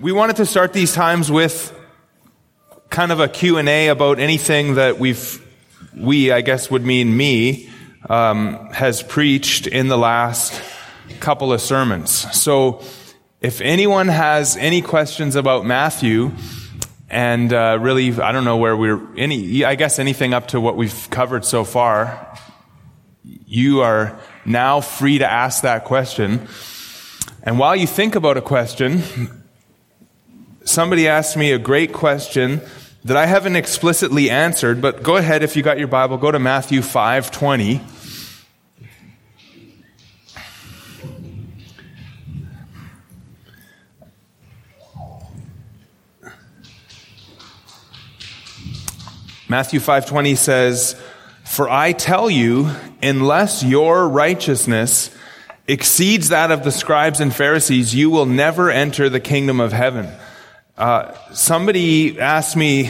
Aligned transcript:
We 0.00 0.12
wanted 0.12 0.36
to 0.36 0.46
start 0.46 0.72
these 0.72 0.92
times 0.92 1.28
with 1.28 1.76
kind 2.88 3.10
of 3.10 3.18
a 3.18 3.26
Q&A 3.26 3.88
about 3.88 4.20
anything 4.20 4.76
that 4.76 5.00
we've, 5.00 5.44
we, 5.96 6.30
I 6.30 6.40
guess 6.40 6.70
would 6.70 6.86
mean 6.86 7.16
me, 7.16 7.68
um, 8.08 8.70
has 8.70 9.02
preached 9.02 9.66
in 9.66 9.88
the 9.88 9.98
last 9.98 10.62
couple 11.18 11.52
of 11.52 11.60
sermons. 11.60 12.12
So 12.40 12.80
if 13.40 13.60
anyone 13.60 14.06
has 14.06 14.56
any 14.56 14.82
questions 14.82 15.34
about 15.34 15.66
Matthew, 15.66 16.30
and 17.10 17.52
uh, 17.52 17.78
really, 17.80 18.12
I 18.20 18.30
don't 18.30 18.44
know 18.44 18.58
where 18.58 18.76
we're, 18.76 19.00
any, 19.16 19.64
I 19.64 19.74
guess 19.74 19.98
anything 19.98 20.32
up 20.32 20.46
to 20.48 20.60
what 20.60 20.76
we've 20.76 21.10
covered 21.10 21.44
so 21.44 21.64
far, 21.64 22.38
you 23.24 23.80
are 23.80 24.16
now 24.44 24.80
free 24.80 25.18
to 25.18 25.28
ask 25.28 25.62
that 25.62 25.84
question. 25.84 26.46
And 27.42 27.58
while 27.58 27.74
you 27.74 27.88
think 27.88 28.14
about 28.14 28.36
a 28.36 28.42
question, 28.42 29.02
somebody 30.68 31.08
asked 31.08 31.36
me 31.36 31.50
a 31.52 31.58
great 31.58 31.92
question 31.92 32.60
that 33.04 33.16
I 33.16 33.26
haven't 33.26 33.56
explicitly 33.56 34.28
answered, 34.28 34.82
but 34.82 35.02
go 35.02 35.16
ahead 35.16 35.42
if 35.42 35.56
you 35.56 35.62
got 35.62 35.78
your 35.78 35.88
Bible, 35.88 36.18
go 36.18 36.30
to 36.30 36.38
Matthew 36.38 36.82
5:20. 36.82 37.80
Matthew 49.50 49.80
5:20 49.80 50.34
says, 50.34 50.94
"For 51.44 51.70
I 51.70 51.92
tell 51.92 52.28
you, 52.28 52.70
unless 53.02 53.62
your 53.62 54.06
righteousness 54.06 55.08
exceeds 55.66 56.28
that 56.28 56.50
of 56.50 56.64
the 56.64 56.72
scribes 56.72 57.20
and 57.20 57.34
Pharisees, 57.34 57.94
you 57.94 58.10
will 58.10 58.26
never 58.26 58.70
enter 58.70 59.08
the 59.08 59.20
kingdom 59.20 59.60
of 59.60 59.72
heaven." 59.72 60.08
Uh, 60.78 61.12
somebody 61.32 62.20
asked 62.20 62.54
me, 62.56 62.88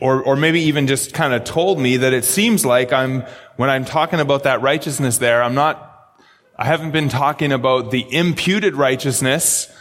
or, 0.00 0.22
or 0.22 0.36
maybe 0.36 0.60
even 0.60 0.86
just 0.86 1.14
kind 1.14 1.32
of 1.32 1.44
told 1.44 1.80
me 1.80 1.96
that 1.96 2.12
it 2.12 2.26
seems 2.26 2.62
like 2.62 2.92
I'm, 2.92 3.22
when 3.56 3.70
I'm 3.70 3.86
talking 3.86 4.20
about 4.20 4.42
that 4.42 4.60
righteousness 4.60 5.16
there, 5.16 5.42
I'm 5.42 5.54
not, 5.54 6.14
I 6.58 6.66
haven't 6.66 6.90
been 6.90 7.08
talking 7.08 7.52
about 7.52 7.90
the 7.90 8.04
imputed 8.14 8.74
righteousness. 8.74 9.72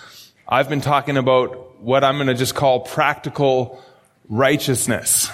I've 0.48 0.70
been 0.70 0.80
talking 0.80 1.18
about 1.18 1.82
what 1.82 2.06
I'm 2.06 2.16
going 2.16 2.28
to 2.28 2.34
just 2.34 2.56
call 2.56 2.80
practical 2.80 3.84
righteousness. 4.30 5.30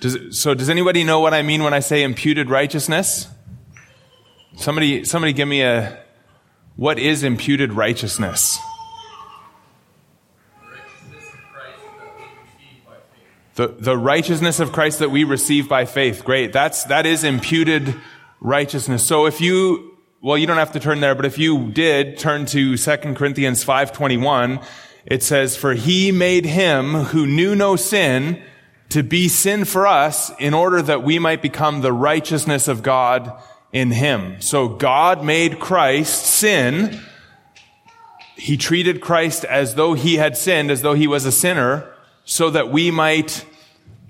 Does, 0.00 0.36
so 0.36 0.54
does 0.54 0.70
anybody 0.70 1.04
know 1.04 1.20
what 1.20 1.34
I 1.34 1.42
mean 1.42 1.62
when 1.62 1.72
I 1.72 1.78
say 1.78 2.02
imputed 2.02 2.50
righteousness? 2.50 3.28
Somebody, 4.56 5.04
somebody 5.04 5.34
give 5.34 5.46
me 5.46 5.62
a, 5.62 6.02
what 6.74 6.98
is 6.98 7.22
imputed 7.22 7.72
righteousness? 7.72 8.58
The, 13.54 13.68
the 13.68 13.96
righteousness 13.96 14.58
of 14.58 14.72
Christ 14.72 14.98
that 14.98 15.10
we 15.10 15.22
receive 15.22 15.68
by 15.68 15.84
faith. 15.84 16.24
Great. 16.24 16.52
That's, 16.52 16.84
that 16.84 17.06
is 17.06 17.22
imputed 17.22 17.94
righteousness. 18.40 19.04
So 19.04 19.26
if 19.26 19.40
you, 19.40 19.96
well, 20.20 20.36
you 20.36 20.46
don't 20.46 20.56
have 20.56 20.72
to 20.72 20.80
turn 20.80 21.00
there, 21.00 21.14
but 21.14 21.24
if 21.24 21.38
you 21.38 21.70
did 21.70 22.18
turn 22.18 22.46
to 22.46 22.76
2 22.76 22.96
Corinthians 23.14 23.64
5.21, 23.64 24.64
it 25.06 25.22
says, 25.22 25.56
For 25.56 25.74
he 25.74 26.10
made 26.10 26.46
him 26.46 26.94
who 26.94 27.26
knew 27.26 27.54
no 27.54 27.76
sin 27.76 28.42
to 28.88 29.02
be 29.02 29.28
sin 29.28 29.64
for 29.64 29.86
us 29.86 30.32
in 30.38 30.52
order 30.52 30.82
that 30.82 31.02
we 31.02 31.18
might 31.18 31.42
become 31.42 31.80
the 31.80 31.92
righteousness 31.92 32.68
of 32.68 32.82
God 32.82 33.40
in 33.72 33.92
him. 33.92 34.40
So 34.40 34.68
God 34.68 35.24
made 35.24 35.60
Christ 35.60 36.24
sin. 36.26 37.00
He 38.36 38.56
treated 38.56 39.00
Christ 39.00 39.44
as 39.44 39.74
though 39.76 39.94
he 39.94 40.16
had 40.16 40.36
sinned, 40.36 40.70
as 40.70 40.82
though 40.82 40.94
he 40.94 41.06
was 41.06 41.24
a 41.24 41.32
sinner 41.32 41.93
so 42.24 42.50
that 42.50 42.70
we 42.70 42.90
might 42.90 43.44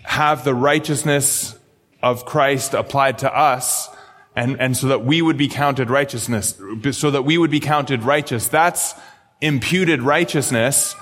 have 0.02 0.44
the 0.44 0.54
righteousness 0.54 1.58
of 2.02 2.24
Christ 2.24 2.74
applied 2.74 3.18
to 3.18 3.34
us 3.34 3.88
and, 4.36 4.60
and 4.60 4.76
so 4.76 4.88
that 4.88 5.04
we 5.04 5.22
would 5.22 5.36
be 5.36 5.48
counted 5.48 5.90
righteousness, 5.90 6.60
so 6.92 7.10
that 7.10 7.22
we 7.22 7.38
would 7.38 7.50
be 7.50 7.60
counted 7.60 8.02
righteous. 8.02 8.48
That's 8.48 8.94
imputed 9.40 10.02
righteousness. 10.02 10.96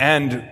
And 0.00 0.48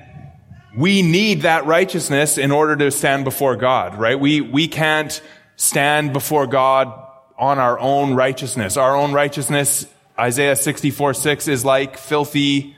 we 0.77 1.03
need 1.03 1.43
that 1.43 1.67
righteousness 1.67 2.39
in 2.39 2.53
order 2.53 2.77
to 2.77 2.91
stand 2.91 3.25
before 3.25 3.57
God, 3.57 3.99
right? 3.99 4.19
We, 4.19 4.41
we 4.41 4.69
can't 4.69 5.21
stand 5.57 6.13
before 6.13 6.47
God 6.47 6.93
on 7.39 7.59
our 7.59 7.79
own 7.79 8.15
righteousness. 8.15 8.77
Our 8.77 8.95
own 8.95 9.13
righteousness, 9.13 9.87
Isaiah 10.19 10.57
64, 10.57 11.15
6 11.15 11.49
is 11.49 11.65
like 11.65 11.97
filthy, 11.97 12.77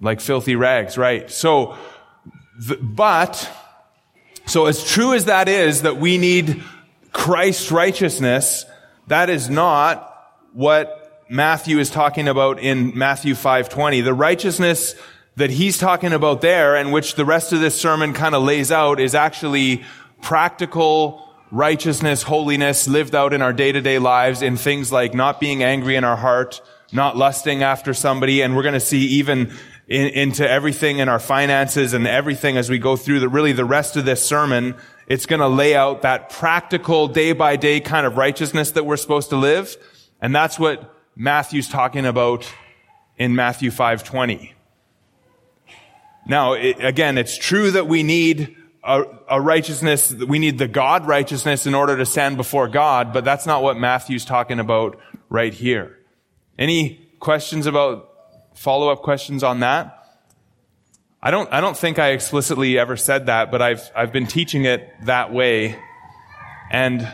like 0.00 0.20
filthy 0.20 0.56
rags, 0.56 0.98
right? 0.98 1.30
So, 1.30 1.76
but, 2.80 3.50
so 4.46 4.66
as 4.66 4.84
true 4.84 5.14
as 5.14 5.26
that 5.26 5.48
is 5.48 5.82
that 5.82 5.96
we 5.96 6.18
need 6.18 6.62
Christ's 7.12 7.70
righteousness, 7.72 8.64
that 9.06 9.30
is 9.30 9.48
not 9.48 10.08
what 10.52 11.24
Matthew 11.28 11.78
is 11.78 11.90
talking 11.90 12.28
about 12.28 12.58
in 12.58 12.96
Matthew 12.96 13.34
5:20. 13.34 14.02
The 14.02 14.14
righteousness 14.14 14.94
that 15.36 15.50
he's 15.50 15.78
talking 15.78 16.12
about 16.12 16.42
there 16.42 16.76
and 16.76 16.92
which 16.92 17.14
the 17.14 17.24
rest 17.24 17.52
of 17.54 17.60
this 17.60 17.80
sermon 17.80 18.12
kind 18.12 18.34
of 18.34 18.42
lays 18.42 18.70
out 18.70 19.00
is 19.00 19.14
actually 19.14 19.82
practical 20.20 21.26
righteousness, 21.50 22.22
holiness 22.22 22.86
lived 22.86 23.14
out 23.14 23.32
in 23.32 23.42
our 23.42 23.52
day-to-day 23.52 23.98
lives 23.98 24.42
in 24.42 24.56
things 24.56 24.92
like 24.92 25.14
not 25.14 25.40
being 25.40 25.62
angry 25.62 25.96
in 25.96 26.04
our 26.04 26.16
heart, 26.16 26.60
not 26.92 27.16
lusting 27.16 27.62
after 27.62 27.94
somebody, 27.94 28.42
and 28.42 28.54
we're 28.54 28.62
going 28.62 28.74
to 28.74 28.80
see 28.80 29.06
even 29.06 29.52
in, 29.88 30.08
into 30.08 30.48
everything 30.48 30.98
in 30.98 31.08
our 31.08 31.18
finances 31.18 31.92
and 31.92 32.06
everything 32.06 32.56
as 32.56 32.70
we 32.70 32.78
go 32.78 32.96
through 32.96 33.20
the, 33.20 33.28
really 33.28 33.52
the 33.52 33.64
rest 33.64 33.96
of 33.96 34.04
this 34.04 34.24
sermon. 34.24 34.74
It's 35.06 35.26
going 35.26 35.40
to 35.40 35.48
lay 35.48 35.74
out 35.74 36.02
that 36.02 36.30
practical 36.30 37.08
day 37.08 37.32
by 37.32 37.56
day 37.56 37.80
kind 37.80 38.06
of 38.06 38.16
righteousness 38.16 38.72
that 38.72 38.84
we're 38.84 38.96
supposed 38.96 39.30
to 39.30 39.36
live. 39.36 39.76
And 40.20 40.34
that's 40.34 40.58
what 40.58 40.94
Matthew's 41.16 41.68
talking 41.68 42.06
about 42.06 42.50
in 43.18 43.34
Matthew 43.34 43.70
5:20. 43.70 44.52
Now, 46.26 46.52
it, 46.52 46.82
again, 46.82 47.18
it's 47.18 47.36
true 47.36 47.72
that 47.72 47.88
we 47.88 48.02
need 48.02 48.56
a, 48.84 49.04
a 49.28 49.40
righteousness, 49.40 50.12
we 50.12 50.38
need 50.38 50.58
the 50.58 50.68
God 50.68 51.06
righteousness 51.06 51.66
in 51.66 51.74
order 51.74 51.96
to 51.96 52.06
stand 52.06 52.36
before 52.36 52.68
God, 52.68 53.12
but 53.12 53.24
that's 53.24 53.46
not 53.46 53.62
what 53.62 53.76
Matthew's 53.76 54.24
talking 54.24 54.58
about 54.58 54.98
right 55.28 55.52
here. 55.52 55.98
Any 56.58 57.08
questions 57.18 57.66
about 57.66 58.11
follow-up 58.54 59.02
questions 59.02 59.42
on 59.42 59.60
that? 59.60 59.98
I 61.24 61.30
don't, 61.30 61.52
I 61.52 61.60
don't 61.60 61.76
think 61.76 62.00
I 62.00 62.10
explicitly 62.10 62.78
ever 62.78 62.96
said 62.96 63.26
that, 63.26 63.52
but 63.52 63.62
I've, 63.62 63.90
I've 63.94 64.12
been 64.12 64.26
teaching 64.26 64.64
it 64.64 64.92
that 65.04 65.32
way. 65.32 65.78
And 66.70 67.08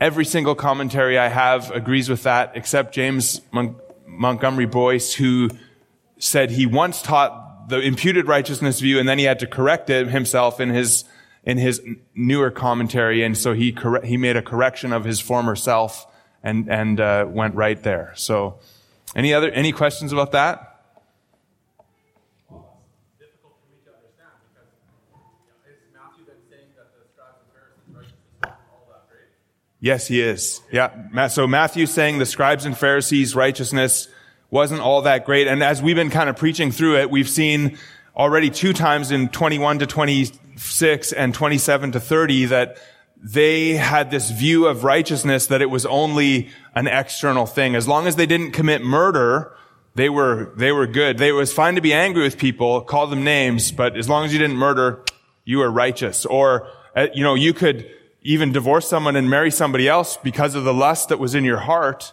every 0.00 0.24
single 0.24 0.56
commentary 0.56 1.18
I 1.18 1.28
have 1.28 1.70
agrees 1.70 2.08
with 2.08 2.24
that, 2.24 2.52
except 2.56 2.92
James 2.92 3.40
Mon- 3.52 3.76
Montgomery 4.06 4.66
Boice, 4.66 5.14
who 5.14 5.50
said 6.18 6.50
he 6.50 6.66
once 6.66 7.00
taught 7.00 7.68
the 7.68 7.78
imputed 7.78 8.26
righteousness 8.26 8.80
view 8.80 8.98
and 8.98 9.08
then 9.08 9.18
he 9.18 9.24
had 9.24 9.38
to 9.38 9.46
correct 9.46 9.88
it 9.88 10.08
himself 10.08 10.58
in 10.58 10.70
his, 10.70 11.04
in 11.44 11.58
his 11.58 11.80
newer 12.16 12.50
commentary. 12.50 13.22
And 13.22 13.38
so 13.38 13.52
he, 13.52 13.72
corre- 13.72 14.04
he 14.04 14.16
made 14.16 14.36
a 14.36 14.42
correction 14.42 14.92
of 14.92 15.04
his 15.04 15.20
former 15.20 15.54
self 15.54 16.06
and, 16.42 16.68
and, 16.68 16.98
uh, 16.98 17.26
went 17.28 17.54
right 17.54 17.80
there. 17.84 18.12
So, 18.16 18.58
any 19.14 19.34
other, 19.34 19.50
any 19.50 19.72
questions 19.72 20.12
about 20.12 20.32
that? 20.32 20.68
Yes, 29.80 30.06
he 30.06 30.20
is. 30.20 30.60
Yeah. 30.70 31.26
So 31.26 31.48
Matthew's 31.48 31.90
saying 31.90 32.18
the 32.18 32.26
scribes 32.26 32.64
and 32.66 32.78
Pharisees' 32.78 33.34
righteousness 33.34 34.06
wasn't 34.48 34.80
all 34.80 35.02
that 35.02 35.24
great. 35.24 35.48
And 35.48 35.60
as 35.60 35.82
we've 35.82 35.96
been 35.96 36.08
kind 36.08 36.30
of 36.30 36.36
preaching 36.36 36.70
through 36.70 36.98
it, 36.98 37.10
we've 37.10 37.28
seen 37.28 37.78
already 38.16 38.48
two 38.48 38.72
times 38.74 39.10
in 39.10 39.28
21 39.28 39.80
to 39.80 39.86
26 39.88 41.12
and 41.12 41.34
27 41.34 41.92
to 41.92 42.00
30 42.00 42.44
that 42.44 42.78
they 43.22 43.74
had 43.74 44.10
this 44.10 44.30
view 44.30 44.66
of 44.66 44.82
righteousness 44.82 45.46
that 45.46 45.62
it 45.62 45.70
was 45.70 45.86
only 45.86 46.50
an 46.74 46.88
external 46.88 47.46
thing. 47.46 47.76
As 47.76 47.86
long 47.86 48.08
as 48.08 48.16
they 48.16 48.26
didn't 48.26 48.50
commit 48.50 48.82
murder, 48.82 49.52
they 49.94 50.08
were, 50.08 50.52
they 50.56 50.72
were 50.72 50.88
good. 50.88 51.18
They, 51.18 51.28
it 51.28 51.32
was 51.32 51.52
fine 51.52 51.76
to 51.76 51.80
be 51.80 51.92
angry 51.92 52.24
with 52.24 52.36
people, 52.36 52.80
call 52.80 53.06
them 53.06 53.22
names, 53.22 53.70
but 53.70 53.96
as 53.96 54.08
long 54.08 54.24
as 54.24 54.32
you 54.32 54.40
didn't 54.40 54.56
murder, 54.56 55.04
you 55.44 55.58
were 55.58 55.70
righteous. 55.70 56.26
Or, 56.26 56.68
uh, 56.96 57.08
you 57.14 57.22
know, 57.22 57.34
you 57.34 57.54
could 57.54 57.88
even 58.22 58.50
divorce 58.50 58.88
someone 58.88 59.14
and 59.14 59.30
marry 59.30 59.52
somebody 59.52 59.88
else 59.88 60.16
because 60.16 60.56
of 60.56 60.64
the 60.64 60.74
lust 60.74 61.10
that 61.10 61.18
was 61.18 61.36
in 61.36 61.44
your 61.44 61.58
heart, 61.58 62.12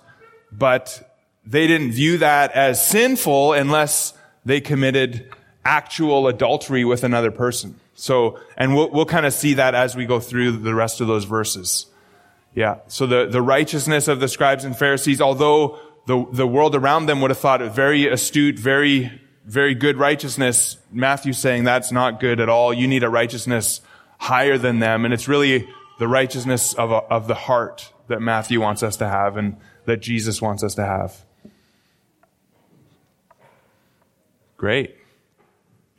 but 0.51 1.11
they 1.43 1.65
didn't 1.65 1.91
view 1.91 2.19
that 2.19 2.51
as 2.51 2.85
sinful 2.85 3.53
unless 3.53 4.13
they 4.45 4.61
committed 4.61 5.27
actual 5.65 6.27
adultery 6.27 6.85
with 6.85 7.03
another 7.03 7.31
person. 7.31 7.79
So, 7.99 8.39
and 8.55 8.73
we'll, 8.75 8.89
we'll 8.89 9.05
kind 9.05 9.25
of 9.25 9.33
see 9.33 9.55
that 9.55 9.75
as 9.75 9.93
we 9.95 10.05
go 10.05 10.21
through 10.21 10.53
the 10.53 10.73
rest 10.73 11.01
of 11.01 11.07
those 11.07 11.25
verses. 11.25 11.85
Yeah. 12.55 12.77
So 12.87 13.05
the, 13.05 13.25
the 13.25 13.41
righteousness 13.41 14.07
of 14.07 14.21
the 14.21 14.29
scribes 14.29 14.63
and 14.63 14.77
Pharisees, 14.77 15.19
although 15.19 15.79
the, 16.07 16.25
the 16.31 16.47
world 16.47 16.75
around 16.75 17.07
them 17.07 17.19
would 17.19 17.29
have 17.29 17.39
thought 17.39 17.61
it 17.61 17.73
very 17.73 18.07
astute, 18.07 18.57
very, 18.57 19.21
very 19.45 19.75
good 19.75 19.97
righteousness. 19.97 20.77
Matthew's 20.91 21.37
saying 21.37 21.65
that's 21.65 21.91
not 21.91 22.21
good 22.21 22.39
at 22.39 22.47
all. 22.47 22.73
You 22.73 22.87
need 22.87 23.03
a 23.03 23.09
righteousness 23.09 23.81
higher 24.17 24.57
than 24.57 24.79
them. 24.79 25.03
And 25.03 25.13
it's 25.13 25.27
really 25.27 25.67
the 25.99 26.07
righteousness 26.07 26.73
of, 26.73 26.91
of 26.91 27.27
the 27.27 27.35
heart 27.35 27.91
that 28.07 28.21
Matthew 28.21 28.61
wants 28.61 28.81
us 28.81 28.95
to 28.97 29.09
have 29.09 29.35
and 29.35 29.57
that 29.85 29.97
Jesus 29.97 30.41
wants 30.41 30.63
us 30.63 30.75
to 30.75 30.85
have. 30.85 31.25
Great. 34.55 34.98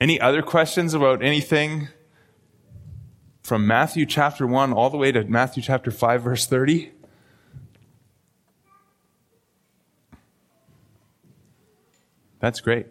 Any 0.01 0.19
other 0.19 0.41
questions 0.41 0.95
about 0.95 1.23
anything 1.23 1.89
from 3.43 3.67
Matthew 3.67 4.07
chapter 4.07 4.47
1 4.47 4.73
all 4.73 4.89
the 4.89 4.97
way 4.97 5.13
to 5.13 5.25
Matthew 5.25 5.63
chapter 5.63 5.91
5 5.91 6.23
verse 6.23 6.47
30? 6.47 6.91
That's 12.39 12.61
great. 12.63 12.87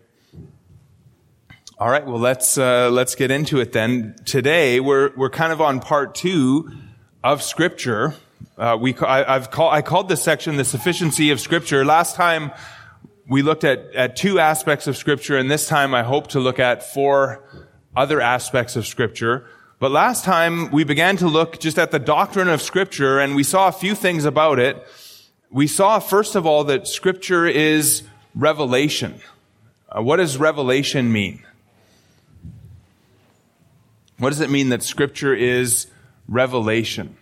All 1.79 1.89
right, 1.89 2.05
well 2.05 2.19
let's 2.19 2.59
uh, 2.59 2.91
let's 2.91 3.15
get 3.15 3.31
into 3.31 3.59
it 3.59 3.71
then. 3.71 4.13
Today 4.25 4.79
we're 4.79 5.11
we're 5.15 5.31
kind 5.31 5.51
of 5.51 5.61
on 5.61 5.79
part 5.79 6.13
two 6.13 6.69
of 7.23 7.41
Scripture. 7.41 8.13
Uh, 8.55 8.77
we 8.79 8.95
I, 8.97 9.33
have 9.33 9.49
called 9.49 9.73
I 9.73 9.81
called 9.81 10.09
this 10.09 10.21
section 10.21 10.57
the 10.57 10.65
sufficiency 10.65 11.31
of 11.31 11.39
Scripture. 11.39 11.83
Last 11.83 12.15
time 12.15 12.51
we 13.29 13.43
looked 13.43 13.63
at 13.63 13.93
at 13.93 14.15
two 14.15 14.39
aspects 14.39 14.87
of 14.87 14.97
Scripture, 14.97 15.37
and 15.37 15.49
this 15.49 15.67
time 15.67 15.93
I 15.93 16.01
hope 16.01 16.27
to 16.29 16.39
look 16.39 16.59
at 16.59 16.83
four 16.83 17.43
other 17.95 18.19
aspects 18.19 18.75
of 18.75 18.87
Scripture. 18.87 19.45
But 19.77 19.91
last 19.91 20.25
time 20.25 20.71
we 20.71 20.83
began 20.83 21.15
to 21.17 21.27
look 21.27 21.59
just 21.59 21.77
at 21.77 21.91
the 21.91 21.99
doctrine 21.99 22.49
of 22.49 22.61
Scripture, 22.61 23.19
and 23.19 23.35
we 23.35 23.43
saw 23.43 23.67
a 23.67 23.71
few 23.71 23.93
things 23.93 24.25
about 24.25 24.57
it. 24.57 24.83
We 25.51 25.67
saw 25.67 25.99
first 25.99 26.35
of 26.35 26.47
all 26.47 26.63
that 26.65 26.87
Scripture 26.87 27.45
is 27.45 28.03
revelation. 28.33 29.21
Uh, 29.87 30.01
what 30.01 30.17
does 30.17 30.37
revelation 30.37 31.11
mean? 31.11 31.43
What 34.17 34.31
does 34.31 34.41
it 34.41 34.49
mean 34.49 34.69
that 34.69 34.81
Scripture 34.81 35.35
is 35.35 35.85
revelation? 36.27 37.15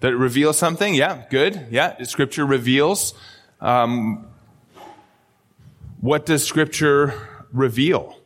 That 0.00 0.12
it 0.12 0.16
reveals 0.16 0.56
something? 0.56 0.94
Yeah, 0.94 1.24
good. 1.28 1.66
Yeah, 1.70 2.02
Scripture 2.04 2.46
reveals. 2.46 3.14
Um, 3.60 4.26
what 6.00 6.24
does 6.24 6.44
Scripture 6.44 7.14
reveal? 7.52 8.16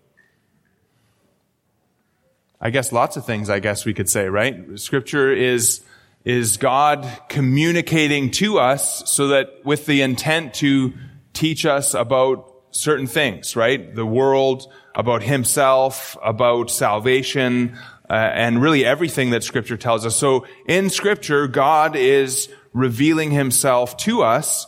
I 2.60 2.70
guess 2.70 2.92
lots 2.92 3.16
of 3.16 3.24
things, 3.26 3.50
I 3.50 3.58
guess 3.58 3.84
we 3.84 3.94
could 3.94 4.08
say, 4.08 4.28
right? 4.28 4.78
Scripture 4.78 5.32
is 5.32 5.82
is 6.24 6.56
God 6.56 7.08
communicating 7.28 8.30
to 8.30 8.60
us 8.60 9.10
so 9.10 9.28
that 9.28 9.64
with 9.64 9.86
the 9.86 10.02
intent 10.02 10.54
to 10.54 10.92
teach 11.32 11.66
us 11.66 11.94
about 11.94 12.48
certain 12.70 13.08
things, 13.08 13.56
right? 13.56 13.92
The 13.92 14.06
world, 14.06 14.70
about 14.94 15.22
himself, 15.22 16.16
about 16.22 16.70
salvation, 16.70 17.76
uh, 18.12 18.14
and 18.14 18.61
really 18.61 18.85
everything 18.85 19.31
that 19.31 19.43
scripture 19.43 19.79
tells 19.79 20.05
us. 20.05 20.14
So 20.14 20.47
in 20.69 20.91
scripture, 20.91 21.49
God 21.49 21.97
is 21.97 22.50
revealing 22.75 23.31
himself 23.31 23.97
to 23.99 24.23
us. 24.23 24.67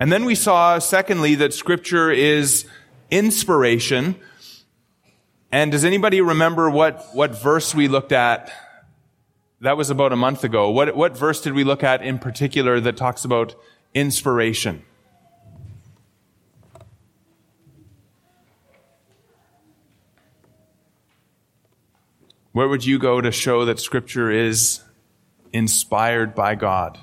And 0.00 0.10
then 0.10 0.24
we 0.24 0.34
saw, 0.34 0.78
secondly, 0.78 1.34
that 1.34 1.52
scripture 1.52 2.10
is 2.10 2.66
inspiration. 3.10 4.16
And 5.52 5.70
does 5.70 5.84
anybody 5.84 6.22
remember 6.22 6.70
what, 6.70 7.06
what 7.12 7.40
verse 7.40 7.74
we 7.74 7.86
looked 7.86 8.12
at 8.12 8.50
that 9.60 9.76
was 9.76 9.90
about 9.90 10.12
a 10.12 10.16
month 10.16 10.44
ago. 10.44 10.70
What, 10.70 10.94
what 10.96 11.16
verse 11.16 11.40
did 11.40 11.54
we 11.54 11.64
look 11.64 11.82
at 11.82 12.02
in 12.02 12.18
particular 12.18 12.78
that 12.80 12.96
talks 12.96 13.24
about 13.24 13.54
inspiration? 13.94 14.84
Where 22.56 22.68
would 22.68 22.86
you 22.86 22.98
go 22.98 23.20
to 23.20 23.30
show 23.30 23.66
that 23.66 23.78
Scripture 23.78 24.30
is 24.30 24.80
inspired 25.52 26.34
by 26.34 26.54
God? 26.54 26.98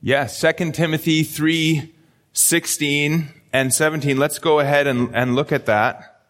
Yes, 0.00 0.40
2 0.40 0.70
Timothy 0.70 1.24
3 1.24 1.92
16 2.32 3.28
and 3.52 3.74
17. 3.74 4.16
Let's 4.16 4.38
go 4.38 4.60
ahead 4.60 4.86
and, 4.86 5.12
and 5.12 5.34
look 5.34 5.50
at 5.50 5.66
that. 5.66 6.22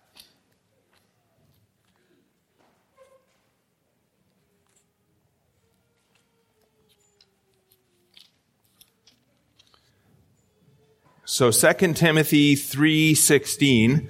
So 11.26 11.50
2 11.50 11.92
Timothy 11.92 12.56
3:16 12.56 14.08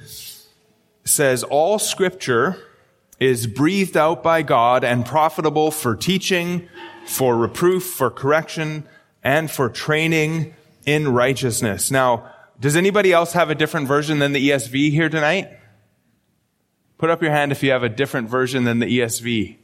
says 1.04 1.42
all 1.42 1.80
scripture 1.80 2.62
is 3.18 3.46
breathed 3.46 3.96
out 3.96 4.22
by 4.22 4.42
God 4.42 4.84
and 4.84 5.06
profitable 5.06 5.70
for 5.70 5.96
teaching, 5.96 6.68
for 7.06 7.36
reproof, 7.36 7.84
for 7.84 8.10
correction, 8.10 8.86
and 9.22 9.50
for 9.50 9.68
training 9.68 10.54
in 10.84 11.08
righteousness. 11.08 11.90
Now, 11.90 12.32
does 12.60 12.76
anybody 12.76 13.12
else 13.12 13.32
have 13.32 13.50
a 13.50 13.54
different 13.54 13.88
version 13.88 14.18
than 14.18 14.32
the 14.32 14.50
ESV 14.50 14.90
here 14.90 15.08
tonight? 15.08 15.50
Put 16.98 17.10
up 17.10 17.22
your 17.22 17.32
hand 17.32 17.52
if 17.52 17.62
you 17.62 17.70
have 17.70 17.82
a 17.82 17.88
different 17.88 18.28
version 18.28 18.64
than 18.64 18.78
the 18.78 18.86
ESV. 18.86 19.56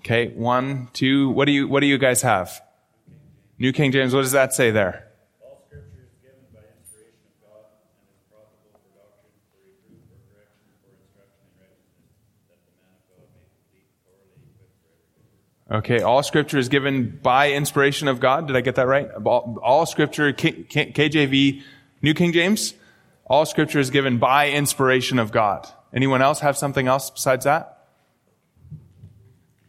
Okay, 0.00 0.28
one, 0.28 0.88
two. 0.94 1.28
What 1.30 1.44
do 1.44 1.52
you 1.52 1.68
What 1.68 1.80
do 1.80 1.86
you 1.86 1.98
guys 1.98 2.22
have? 2.22 2.62
New 3.58 3.72
King 3.72 3.92
James. 3.92 4.14
What 4.14 4.22
does 4.22 4.32
that 4.32 4.54
say 4.54 4.70
there? 4.70 5.09
Okay, 15.70 16.00
all 16.00 16.22
scripture 16.24 16.58
is 16.58 16.68
given 16.68 17.20
by 17.22 17.52
inspiration 17.52 18.08
of 18.08 18.18
God. 18.18 18.48
Did 18.48 18.56
I 18.56 18.60
get 18.60 18.74
that 18.74 18.88
right? 18.88 19.08
All, 19.24 19.56
all 19.62 19.86
scripture, 19.86 20.32
K, 20.32 20.64
K, 20.64 20.90
KJV, 20.90 21.62
New 22.02 22.14
King 22.14 22.32
James, 22.32 22.74
all 23.26 23.46
scripture 23.46 23.78
is 23.78 23.90
given 23.90 24.18
by 24.18 24.50
inspiration 24.50 25.20
of 25.20 25.30
God. 25.30 25.68
Anyone 25.94 26.22
else 26.22 26.40
have 26.40 26.58
something 26.58 26.88
else 26.88 27.10
besides 27.10 27.44
that? 27.44 27.86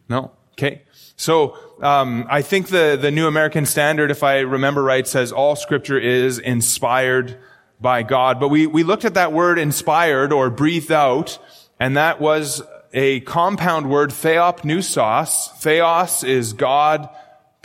No? 0.08 0.32
Okay. 0.54 0.82
So, 1.14 1.56
um, 1.80 2.26
I 2.28 2.42
think 2.42 2.68
the, 2.68 2.98
the 3.00 3.12
New 3.12 3.28
American 3.28 3.64
Standard, 3.64 4.10
if 4.10 4.24
I 4.24 4.40
remember 4.40 4.82
right, 4.82 5.06
says 5.06 5.30
all 5.30 5.54
scripture 5.54 5.98
is 5.98 6.40
inspired 6.40 7.38
by 7.80 8.02
God. 8.02 8.40
But 8.40 8.48
we, 8.48 8.66
we 8.66 8.82
looked 8.82 9.04
at 9.04 9.14
that 9.14 9.32
word 9.32 9.56
inspired 9.56 10.32
or 10.32 10.50
breathed 10.50 10.90
out, 10.90 11.38
and 11.78 11.96
that 11.96 12.20
was 12.20 12.60
a 12.92 13.20
compound 13.20 13.88
word, 13.88 14.10
theopneustos. 14.10 15.52
Theos 15.58 16.24
is 16.24 16.52
God. 16.52 17.08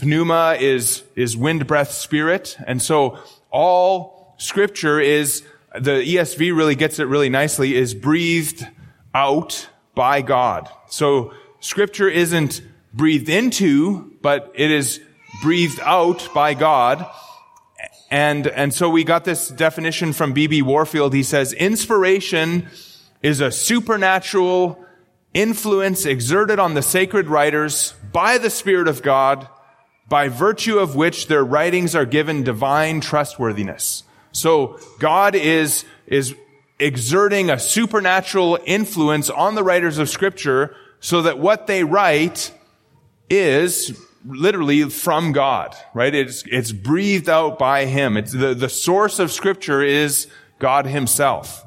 Pneuma 0.02 0.58
is, 0.60 1.04
is 1.16 1.36
wind, 1.36 1.68
breath, 1.68 1.92
spirit. 1.92 2.58
And 2.66 2.82
so 2.82 3.18
all 3.52 4.36
scripture 4.38 5.00
is, 5.00 5.44
the 5.74 6.02
ESV 6.04 6.56
really 6.56 6.76
gets 6.76 7.00
it 7.00 7.08
really 7.08 7.30
nicely, 7.30 7.76
is 7.76 7.94
breathed 7.94 8.66
out 9.14 9.68
by 9.96 10.22
God. 10.22 10.70
So 10.90 11.34
scripture 11.60 12.10
isn't 12.10 12.62
breathed 12.94 13.30
into, 13.30 14.14
but 14.22 14.52
it 14.56 14.72
is 14.72 15.02
breathed 15.42 15.80
out 15.82 16.30
by 16.34 16.54
God. 16.54 17.06
And, 18.10 18.48
and 18.48 18.74
so 18.74 18.90
we 18.90 19.04
got 19.04 19.26
this 19.26 19.50
definition 19.50 20.14
from 20.14 20.32
B.B. 20.32 20.62
Warfield. 20.62 21.14
He 21.14 21.24
says, 21.24 21.52
inspiration 21.52 22.70
is 23.22 23.42
a 23.42 23.52
supernatural 23.52 24.84
influence 25.38 26.08
exerted 26.08 26.58
on 26.58 26.74
the 26.74 26.82
sacred 26.82 27.28
writers 27.28 27.94
by 28.12 28.40
the 28.40 28.50
Spirit 28.50 28.88
of 28.88 29.04
God, 29.04 29.48
by 30.10 30.30
virtue 30.30 30.80
of 30.80 30.96
which 30.96 31.28
their 31.28 31.44
writings 31.44 31.96
are 31.96 32.06
given 32.06 32.44
divine 32.44 33.02
trustworthiness. 33.02 34.04
So 34.32 34.80
God 34.98 35.36
is, 35.36 35.86
is 36.08 36.34
exerting 36.80 37.52
a 37.52 37.60
supernatural 37.60 38.58
influence 38.66 39.30
on 39.30 39.54
the 39.54 39.64
writers 39.64 40.00
of 40.00 40.10
scripture 40.10 40.76
so 41.00 41.22
that 41.22 41.38
what 41.38 41.68
they 41.68 41.84
write 41.84 42.52
is 43.30 43.96
literally 44.26 44.90
from 44.90 45.34
God, 45.34 45.76
right? 45.94 46.16
It's, 46.16 46.44
it's 46.48 46.72
breathed 46.72 47.30
out 47.30 47.60
by 47.60 47.86
Him. 47.86 48.18
It's 48.18 48.32
the, 48.32 48.56
the 48.56 48.70
source 48.70 49.20
of 49.20 49.32
scripture 49.32 49.84
is 49.84 50.28
God 50.58 50.88
Himself. 50.88 51.64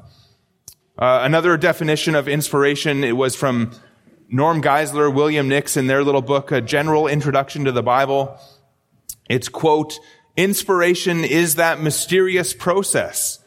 Uh, 1.01 1.21
another 1.23 1.57
definition 1.57 2.13
of 2.13 2.27
inspiration, 2.27 3.03
it 3.03 3.17
was 3.17 3.35
from 3.35 3.71
Norm 4.29 4.61
Geisler, 4.61 5.11
William 5.11 5.47
Nix 5.47 5.75
in 5.75 5.87
their 5.87 6.03
little 6.03 6.21
book, 6.21 6.51
A 6.51 6.61
General 6.61 7.07
Introduction 7.07 7.65
to 7.65 7.71
the 7.71 7.81
Bible. 7.81 8.37
It's 9.27 9.49
quote, 9.49 9.99
inspiration 10.37 11.25
is 11.25 11.55
that 11.55 11.81
mysterious 11.81 12.53
process 12.53 13.39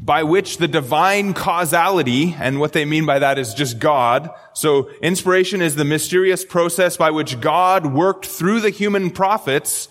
by 0.00 0.24
which 0.24 0.58
the 0.58 0.66
divine 0.66 1.34
causality, 1.34 2.34
and 2.36 2.58
what 2.58 2.72
they 2.72 2.84
mean 2.84 3.06
by 3.06 3.20
that 3.20 3.38
is 3.38 3.54
just 3.54 3.78
God. 3.78 4.30
So 4.52 4.90
inspiration 5.00 5.62
is 5.62 5.76
the 5.76 5.84
mysterious 5.84 6.44
process 6.44 6.96
by 6.96 7.12
which 7.12 7.40
God 7.40 7.86
worked 7.86 8.26
through 8.26 8.60
the 8.60 8.70
human 8.70 9.12
prophets 9.12 9.88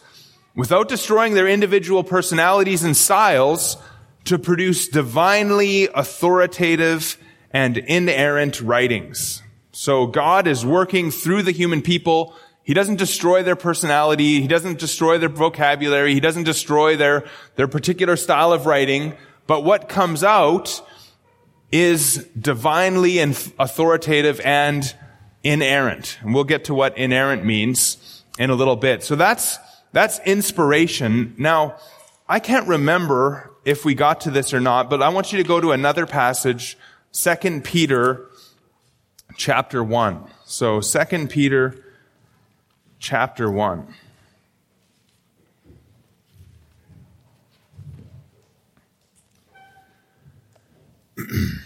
without 0.57 0.89
destroying 0.89 1.35
their 1.35 1.47
individual 1.47 2.03
personalities 2.03 2.83
and 2.83 2.97
styles 2.97 3.77
to 4.27 4.39
produce 4.39 4.87
divinely 4.87 5.87
authoritative 5.93 7.17
and 7.51 7.77
inerrant 7.77 8.61
writings. 8.61 9.41
So 9.71 10.07
God 10.07 10.47
is 10.47 10.65
working 10.65 11.11
through 11.11 11.43
the 11.43 11.51
human 11.51 11.81
people. 11.81 12.35
He 12.63 12.73
doesn't 12.73 12.97
destroy 12.97 13.43
their 13.43 13.55
personality. 13.55 14.41
He 14.41 14.47
doesn't 14.47 14.79
destroy 14.79 15.17
their 15.17 15.29
vocabulary. 15.29 16.13
He 16.13 16.19
doesn't 16.19 16.43
destroy 16.43 16.97
their, 16.97 17.25
their 17.55 17.67
particular 17.67 18.15
style 18.15 18.51
of 18.51 18.65
writing. 18.65 19.13
But 19.45 19.63
what 19.63 19.87
comes 19.87 20.23
out 20.23 20.81
is 21.71 22.25
divinely 22.39 23.19
and 23.19 23.31
authoritative 23.59 24.41
and 24.43 24.93
inerrant. 25.43 26.17
And 26.21 26.33
we'll 26.33 26.43
get 26.43 26.65
to 26.65 26.73
what 26.73 26.97
inerrant 26.97 27.45
means 27.45 28.23
in 28.37 28.49
a 28.49 28.55
little 28.55 28.75
bit. 28.75 29.03
So 29.03 29.15
that's, 29.15 29.57
that's 29.93 30.19
inspiration. 30.25 31.35
Now, 31.37 31.77
I 32.27 32.39
can't 32.39 32.67
remember 32.67 33.46
if 33.67 33.83
we 33.83 33.93
got 33.93 34.21
to 34.21 34.31
this 34.31 34.53
or 34.53 34.61
not, 34.61 34.89
but 34.89 35.03
I 35.03 35.09
want 35.09 35.33
you 35.33 35.37
to 35.39 35.43
go 35.43 35.59
to 35.59 35.73
another 35.73 36.05
passage, 36.05 36.77
2 37.11 37.59
Peter 37.65 38.29
chapter 39.35 39.83
1. 39.83 40.23
So 40.45 40.79
2 40.79 41.27
Peter 41.27 41.75
chapter 42.97 43.51
1. 43.51 43.93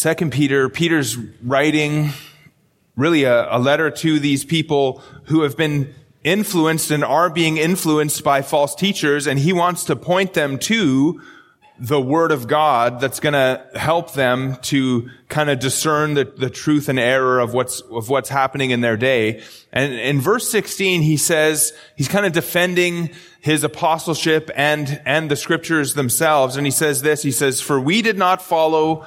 Second 0.00 0.32
Peter, 0.32 0.70
Peter's 0.70 1.18
writing 1.44 2.12
really 2.96 3.24
a, 3.24 3.54
a, 3.54 3.58
letter 3.58 3.90
to 3.90 4.18
these 4.18 4.46
people 4.46 5.02
who 5.24 5.42
have 5.42 5.58
been 5.58 5.94
influenced 6.24 6.90
and 6.90 7.04
are 7.04 7.28
being 7.28 7.58
influenced 7.58 8.24
by 8.24 8.40
false 8.40 8.74
teachers, 8.74 9.26
and 9.26 9.38
he 9.38 9.52
wants 9.52 9.84
to 9.84 9.96
point 9.96 10.32
them 10.32 10.58
to 10.60 11.20
the 11.78 12.00
word 12.00 12.32
of 12.32 12.48
God 12.48 12.98
that's 12.98 13.20
going 13.20 13.34
to 13.34 13.62
help 13.74 14.14
them 14.14 14.56
to 14.62 15.10
kind 15.28 15.50
of 15.50 15.58
discern 15.58 16.14
the, 16.14 16.24
the 16.24 16.48
truth 16.48 16.88
and 16.88 16.98
error 16.98 17.38
of 17.38 17.52
what's, 17.52 17.82
of 17.82 18.08
what's 18.08 18.30
happening 18.30 18.70
in 18.70 18.80
their 18.80 18.96
day. 18.96 19.42
And 19.70 19.92
in 19.92 20.18
verse 20.18 20.50
16, 20.50 21.02
he 21.02 21.18
says, 21.18 21.74
he's 21.94 22.08
kind 22.08 22.24
of 22.24 22.32
defending 22.32 23.10
his 23.40 23.64
apostleship 23.64 24.50
and, 24.56 25.02
and 25.04 25.30
the 25.30 25.36
scriptures 25.36 25.92
themselves. 25.92 26.56
And 26.56 26.66
he 26.66 26.70
says 26.70 27.02
this, 27.02 27.22
he 27.22 27.32
says, 27.32 27.60
for 27.60 27.78
we 27.78 28.00
did 28.00 28.16
not 28.16 28.40
follow 28.40 29.06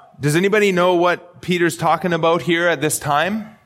does 0.21 0.35
anybody 0.35 0.71
know 0.71 0.93
what 0.95 1.41
Peter's 1.41 1.75
talking 1.75 2.13
about 2.13 2.43
here 2.43 2.67
at 2.67 2.79
this 2.79 2.99
time? 2.99 3.57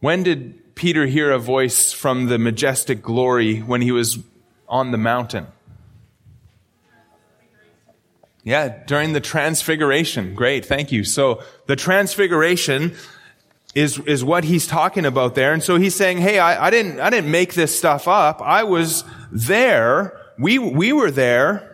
When 0.00 0.24
did 0.24 0.74
Peter 0.74 1.06
hear 1.06 1.30
a 1.30 1.38
voice 1.38 1.92
from 1.92 2.26
the 2.26 2.36
majestic 2.36 3.00
glory 3.00 3.60
when 3.60 3.80
he 3.80 3.92
was 3.92 4.18
on 4.68 4.90
the 4.90 4.98
mountain? 4.98 5.46
Yeah, 8.42 8.82
during 8.86 9.12
the 9.12 9.20
transfiguration. 9.20 10.34
Great, 10.34 10.66
thank 10.66 10.90
you. 10.90 11.04
So 11.04 11.44
the 11.66 11.76
transfiguration 11.76 12.96
is, 13.76 14.00
is 14.00 14.24
what 14.24 14.42
he's 14.42 14.66
talking 14.66 15.06
about 15.06 15.36
there. 15.36 15.52
And 15.52 15.62
so 15.62 15.76
he's 15.76 15.94
saying, 15.94 16.18
hey, 16.18 16.40
I, 16.40 16.66
I 16.66 16.70
didn't, 16.70 16.98
I 16.98 17.08
didn't 17.08 17.30
make 17.30 17.54
this 17.54 17.78
stuff 17.78 18.08
up. 18.08 18.42
I 18.42 18.64
was 18.64 19.04
there. 19.30 20.18
We, 20.38 20.58
we 20.58 20.92
were 20.92 21.12
there 21.12 21.71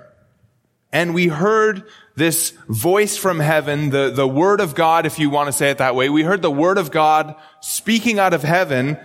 and 0.93 1.15
we 1.15 1.29
heard 1.29 1.85
this 2.17 2.51
voice 2.69 3.17
from 3.17 3.41
heaven, 3.41 3.91
the, 3.91 4.11
the 4.11 4.27
word 4.27 4.61
of 4.61 4.75
God, 4.75 5.07
if 5.07 5.19
you 5.19 5.31
want 5.31 5.47
to 5.49 5.53
say 5.53 5.71
it 5.71 5.79
that 5.79 5.95
way. 5.95 6.09
We 6.09 6.23
heard 6.23 6.43
the 6.43 6.51
word 6.51 6.79
of 6.79 6.91
God 6.91 7.35
speaking 7.61 8.19
out 8.19 8.35
of 8.35 8.43
heaven, 8.43 8.99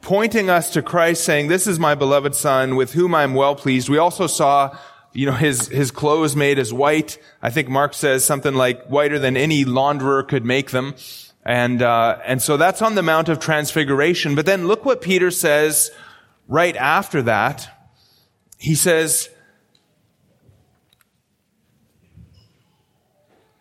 pointing 0.00 0.50
us 0.50 0.70
to 0.74 0.82
Christ 0.82 1.24
saying, 1.24 1.48
this 1.48 1.66
is 1.66 1.78
my 1.78 1.94
beloved 1.94 2.34
son 2.34 2.76
with 2.76 2.92
whom 2.92 3.14
I'm 3.14 3.34
well 3.34 3.54
pleased. 3.54 3.88
We 3.88 3.98
also 3.98 4.26
saw, 4.26 4.76
you 5.12 5.26
know, 5.26 5.32
his, 5.32 5.68
his 5.68 5.90
clothes 5.90 6.36
made 6.36 6.58
as 6.58 6.72
white. 6.72 7.18
I 7.40 7.50
think 7.50 7.68
Mark 7.68 7.94
says 7.94 8.24
something 8.24 8.54
like 8.54 8.86
whiter 8.86 9.18
than 9.18 9.36
any 9.36 9.64
launderer 9.64 10.26
could 10.26 10.44
make 10.44 10.70
them. 10.70 10.94
And, 11.44 11.82
uh, 11.82 12.18
and 12.24 12.40
so 12.40 12.56
that's 12.56 12.82
on 12.82 12.94
the 12.94 13.02
Mount 13.02 13.28
of 13.28 13.40
Transfiguration. 13.40 14.34
But 14.34 14.46
then 14.46 14.68
look 14.68 14.84
what 14.84 15.00
Peter 15.00 15.30
says 15.30 15.90
right 16.46 16.76
after 16.76 17.22
that. 17.22 17.68
He 18.58 18.76
says, 18.76 19.28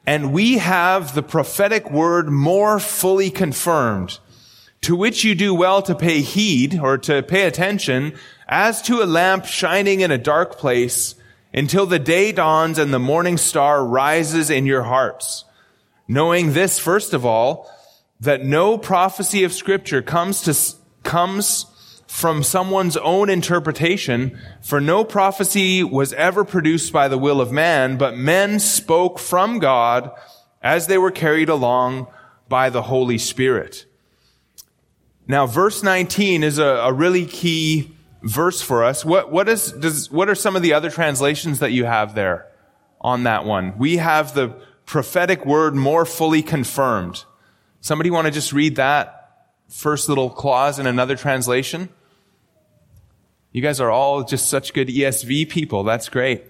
and 0.05 0.33
we 0.33 0.57
have 0.57 1.13
the 1.13 1.23
prophetic 1.23 1.91
word 1.91 2.29
more 2.29 2.79
fully 2.79 3.29
confirmed, 3.29 4.19
to 4.81 4.95
which 4.95 5.23
you 5.23 5.35
do 5.35 5.53
well 5.53 5.81
to 5.83 5.95
pay 5.95 6.21
heed 6.21 6.79
or 6.79 6.97
to 6.97 7.21
pay 7.21 7.45
attention 7.45 8.13
as 8.47 8.81
to 8.81 9.03
a 9.03 9.05
lamp 9.05 9.45
shining 9.45 10.01
in 10.01 10.11
a 10.11 10.17
dark 10.17 10.57
place 10.57 11.15
until 11.53 11.85
the 11.85 11.99
day 11.99 12.31
dawns 12.31 12.77
and 12.77 12.93
the 12.93 12.99
morning 12.99 13.37
star 13.37 13.85
rises 13.85 14.49
in 14.49 14.65
your 14.65 14.83
hearts. 14.83 15.45
Knowing 16.07 16.53
this, 16.53 16.79
first 16.79 17.13
of 17.13 17.25
all, 17.25 17.69
that 18.19 18.43
no 18.43 18.77
prophecy 18.77 19.43
of 19.43 19.53
scripture 19.53 20.01
comes 20.01 20.41
to, 20.41 20.77
comes 21.03 21.65
from 22.11 22.43
someone's 22.43 22.97
own 22.97 23.29
interpretation, 23.29 24.37
for 24.59 24.81
no 24.81 25.03
prophecy 25.03 25.81
was 25.81 26.11
ever 26.13 26.43
produced 26.43 26.91
by 26.91 27.07
the 27.07 27.17
will 27.17 27.39
of 27.39 27.53
man, 27.53 27.97
but 27.97 28.17
men 28.17 28.59
spoke 28.59 29.17
from 29.17 29.59
God 29.59 30.11
as 30.61 30.87
they 30.87 30.97
were 30.97 31.09
carried 31.09 31.47
along 31.47 32.05
by 32.49 32.69
the 32.69 32.81
Holy 32.81 33.17
Spirit. 33.17 33.85
Now, 35.25 35.47
verse 35.47 35.83
19 35.83 36.43
is 36.43 36.59
a, 36.59 36.65
a 36.65 36.91
really 36.93 37.25
key 37.25 37.95
verse 38.21 38.61
for 38.61 38.83
us. 38.83 39.05
What, 39.05 39.31
what 39.31 39.47
is, 39.47 39.71
does, 39.71 40.11
what 40.11 40.29
are 40.29 40.35
some 40.35 40.57
of 40.57 40.61
the 40.61 40.73
other 40.73 40.91
translations 40.91 41.59
that 41.59 41.71
you 41.71 41.85
have 41.85 42.13
there 42.13 42.45
on 42.99 43.23
that 43.23 43.45
one? 43.45 43.77
We 43.77 43.97
have 43.97 44.33
the 44.33 44.49
prophetic 44.85 45.45
word 45.45 45.75
more 45.75 46.05
fully 46.05 46.43
confirmed. 46.43 47.23
Somebody 47.79 48.11
want 48.11 48.25
to 48.25 48.31
just 48.31 48.51
read 48.51 48.75
that 48.75 49.47
first 49.69 50.09
little 50.09 50.29
clause 50.29 50.77
in 50.77 50.85
another 50.85 51.15
translation? 51.15 51.87
You 53.51 53.61
guys 53.61 53.81
are 53.81 53.91
all 53.91 54.23
just 54.23 54.47
such 54.47 54.73
good 54.73 54.87
ESV 54.87 55.49
people. 55.49 55.83
That's 55.83 56.07
great. 56.07 56.43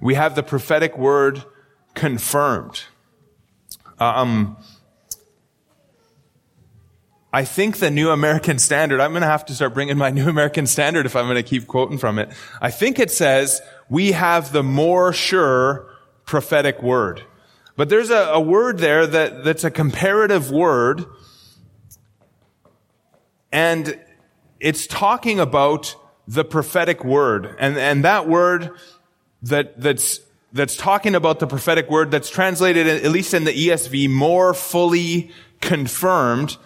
We 0.00 0.14
have 0.14 0.36
the 0.36 0.44
prophetic 0.44 0.96
word 0.96 1.42
confirmed. 1.94 2.84
Um, 3.98 4.56
I 7.32 7.44
think 7.44 7.78
the 7.78 7.90
New 7.90 8.10
American 8.10 8.60
Standard, 8.60 9.00
I'm 9.00 9.10
going 9.10 9.22
to 9.22 9.28
have 9.28 9.44
to 9.46 9.54
start 9.54 9.74
bringing 9.74 9.98
my 9.98 10.10
New 10.12 10.28
American 10.28 10.68
Standard 10.68 11.04
if 11.04 11.16
I'm 11.16 11.24
going 11.24 11.34
to 11.34 11.42
keep 11.42 11.66
quoting 11.66 11.98
from 11.98 12.20
it. 12.20 12.30
I 12.62 12.70
think 12.70 13.00
it 13.00 13.10
says, 13.10 13.60
we 13.90 14.12
have 14.12 14.52
the 14.52 14.62
more 14.62 15.12
sure 15.12 15.90
prophetic 16.24 16.80
word. 16.84 17.24
But 17.74 17.88
there's 17.88 18.10
a, 18.10 18.28
a 18.28 18.40
word 18.40 18.78
there 18.78 19.08
that, 19.08 19.42
that's 19.42 19.64
a 19.64 19.70
comparative 19.72 20.52
word 20.52 21.04
and 23.52 23.98
it's 24.60 24.86
talking 24.86 25.40
about 25.40 25.96
the 26.26 26.44
prophetic 26.44 27.04
word. 27.04 27.56
And, 27.58 27.78
and 27.78 28.04
that 28.04 28.28
word 28.28 28.70
that, 29.42 29.80
that's, 29.80 30.20
that's 30.52 30.76
talking 30.76 31.14
about 31.14 31.38
the 31.40 31.46
prophetic 31.46 31.90
word 31.90 32.10
that's 32.10 32.28
translated, 32.28 32.86
at 32.86 33.10
least 33.10 33.32
in 33.34 33.44
the 33.44 33.52
ESV, 33.52 34.10
more 34.10 34.52
fully 34.52 35.30
confirmed. 35.60 36.56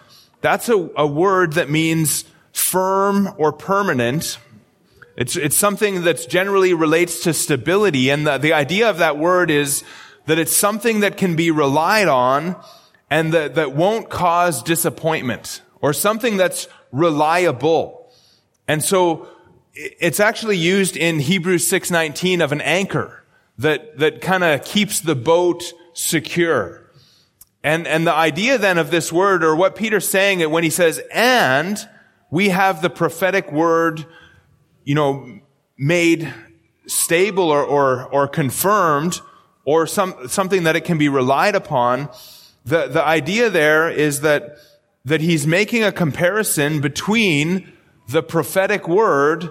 That's 0.41 0.67
a, 0.69 0.89
a 0.97 1.07
word 1.07 1.53
that 1.53 1.69
means 1.69 2.25
firm 2.51 3.29
or 3.37 3.53
permanent. 3.53 4.37
It's, 5.15 5.35
it's 5.35 5.55
something 5.55 6.03
that 6.03 6.27
generally 6.27 6.73
relates 6.73 7.21
to 7.21 7.33
stability. 7.33 8.09
And 8.09 8.27
the, 8.27 8.37
the 8.37 8.53
idea 8.53 8.89
of 8.89 8.97
that 8.97 9.17
word 9.17 9.49
is 9.49 9.83
that 10.25 10.39
it's 10.39 10.55
something 10.55 11.01
that 11.01 11.17
can 11.17 11.35
be 11.35 11.51
relied 11.51 12.07
on 12.07 12.55
and 13.09 13.33
that, 13.33 13.55
that 13.55 13.73
won't 13.73 14.09
cause 14.09 14.61
disappointment 14.63 15.61
or 15.83 15.91
something 15.91 16.37
that's 16.37 16.69
reliable. 16.93 18.09
And 18.69 18.81
so 18.81 19.27
it's 19.73 20.21
actually 20.21 20.57
used 20.57 20.95
in 20.95 21.19
Hebrews 21.19 21.67
6:19 21.67 22.41
of 22.41 22.53
an 22.53 22.61
anchor 22.61 23.23
that 23.57 23.99
that 23.99 24.21
kind 24.21 24.45
of 24.45 24.63
keeps 24.63 25.01
the 25.01 25.13
boat 25.13 25.73
secure. 25.91 26.89
And 27.63 27.85
and 27.85 28.07
the 28.07 28.13
idea 28.13 28.57
then 28.57 28.77
of 28.77 28.91
this 28.91 29.11
word 29.11 29.43
or 29.43 29.55
what 29.57 29.75
Peter's 29.75 30.07
saying 30.07 30.49
when 30.49 30.63
he 30.63 30.69
says 30.69 31.01
and 31.13 31.77
we 32.31 32.49
have 32.49 32.81
the 32.81 32.89
prophetic 32.89 33.51
word 33.51 34.05
you 34.85 34.95
know 34.95 35.39
made 35.77 36.33
stable 36.87 37.49
or 37.51 37.63
or, 37.63 38.05
or 38.05 38.27
confirmed 38.29 39.19
or 39.65 39.85
some 39.85 40.29
something 40.29 40.63
that 40.63 40.77
it 40.77 40.85
can 40.85 40.97
be 40.97 41.09
relied 41.09 41.55
upon 41.55 42.09
the 42.63 42.87
the 42.87 43.03
idea 43.03 43.49
there 43.49 43.89
is 43.89 44.21
that 44.21 44.57
that 45.05 45.21
he's 45.21 45.45
making 45.45 45.83
a 45.83 45.91
comparison 45.91 46.79
between 46.79 47.71
the 48.07 48.23
prophetic 48.23 48.87
word 48.87 49.49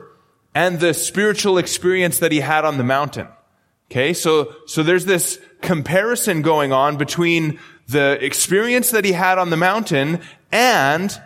and 0.55 0.81
the 0.81 0.95
spiritual 0.95 1.59
experience 1.59 2.19
that 2.19 2.33
he 2.33 2.41
had 2.41 2.65
on 2.65 2.79
the 2.79 2.85
mountain. 2.85 3.29
Okay, 3.91 4.15
so, 4.15 4.55
so 4.67 4.83
there's 4.83 5.05
this 5.05 5.39
comparison 5.61 6.41
going 6.41 6.73
on 6.73 6.97
between 6.97 7.59
the 7.89 8.19
experience 8.25 8.91
that 8.91 9.05
he 9.05 9.13
had 9.13 9.39
on 9.39 9.51
the 9.51 9.57
mountain 9.57 10.21
and 10.51 11.21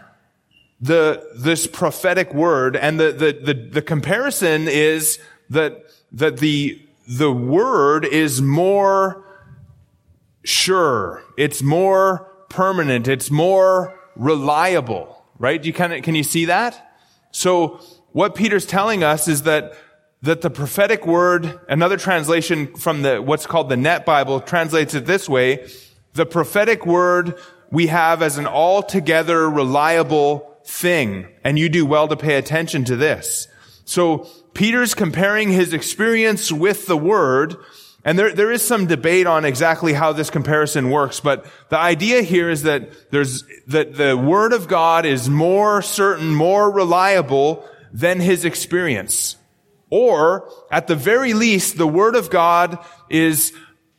the, 0.81 1.25
this 1.37 1.67
prophetic 1.67 2.35
word. 2.35 2.77
And 2.77 2.99
the, 2.99 3.13
the, 3.13 3.33
the, 3.33 3.55
the 3.55 3.83
comparison 3.83 4.67
is 4.67 5.21
that, 5.51 5.85
that 6.13 6.39
the, 6.39 6.83
the 7.07 7.31
word 7.31 8.05
is 8.05 8.43
more 8.43 9.25
sure. 10.45 11.23
It's 11.39 11.63
more 11.63 12.29
permanent. 12.49 13.07
It's 13.07 13.31
more 13.31 13.97
reliable, 14.17 15.25
right? 15.39 15.61
Do 15.61 15.69
you 15.69 15.75
kind 15.75 15.93
of, 15.93 16.03
can 16.03 16.15
you 16.15 16.25
see 16.25 16.47
that? 16.47 16.97
So 17.31 17.81
what 18.13 18.35
Peter's 18.35 18.67
telling 18.67 19.05
us 19.05 19.29
is 19.29 19.43
that 19.43 19.75
that 20.23 20.41
the 20.41 20.51
prophetic 20.51 21.07
word, 21.07 21.61
another 21.69 21.97
translation 21.97 22.75
from 22.75 23.03
the, 23.03 23.21
what's 23.21 23.47
called 23.47 23.69
the 23.69 23.77
Net 23.77 24.05
Bible 24.05 24.41
translates 24.41 24.95
it 24.95 25.07
this 25.07 25.29
way. 25.29 25.69
The 26.15 26.27
prophetic 26.27 26.87
word 26.87 27.39
we 27.71 27.89
have 27.89 28.23
as 28.23 28.39
an 28.39 28.47
altogether 28.47 29.49
reliable 29.49 30.59
thing. 30.65 31.29
And 31.45 31.59
you 31.59 31.69
do 31.69 31.87
well 31.87 32.09
to 32.09 32.17
pay 32.17 32.37
attention 32.37 32.85
to 32.87 32.97
this. 32.97 33.49
So 33.85 34.27
Peter's 34.55 34.95
comparing 34.95 35.51
his 35.51 35.73
experience 35.73 36.51
with 36.51 36.87
the 36.87 36.97
word 36.97 37.57
and 38.07 38.17
there, 38.17 38.33
there 38.33 38.53
is 38.53 38.63
some 38.63 38.87
debate 38.87 39.27
on 39.27 39.45
exactly 39.45 39.93
how 39.93 40.13
this 40.13 40.31
comparison 40.31 40.91
works, 40.91 41.19
but 41.19 41.45
the 41.71 41.77
idea 41.77 42.23
here 42.23 42.49
is 42.49 42.63
that 42.63 43.11
there's, 43.11 43.43
that 43.67 43.97
the 43.97 44.17
Word 44.17 44.53
of 44.53 44.69
God 44.69 45.05
is 45.05 45.29
more 45.29 45.83
certain, 45.83 46.33
more 46.33 46.71
reliable 46.71 47.69
than 47.93 48.21
his 48.21 48.45
experience. 48.45 49.35
Or, 49.91 50.49
at 50.71 50.87
the 50.87 50.95
very 50.95 51.35
least, 51.35 51.79
the 51.79 51.87
Word 51.89 52.15
of 52.15 52.31
God 52.31 52.79
is, 53.11 53.53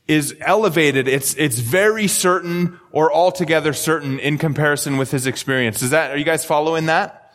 is 0.08 0.34
elevated. 0.40 1.10
It's, 1.10 1.34
it's 1.36 1.60
very 1.60 2.08
certain 2.08 2.80
or 2.94 3.14
altogether 3.14 3.74
certain 3.74 4.20
in 4.20 4.38
comparison 4.38 4.96
with 4.96 5.12
his 5.12 5.28
experience. 5.28 5.82
Is 5.82 5.90
that, 5.90 6.12
are 6.12 6.18
you 6.18 6.24
guys 6.24 6.46
following 6.46 6.86
that? 6.86 7.34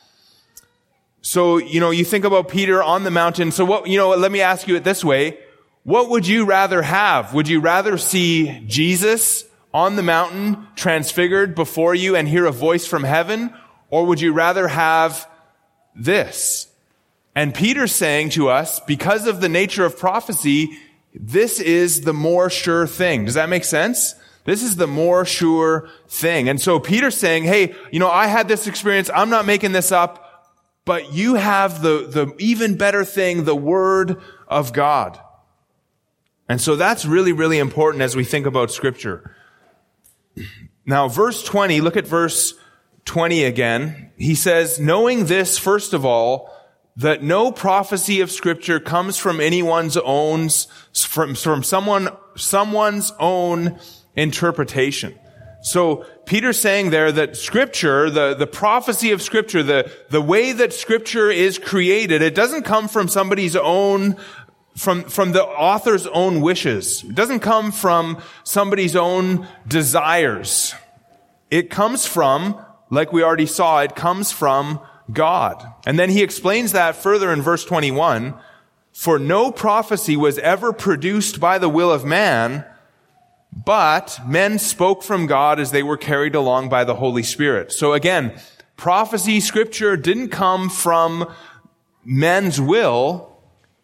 So, 1.21 1.59
you 1.59 1.81
know, 1.81 1.91
you 1.91 2.07
think 2.07 2.25
about 2.25 2.49
Peter 2.49 2.83
on 2.83 3.05
the 3.05 3.11
mountain. 3.11 3.52
So 3.52 3.67
what, 3.67 3.88
you 3.88 3.99
know, 3.99 4.17
let 4.17 4.33
me 4.33 4.41
ask 4.41 4.67
you 4.67 4.75
it 4.76 4.85
this 4.85 5.05
way. 5.05 5.38
What 5.85 6.11
would 6.11 6.27
you 6.27 6.45
rather 6.45 6.83
have? 6.83 7.35
Would 7.35 7.49
you 7.49 7.61
rather 7.61 7.99
see 7.99 8.65
Jesus 8.67 9.45
on 9.75 9.97
the 9.97 10.03
mountain 10.03 10.67
transfigured 10.77 11.55
before 11.55 11.95
you 11.95 12.15
and 12.15 12.29
hear 12.29 12.47
a 12.47 12.53
voice 12.53 12.87
from 12.87 13.05
heaven? 13.05 13.53
Or 13.91 14.07
would 14.07 14.21
you 14.21 14.33
rather 14.33 14.69
have 14.69 15.29
this. 15.95 16.69
And 17.35 17.55
Peter's 17.55 17.95
saying 17.95 18.31
to 18.31 18.49
us, 18.49 18.81
because 18.81 19.27
of 19.27 19.41
the 19.41 19.49
nature 19.49 19.85
of 19.85 19.99
prophecy, 19.99 20.71
this 21.15 21.61
is 21.61 22.03
the 22.03 22.12
more 22.12 22.51
sure 22.51 22.87
thing. 22.87 23.25
Does 23.25 23.35
that 23.35 23.49
make 23.49 23.65
sense? 23.65 24.15
This 24.45 24.63
is 24.63 24.76
the 24.76 24.87
more 24.87 25.25
sure 25.25 25.89
thing. 26.09 26.49
And 26.49 26.61
so 26.61 26.80
Peter's 26.80 27.17
saying, 27.17 27.45
hey, 27.45 27.75
you 27.91 28.00
know, 28.00 28.11
I 28.11 28.26
had 28.26 28.49
this 28.49 28.67
experience. 28.67 29.09
I'm 29.15 29.30
not 29.30 29.47
making 29.47 29.73
this 29.73 29.93
up, 29.93 30.50
but 30.85 31.13
you 31.13 31.35
have 31.35 31.80
the, 31.80 32.06
the 32.09 32.35
even 32.39 32.76
better 32.76 33.04
thing, 33.04 33.45
the 33.45 33.56
word 33.56 34.21
of 34.49 34.73
God. 34.73 35.19
And 36.52 36.60
so 36.60 36.76
that's 36.76 37.06
really, 37.06 37.32
really 37.32 37.58
important 37.58 38.02
as 38.02 38.15
we 38.15 38.25
think 38.25 38.45
about 38.45 38.71
scripture. 38.71 39.34
Now, 40.84 41.08
verse 41.08 41.43
20, 41.43 41.80
look 41.80 41.97
at 41.97 42.06
verse 42.06 42.52
20 43.06 43.45
again, 43.45 44.10
he 44.19 44.34
says, 44.34 44.78
knowing 44.78 45.25
this, 45.25 45.56
first 45.56 45.95
of 45.95 46.04
all, 46.04 46.54
that 46.95 47.23
no 47.23 47.52
prophecy 47.52 48.21
of 48.21 48.30
scripture 48.30 48.78
comes 48.78 49.17
from 49.17 49.41
anyone's 49.41 49.97
own, 49.97 50.50
from, 50.95 51.36
from 51.36 51.62
someone, 51.62 52.10
someone's 52.36 53.15
own 53.19 53.78
interpretation. 54.15 55.19
So 55.62 56.04
Peter's 56.26 56.60
saying 56.60 56.91
there 56.91 57.12
that 57.12 57.36
scripture, 57.36 58.10
the, 58.10 58.34
the 58.34 58.49
prophecy 58.49 59.12
of 59.12 59.23
scripture, 59.23 59.62
the, 59.62 59.91
the 60.10 60.21
way 60.21 60.52
that 60.52 60.75
scripture 60.75 61.30
is 61.30 61.56
created, 61.56 62.21
it 62.21 62.34
doesn't 62.34 62.65
come 62.65 62.88
from 62.88 63.08
somebody's 63.08 63.56
own, 63.56 64.17
from, 64.76 65.04
from 65.04 65.32
the 65.32 65.45
author's 65.45 66.06
own 66.06 66.41
wishes. 66.41 67.04
It 67.04 67.15
doesn't 67.15 67.41
come 67.41 67.73
from 67.73 68.23
somebody's 68.45 68.97
own 68.97 69.47
desires. 69.67 70.75
It 71.50 71.69
comes 71.71 72.06
from 72.06 72.65
like 72.93 73.11
we 73.11 73.23
already 73.23 73.47
saw, 73.47 73.80
it 73.80 73.97
comes 73.97 74.30
from 74.32 74.78
God. 75.11 75.67
And 75.87 75.99
then 75.99 76.11
he 76.11 76.23
explains 76.23 76.73
that 76.73 76.95
further 76.95 77.32
in 77.32 77.41
verse 77.41 77.65
21. 77.65 78.35
For 78.93 79.19
no 79.19 79.50
prophecy 79.50 80.15
was 80.15 80.39
ever 80.39 80.75
produced 80.75 81.41
by 81.41 81.56
the 81.56 81.71
will 81.71 81.91
of 81.91 82.04
man, 82.04 82.67
but 83.50 84.21
men 84.26 84.58
spoke 84.58 85.02
from 85.02 85.26
God 85.26 85.58
as 85.58 85.71
they 85.71 85.82
were 85.82 85.97
carried 85.97 86.35
along 86.35 86.69
by 86.69 86.85
the 86.85 86.97
Holy 86.97 87.23
Spirit. 87.23 87.73
So 87.73 87.95
again, 87.95 88.39
prophecy, 88.76 89.41
scripture 89.41 89.97
didn't 89.97 90.28
come 90.28 90.69
from 90.69 91.32
men's 92.04 92.61
will. 92.61 93.31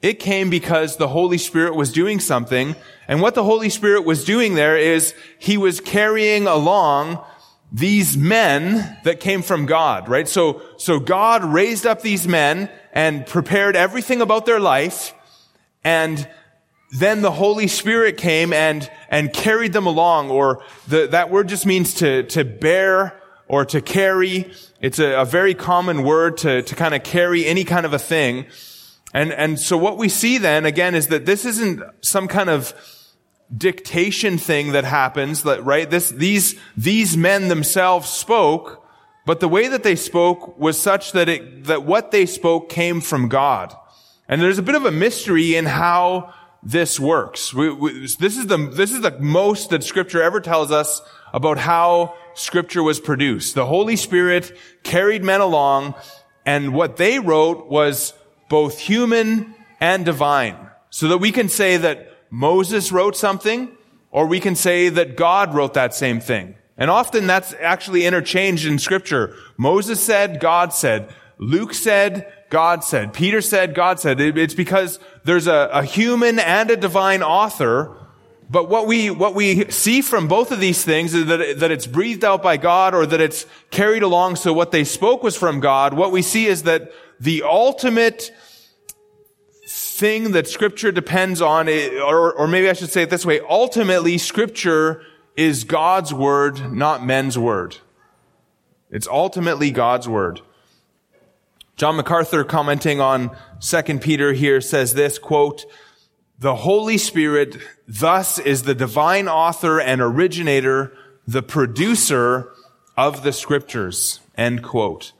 It 0.00 0.20
came 0.20 0.48
because 0.48 0.96
the 0.96 1.08
Holy 1.08 1.38
Spirit 1.38 1.74
was 1.74 1.92
doing 1.92 2.20
something. 2.20 2.76
And 3.08 3.20
what 3.20 3.34
the 3.34 3.44
Holy 3.44 3.68
Spirit 3.68 4.04
was 4.04 4.24
doing 4.24 4.54
there 4.54 4.76
is 4.76 5.14
he 5.38 5.56
was 5.56 5.80
carrying 5.80 6.46
along 6.46 7.24
these 7.72 8.16
men 8.16 8.96
that 9.04 9.20
came 9.20 9.42
from 9.42 9.66
God, 9.66 10.08
right? 10.08 10.28
So, 10.28 10.62
so 10.76 11.00
God 11.00 11.44
raised 11.44 11.84
up 11.84 12.00
these 12.00 12.26
men 12.28 12.70
and 12.92 13.26
prepared 13.26 13.76
everything 13.76 14.20
about 14.20 14.46
their 14.46 14.61
life. 14.61 15.12
And 15.84 16.28
then 16.92 17.20
the 17.20 17.30
Holy 17.30 17.66
Spirit 17.66 18.16
came 18.16 18.52
and, 18.52 18.90
and 19.11 19.32
carried 19.32 19.72
them 19.72 19.87
along, 19.87 20.30
or 20.30 20.62
the, 20.87 21.08
that 21.08 21.30
word 21.30 21.48
just 21.48 21.66
means 21.66 21.94
to, 21.94 22.22
to 22.24 22.44
bear 22.44 23.20
or 23.46 23.64
to 23.66 23.82
carry. 23.82 24.50
It's 24.80 24.98
a, 24.98 25.20
a 25.20 25.24
very 25.24 25.54
common 25.54 26.02
word 26.04 26.38
to, 26.38 26.62
to 26.62 26.74
kind 26.74 26.94
of 26.94 27.02
carry 27.02 27.44
any 27.44 27.64
kind 27.64 27.84
of 27.84 27.92
a 27.92 27.98
thing. 27.98 28.46
And, 29.14 29.33
and 29.33 29.59
so 29.59 29.77
what 29.77 29.97
we 29.97 30.09
see 30.09 30.38
then, 30.38 30.66
again, 30.66 30.94
is 30.94 31.09
that 31.09 31.27
this 31.27 31.44
isn't 31.44 31.83
some 32.03 32.29
kind 32.29 32.51
of 32.51 32.75
dictation 33.57 34.37
thing 34.37 34.73
that 34.73 34.85
happens, 34.85 35.42
that, 35.44 35.64
right? 35.64 35.88
This, 35.88 36.11
these, 36.11 36.59
these 36.77 37.16
men 37.16 37.49
themselves 37.49 38.11
spoke, 38.11 38.85
but 39.25 39.40
the 39.40 39.49
way 39.49 39.68
that 39.68 39.83
they 39.83 39.97
spoke 39.97 40.59
was 40.59 40.79
such 40.79 41.12
that 41.12 41.29
it, 41.29 41.64
that 41.64 41.85
what 41.85 42.11
they 42.11 42.27
spoke 42.27 42.68
came 42.68 43.01
from 43.01 43.29
God. 43.29 43.75
And 44.29 44.42
there's 44.42 44.59
a 44.59 44.62
bit 44.62 44.75
of 44.75 44.85
a 44.85 44.90
mystery 44.90 45.57
in 45.57 45.64
how 45.64 46.35
this 46.62 47.01
works. 47.01 47.55
We, 47.55 47.73
we, 47.73 48.01
this 48.01 48.37
is 48.37 48.47
the, 48.47 48.59
this 48.75 48.92
is 48.92 49.01
the 49.01 49.18
most 49.18 49.71
that 49.71 49.85
scripture 49.85 50.23
ever 50.23 50.40
tells 50.40 50.71
us 50.71 51.01
about 51.33 51.57
how 51.57 52.14
scripture 52.35 52.83
was 52.83 53.01
produced. 53.01 53.55
The 53.55 53.66
Holy 53.66 53.97
Spirit 53.97 54.57
carried 54.83 55.25
men 55.25 55.40
along 55.40 55.94
and 56.44 56.75
what 56.75 56.97
they 56.97 57.18
wrote 57.18 57.68
was 57.68 58.12
both 58.48 58.78
human 58.78 59.54
and 59.80 60.04
divine. 60.04 60.56
So 60.90 61.08
that 61.08 61.18
we 61.18 61.32
can 61.32 61.48
say 61.48 61.76
that 61.76 62.12
Moses 62.30 62.90
wrote 62.92 63.16
something, 63.16 63.70
or 64.11 64.26
we 64.26 64.40
can 64.40 64.56
say 64.56 64.88
that 64.88 65.16
God 65.16 65.54
wrote 65.54 65.74
that 65.74 65.94
same 65.94 66.20
thing. 66.20 66.54
And 66.76 66.90
often 66.90 67.26
that's 67.26 67.54
actually 67.61 68.06
interchanged 68.06 68.66
in 68.66 68.78
scripture. 68.78 69.34
Moses 69.56 70.00
said, 70.00 70.40
God 70.40 70.72
said. 70.72 71.12
Luke 71.38 71.74
said, 71.74 72.32
God 72.50 72.84
said. 72.84 73.12
Peter 73.12 73.40
said, 73.40 73.74
God 73.74 74.00
said. 74.00 74.20
It's 74.20 74.54
because 74.54 74.98
there's 75.24 75.46
a, 75.46 75.68
a 75.72 75.82
human 75.84 76.38
and 76.38 76.70
a 76.70 76.76
divine 76.76 77.22
author. 77.22 77.96
But 78.48 78.70
what 78.70 78.87
we, 78.87 79.11
what 79.11 79.34
we 79.34 79.70
see 79.70 80.00
from 80.00 80.28
both 80.28 80.52
of 80.52 80.61
these 80.61 80.82
things 80.82 81.14
is 81.14 81.26
that, 81.26 81.58
that 81.58 81.70
it's 81.70 81.87
breathed 81.87 82.24
out 82.24 82.42
by 82.42 82.56
God 82.56 82.94
or 82.94 83.04
that 83.04 83.20
it's 83.20 83.44
carried 83.70 84.02
along 84.02 84.37
so 84.37 84.52
what 84.52 84.70
they 84.70 84.84
spoke 84.84 85.22
was 85.22 85.37
from 85.37 85.61
God. 85.61 85.94
What 85.94 86.12
we 86.12 86.22
see 86.22 86.46
is 86.46 86.62
that 86.62 86.90
the 87.20 87.42
ultimate 87.42 88.31
thing 89.66 90.33
that 90.33 90.48
scripture 90.48 90.92
depends 90.92 91.42
on, 91.42 91.68
eh, 91.68 91.98
or, 92.00 92.33
or 92.33 92.46
maybe 92.46 92.70
I 92.70 92.72
should 92.72 92.90
say 92.90 93.02
it 93.02 93.11
this 93.11 93.26
way, 93.26 93.40
ultimately 93.40 94.16
scripture 94.18 95.02
is 95.37 95.64
God's 95.64 96.12
word, 96.14 96.72
not 96.72 97.04
men's 97.04 97.38
word. 97.38 97.76
It's 98.90 99.07
ultimately 99.07 99.70
God's 99.70 100.09
word. 100.09 100.40
John 101.76 101.96
MacArthur 101.96 102.42
commenting 102.44 103.00
on 103.00 103.37
2 103.61 103.98
Peter 103.98 104.33
here 104.33 104.61
says 104.61 104.94
this, 104.94 105.18
quote, 105.18 105.64
the 106.40 106.54
Holy 106.54 106.98
Spirit 106.98 107.57
thus 107.87 108.38
is 108.38 108.62
the 108.62 108.74
divine 108.74 109.28
author 109.28 109.81
and 109.81 110.00
originator, 110.00 110.92
the 111.26 111.42
producer 111.42 112.52
of 112.96 113.22
the 113.22 113.33
scriptures, 113.33 114.20
end 114.37 114.62
quote. 114.62 115.12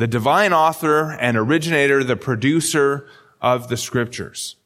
The 0.00 0.06
divine 0.06 0.54
author 0.54 1.12
and 1.12 1.36
originator, 1.36 2.02
the 2.02 2.16
producer 2.16 3.06
of 3.38 3.68
the 3.68 3.76
scriptures. 3.76 4.56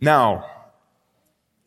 Now, 0.00 0.46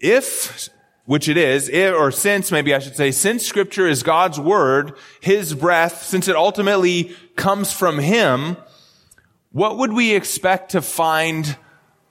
if, 0.01 0.67
which 1.05 1.29
it 1.29 1.37
is, 1.37 1.69
if, 1.69 1.95
or 1.95 2.11
since, 2.11 2.51
maybe 2.51 2.75
I 2.75 2.79
should 2.79 2.97
say, 2.97 3.11
since 3.11 3.45
scripture 3.45 3.87
is 3.87 4.03
God's 4.03 4.41
word, 4.41 4.97
his 5.21 5.53
breath, 5.55 6.03
since 6.03 6.27
it 6.27 6.35
ultimately 6.35 7.15
comes 7.37 7.71
from 7.71 7.97
him, 7.99 8.57
what 9.53 9.77
would 9.77 9.93
we 9.93 10.13
expect 10.13 10.71
to 10.71 10.81
find 10.81 11.55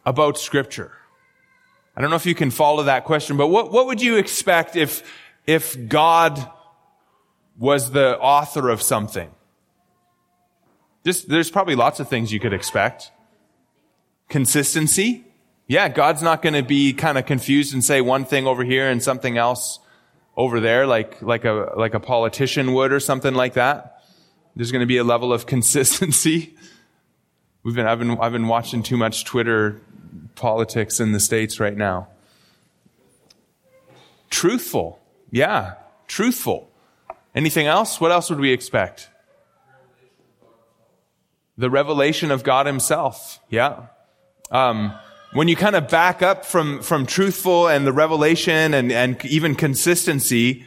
about 0.06 0.38
scripture? 0.38 0.92
I 1.94 2.00
don't 2.00 2.08
know 2.08 2.16
if 2.16 2.24
you 2.24 2.34
can 2.34 2.50
follow 2.50 2.84
that 2.84 3.04
question, 3.04 3.36
but 3.36 3.48
what, 3.48 3.70
what 3.70 3.84
would 3.84 4.00
you 4.00 4.16
expect 4.16 4.76
if, 4.76 5.02
if 5.46 5.76
God 5.90 6.50
was 7.58 7.90
the 7.90 8.18
author 8.18 8.70
of 8.70 8.80
something? 8.80 9.30
Just, 11.04 11.28
there's 11.28 11.50
probably 11.50 11.74
lots 11.74 12.00
of 12.00 12.08
things 12.08 12.32
you 12.32 12.40
could 12.40 12.52
expect. 12.52 13.10
Consistency. 14.28 15.24
Yeah, 15.66 15.88
God's 15.88 16.22
not 16.22 16.42
going 16.42 16.54
to 16.54 16.62
be 16.62 16.92
kind 16.92 17.18
of 17.18 17.26
confused 17.26 17.74
and 17.74 17.84
say 17.84 18.00
one 18.00 18.24
thing 18.24 18.46
over 18.46 18.64
here 18.64 18.88
and 18.88 19.02
something 19.02 19.36
else 19.36 19.78
over 20.36 20.60
there, 20.60 20.86
like, 20.86 21.20
like 21.22 21.44
a, 21.44 21.72
like 21.76 21.94
a 21.94 22.00
politician 22.00 22.72
would 22.74 22.92
or 22.92 23.00
something 23.00 23.34
like 23.34 23.54
that. 23.54 24.02
There's 24.54 24.70
going 24.70 24.80
to 24.80 24.86
be 24.86 24.98
a 24.98 25.04
level 25.04 25.32
of 25.32 25.46
consistency. 25.54 26.54
We've 27.62 27.74
been, 27.74 27.86
I've 27.86 27.98
been, 27.98 28.18
I've 28.18 28.32
been 28.32 28.48
watching 28.48 28.82
too 28.82 28.96
much 28.96 29.24
Twitter 29.24 29.80
politics 30.34 31.00
in 31.00 31.12
the 31.12 31.20
States 31.20 31.60
right 31.60 31.76
now. 31.76 32.08
Truthful. 34.30 34.98
Yeah, 35.30 35.74
truthful. 36.06 36.70
Anything 37.34 37.66
else? 37.66 38.00
What 38.00 38.12
else 38.12 38.30
would 38.30 38.40
we 38.40 38.52
expect? 38.52 39.08
The 41.58 41.70
revelation 41.70 42.30
of 42.30 42.42
God 42.42 42.66
Himself. 42.66 43.40
Yeah. 43.48 43.86
Um, 44.50 44.92
when 45.32 45.48
you 45.48 45.56
kind 45.56 45.76
of 45.76 45.88
back 45.88 46.22
up 46.22 46.44
from, 46.44 46.82
from 46.82 47.06
truthful 47.06 47.68
and 47.68 47.86
the 47.86 47.92
revelation 47.92 48.74
and, 48.74 48.92
and 48.92 49.24
even 49.24 49.54
consistency, 49.54 50.66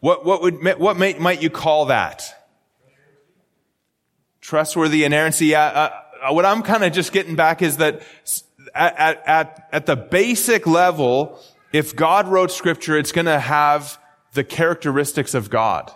what, 0.00 0.24
what 0.24 0.42
would, 0.42 0.62
what 0.78 0.96
might, 0.96 1.18
might 1.18 1.42
you 1.42 1.50
call 1.50 1.86
that? 1.86 2.22
Trustworthy 4.40 5.04
inerrancy. 5.04 5.46
Yeah, 5.46 5.90
uh, 6.22 6.32
what 6.32 6.44
I'm 6.44 6.62
kind 6.62 6.84
of 6.84 6.92
just 6.92 7.12
getting 7.12 7.36
back 7.36 7.62
is 7.62 7.78
that 7.78 8.02
at, 8.74 9.22
at, 9.26 9.68
at 9.72 9.86
the 9.86 9.96
basic 9.96 10.66
level, 10.66 11.40
if 11.72 11.96
God 11.96 12.28
wrote 12.28 12.50
scripture, 12.50 12.96
it's 12.96 13.12
going 13.12 13.26
to 13.26 13.40
have 13.40 13.98
the 14.34 14.44
characteristics 14.44 15.34
of 15.34 15.50
God, 15.50 15.90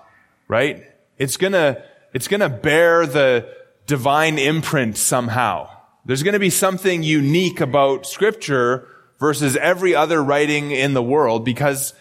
right? 0.48 0.84
It's 1.18 1.36
going 1.36 1.52
to, 1.52 1.84
it's 2.12 2.28
going 2.28 2.40
to 2.40 2.48
bear 2.48 3.06
the 3.06 3.54
divine 3.88 4.38
imprint 4.38 4.98
somehow. 4.98 5.68
There's 6.04 6.22
going 6.22 6.34
to 6.34 6.38
be 6.38 6.50
something 6.50 7.02
unique 7.02 7.60
about 7.60 8.06
scripture 8.06 8.86
versus 9.18 9.56
every 9.56 9.94
other 9.94 10.22
writing 10.22 10.70
in 10.70 10.92
the 10.92 11.02
world 11.02 11.44
because 11.44 11.94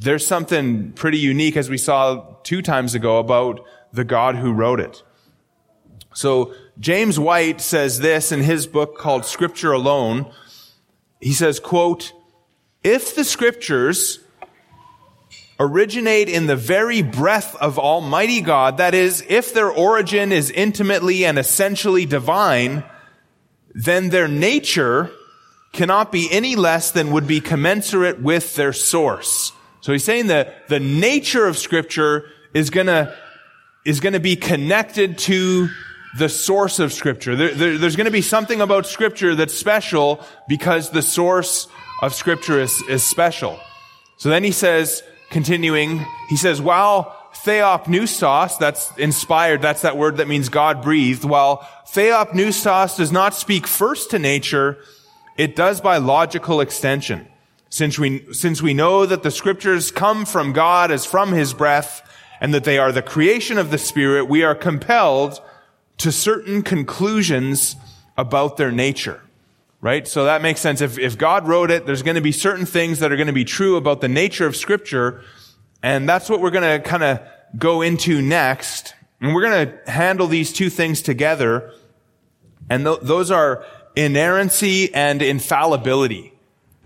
there's 0.00 0.26
something 0.26 0.92
pretty 0.92 1.18
unique 1.18 1.56
as 1.56 1.68
we 1.68 1.76
saw 1.76 2.34
two 2.44 2.62
times 2.62 2.94
ago 2.94 3.18
about 3.18 3.64
the 3.92 4.04
God 4.04 4.36
who 4.36 4.52
wrote 4.52 4.80
it. 4.80 5.02
So 6.14 6.54
James 6.80 7.20
White 7.20 7.60
says 7.60 8.00
this 8.00 8.32
in 8.32 8.40
his 8.40 8.66
book 8.66 8.96
called 8.96 9.26
Scripture 9.26 9.72
Alone. 9.72 10.32
He 11.20 11.34
says, 11.34 11.60
quote, 11.60 12.14
if 12.82 13.14
the 13.14 13.24
scriptures 13.24 14.23
originate 15.58 16.28
in 16.28 16.46
the 16.46 16.56
very 16.56 17.02
breath 17.02 17.54
of 17.56 17.78
Almighty 17.78 18.40
God, 18.40 18.78
that 18.78 18.94
is, 18.94 19.24
if 19.28 19.54
their 19.54 19.70
origin 19.70 20.32
is 20.32 20.50
intimately 20.50 21.24
and 21.24 21.38
essentially 21.38 22.06
divine, 22.06 22.84
then 23.74 24.08
their 24.08 24.28
nature 24.28 25.10
cannot 25.72 26.12
be 26.12 26.28
any 26.30 26.56
less 26.56 26.92
than 26.92 27.10
would 27.12 27.26
be 27.26 27.40
commensurate 27.40 28.20
with 28.20 28.54
their 28.54 28.72
source. 28.72 29.52
So 29.80 29.92
he's 29.92 30.04
saying 30.04 30.28
that 30.28 30.68
the 30.68 30.80
nature 30.80 31.46
of 31.46 31.58
scripture 31.58 32.26
is 32.54 32.70
gonna, 32.70 33.14
is 33.84 34.00
gonna 34.00 34.20
be 34.20 34.36
connected 34.36 35.18
to 35.18 35.68
the 36.16 36.28
source 36.28 36.78
of 36.78 36.92
scripture. 36.92 37.34
There, 37.34 37.54
there, 37.54 37.78
there's 37.78 37.96
gonna 37.96 38.12
be 38.12 38.22
something 38.22 38.60
about 38.60 38.86
scripture 38.86 39.34
that's 39.34 39.54
special 39.54 40.24
because 40.48 40.90
the 40.90 41.02
source 41.02 41.66
of 42.02 42.14
scripture 42.14 42.60
is, 42.60 42.80
is 42.88 43.02
special. 43.02 43.58
So 44.16 44.28
then 44.28 44.44
he 44.44 44.52
says, 44.52 45.02
continuing, 45.34 46.06
he 46.28 46.36
says, 46.36 46.62
while 46.62 47.14
theopneustos, 47.44 48.56
that's 48.56 48.96
inspired, 48.96 49.60
that's 49.60 49.82
that 49.82 49.98
word 49.98 50.18
that 50.18 50.28
means 50.28 50.48
God 50.48 50.80
breathed, 50.80 51.24
while 51.24 51.68
theopneustos 51.88 52.96
does 52.96 53.10
not 53.10 53.34
speak 53.34 53.66
first 53.66 54.12
to 54.12 54.20
nature, 54.20 54.78
it 55.36 55.56
does 55.56 55.80
by 55.80 55.96
logical 55.96 56.60
extension. 56.60 57.26
Since 57.68 57.98
we, 57.98 58.32
since 58.32 58.62
we 58.62 58.74
know 58.74 59.06
that 59.06 59.24
the 59.24 59.32
scriptures 59.32 59.90
come 59.90 60.24
from 60.24 60.52
God 60.52 60.92
as 60.92 61.04
from 61.04 61.32
his 61.32 61.52
breath, 61.52 62.08
and 62.40 62.54
that 62.54 62.62
they 62.62 62.78
are 62.78 62.92
the 62.92 63.02
creation 63.02 63.58
of 63.58 63.72
the 63.72 63.78
Spirit, 63.78 64.28
we 64.28 64.44
are 64.44 64.54
compelled 64.54 65.42
to 65.98 66.12
certain 66.12 66.62
conclusions 66.62 67.74
about 68.16 68.56
their 68.56 68.70
nature. 68.70 69.20
Right? 69.84 70.08
So 70.08 70.24
that 70.24 70.40
makes 70.40 70.60
sense. 70.60 70.80
If, 70.80 70.98
if 70.98 71.18
God 71.18 71.46
wrote 71.46 71.70
it, 71.70 71.84
there's 71.84 72.02
going 72.02 72.14
to 72.14 72.22
be 72.22 72.32
certain 72.32 72.64
things 72.64 73.00
that 73.00 73.12
are 73.12 73.16
going 73.16 73.26
to 73.26 73.34
be 73.34 73.44
true 73.44 73.76
about 73.76 74.00
the 74.00 74.08
nature 74.08 74.46
of 74.46 74.56
scripture 74.56 75.22
and 75.84 76.08
that's 76.08 76.30
what 76.30 76.40
we're 76.40 76.50
going 76.50 76.80
to 76.80 76.88
kind 76.88 77.02
of 77.02 77.20
go 77.58 77.82
into 77.82 78.22
next. 78.22 78.94
And 79.20 79.34
we're 79.34 79.42
going 79.42 79.68
to 79.68 79.90
handle 79.90 80.26
these 80.26 80.50
two 80.50 80.70
things 80.70 81.02
together. 81.02 81.74
And 82.70 82.86
th- 82.86 83.00
those 83.02 83.30
are 83.30 83.66
inerrancy 83.94 84.92
and 84.94 85.20
infallibility. 85.20 86.32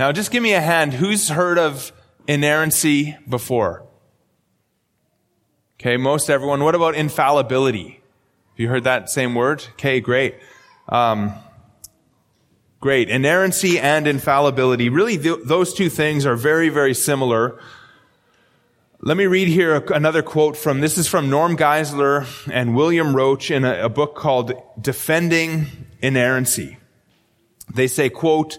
Now, 0.01 0.11
just 0.11 0.33
give 0.33 0.43
me 0.43 0.53
a 0.53 0.61
hand. 0.61 0.95
Who's 0.95 1.29
heard 1.29 1.61
of 1.61 1.93
inerrancy 2.27 3.17
before? 3.29 3.85
Okay, 5.79 5.97
most 5.97 6.29
everyone. 6.29 6.65
What 6.65 6.75
about 6.75 6.97
infallibility? 6.97 8.01
Have 8.51 8.59
you 8.59 8.69
heard 8.69 8.83
that 8.83 9.11
same 9.11 9.37
word? 9.37 9.65
Okay, 9.75 10.01
great. 10.01 10.35
Um, 10.89 11.35
great. 12.81 13.11
Inerrancy 13.11 13.79
and 13.79 14.07
infallibility. 14.07 14.89
Really, 14.89 15.19
th- 15.19 15.41
those 15.45 15.75
two 15.75 15.89
things 15.89 16.27
are 16.27 16.37
very, 16.37 16.69
very 16.69 16.95
similar. 16.95 17.61
Let 19.01 19.17
me 19.17 19.27
read 19.27 19.49
here 19.49 19.77
another 19.95 20.23
quote 20.23 20.57
from, 20.57 20.81
this 20.81 20.99
is 20.99 21.09
from 21.09 21.31
Norm 21.31 21.57
Geisler 21.57 22.27
and 22.53 22.75
William 22.75 23.15
Roach 23.15 23.51
in 23.51 23.65
a, 23.65 23.85
a 23.85 23.89
book 23.89 24.17
called 24.17 24.53
Defending 24.81 25.67
Inerrancy. 26.03 26.79
They 27.73 27.87
say, 27.87 28.09
quote, 28.09 28.59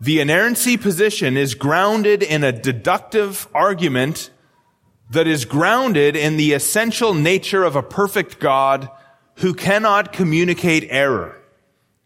the 0.00 0.20
inerrancy 0.20 0.76
position 0.76 1.36
is 1.36 1.54
grounded 1.54 2.22
in 2.22 2.44
a 2.44 2.52
deductive 2.52 3.48
argument 3.54 4.30
that 5.10 5.26
is 5.26 5.44
grounded 5.44 6.16
in 6.16 6.36
the 6.36 6.52
essential 6.52 7.14
nature 7.14 7.64
of 7.64 7.76
a 7.76 7.82
perfect 7.82 8.38
God 8.38 8.90
who 9.36 9.54
cannot 9.54 10.12
communicate 10.12 10.86
error. 10.90 11.40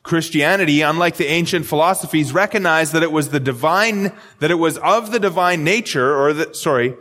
Christianity, 0.03 0.81
unlike 0.81 1.17
the 1.17 1.27
ancient 1.27 1.67
philosophies, 1.67 2.33
recognized 2.33 2.95
that 2.95 3.03
it 3.03 3.13
was 3.13 3.29
the 3.29 3.41
divine, 3.41 4.13
that 4.39 4.51
it 4.51 4.59
was 4.59 4.79
of 4.79 5.13
the 5.13 5.21
divine 5.21 5.63
nature, 5.63 6.17
or 6.17 6.33
the, 6.33 6.55
sorry, 6.55 6.95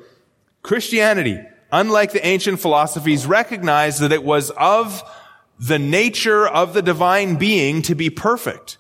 Christianity, 0.63 1.39
unlike 1.71 2.12
the 2.12 2.25
ancient 2.25 2.59
philosophies, 2.59 3.25
recognized 3.25 4.01
that 4.01 4.12
it 4.12 4.23
was 4.23 4.49
of 4.51 5.01
the 5.59 5.79
nature 5.79 6.47
of 6.47 6.73
the 6.73 6.81
divine 6.81 7.35
being 7.35 7.81
to 7.83 7.95
be 7.95 8.09
perfect. 8.09 8.77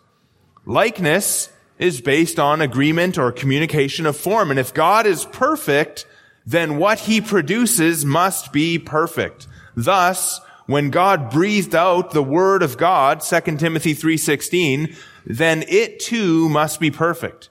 Likeness 0.65 1.49
is 1.77 2.01
based 2.01 2.39
on 2.39 2.61
agreement 2.61 3.17
or 3.17 3.31
communication 3.31 4.05
of 4.05 4.17
form. 4.17 4.51
And 4.51 4.59
if 4.59 4.73
God 4.73 5.05
is 5.05 5.25
perfect, 5.25 6.05
then 6.45 6.77
what 6.77 6.99
he 6.99 7.21
produces 7.21 8.05
must 8.05 8.51
be 8.51 8.77
perfect. 8.77 9.47
Thus, 9.75 10.41
when 10.69 10.91
God 10.91 11.31
breathed 11.31 11.73
out 11.73 12.11
the 12.11 12.21
word 12.21 12.61
of 12.61 12.77
God, 12.77 13.23
2 13.23 13.57
Timothy 13.57 13.95
3:16, 13.95 14.95
then 15.25 15.63
it 15.67 15.99
too 15.99 16.47
must 16.47 16.79
be 16.79 16.91
perfect. 16.91 17.49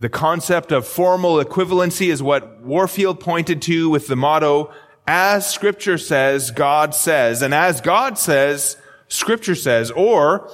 The 0.00 0.10
concept 0.10 0.72
of 0.72 0.86
formal 0.86 1.42
equivalency 1.42 2.08
is 2.08 2.22
what 2.22 2.60
Warfield 2.60 3.18
pointed 3.18 3.62
to 3.62 3.88
with 3.88 4.08
the 4.08 4.16
motto, 4.16 4.70
as 5.06 5.48
scripture 5.48 5.96
says, 5.96 6.50
God 6.50 6.94
says, 6.94 7.40
and 7.40 7.54
as 7.54 7.80
God 7.80 8.18
says, 8.18 8.76
scripture 9.08 9.54
says, 9.54 9.90
or 9.90 10.50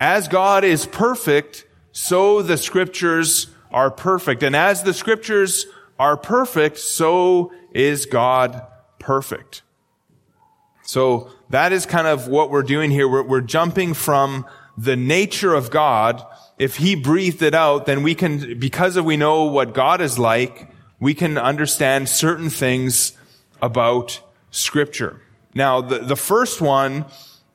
as 0.00 0.28
God 0.28 0.64
is 0.64 0.86
perfect, 0.86 1.66
so 1.92 2.40
the 2.40 2.56
scriptures 2.56 3.48
are 3.70 3.90
perfect. 3.90 4.42
And 4.42 4.56
as 4.56 4.82
the 4.82 4.94
scriptures 4.94 5.66
are 5.98 6.16
perfect, 6.16 6.78
so 6.78 7.52
is 7.74 8.06
God 8.06 8.62
perfect. 8.98 9.60
So 10.86 11.30
that 11.50 11.72
is 11.72 11.84
kind 11.84 12.06
of 12.06 12.28
what 12.28 12.50
we're 12.50 12.62
doing 12.62 12.90
here. 12.90 13.08
We're, 13.08 13.22
we're, 13.22 13.40
jumping 13.40 13.92
from 13.92 14.46
the 14.78 14.96
nature 14.96 15.52
of 15.52 15.70
God. 15.70 16.24
If 16.58 16.76
He 16.76 16.94
breathed 16.94 17.42
it 17.42 17.54
out, 17.54 17.86
then 17.86 18.02
we 18.02 18.14
can, 18.14 18.58
because 18.58 18.96
of 18.96 19.04
we 19.04 19.16
know 19.16 19.44
what 19.44 19.74
God 19.74 20.00
is 20.00 20.18
like, 20.18 20.70
we 21.00 21.12
can 21.12 21.36
understand 21.36 22.08
certain 22.08 22.50
things 22.50 23.12
about 23.60 24.20
Scripture. 24.50 25.20
Now, 25.54 25.80
the, 25.80 25.98
the 25.98 26.16
first 26.16 26.60
one, 26.60 27.04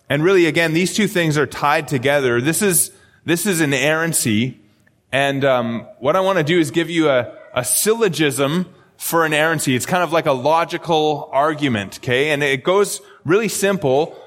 and 0.09 0.23
really 0.23 0.45
again, 0.45 0.73
these 0.73 0.93
two 0.93 1.07
things 1.07 1.37
are 1.37 1.47
tied 1.47 1.87
together. 1.87 2.41
This 2.41 2.61
is, 2.61 2.91
this 3.25 3.45
is 3.45 3.61
an 3.61 3.73
inerrancy. 3.73 4.59
And 5.11 5.45
um, 5.45 5.87
what 5.99 6.15
I 6.15 6.19
want 6.19 6.37
to 6.37 6.43
do 6.43 6.59
is 6.59 6.71
give 6.71 6.89
you 6.89 7.09
a, 7.09 7.33
a 7.53 7.63
syllogism 7.63 8.67
for 8.97 9.25
an 9.25 9.33
inerrancy. 9.33 9.75
It's 9.75 9.85
kind 9.85 10.03
of 10.03 10.11
like 10.11 10.25
a 10.25 10.31
logical 10.31 11.29
argument, 11.31 11.97
okay? 11.99 12.29
And 12.29 12.43
it 12.43 12.63
goes 12.63 13.01
really 13.25 13.47
simple. 13.47 14.17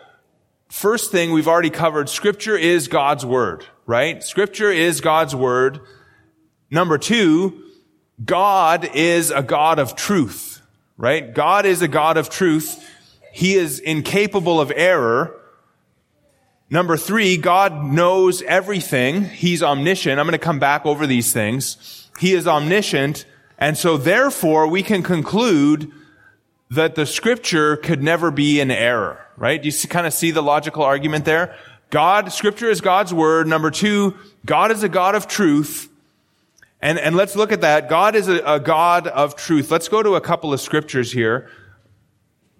First 0.69 1.11
thing 1.11 1.33
we've 1.33 1.49
already 1.49 1.71
covered, 1.71 2.09
scripture 2.09 2.57
is 2.57 2.89
God's 2.89 3.25
word, 3.25 3.65
right? 3.87 4.23
Scripture 4.23 4.71
is 4.71 5.01
God's 5.01 5.35
word. 5.35 5.81
Number 6.71 6.99
two, 6.99 7.63
God 8.25 8.89
is 8.95 9.31
a 9.31 9.43
God 9.43 9.79
of 9.79 9.97
truth, 9.97 10.63
right? 10.97 11.33
God 11.33 11.67
is 11.67 11.83
a 11.83 11.89
God 11.89 12.17
of 12.17 12.29
truth. 12.29 12.89
He 13.33 13.55
is 13.55 13.81
incapable 13.81 14.61
of 14.61 14.73
error. 14.75 15.41
Number 16.71 16.97
three, 16.97 17.37
God 17.37 17.85
knows 17.85 18.43
everything. 18.43 19.25
He's 19.25 19.63
omniscient. 19.63 20.19
I'm 20.19 20.27
going 20.27 20.33
to 20.33 20.39
come 20.39 20.59
back 20.59 20.87
over 20.87 21.07
these 21.07 21.33
things. 21.33 22.09
He 22.19 22.33
is 22.33 22.47
omniscient. 22.47 23.27
And 23.59 23.77
so 23.77 23.97
therefore 23.97 24.67
we 24.67 24.83
can 24.83 25.03
conclude 25.03 25.93
that 26.70 26.94
the 26.94 27.07
scripture 27.07 27.77
could 27.77 28.03
never 28.03 28.31
be 28.31 28.61
in 28.61 28.70
error, 28.70 29.24
right? 29.37 29.62
Do 29.62 29.68
you 29.68 29.88
kind 29.88 30.07
of 30.07 30.12
see 30.12 30.31
the 30.31 30.42
logical 30.42 30.83
argument 30.83 31.24
there? 31.24 31.57
God, 31.90 32.33
scripture 32.33 32.70
is 32.70 32.81
God's 32.81 33.14
word. 33.14 33.46
Number 33.46 33.70
two, 33.70 34.16
God 34.44 34.70
is 34.70 34.83
a 34.83 34.88
God 34.88 35.14
of 35.14 35.29
truth. 35.29 35.88
And, 36.81 36.98
and 36.98 37.16
let's 37.16 37.37
look 37.37 37.53
at 37.53 37.61
that. 37.61 37.88
God 37.88 38.14
is 38.14 38.29
a, 38.29 38.38
a 38.44 38.61
God 38.61 39.07
of 39.07 39.37
truth. 39.37 39.70
Let's 39.70 39.88
go 39.88 40.03
to 40.03 40.14
a 40.14 40.20
couple 40.20 40.53
of 40.53 40.61
scriptures 40.61 41.12
here. 41.12 41.48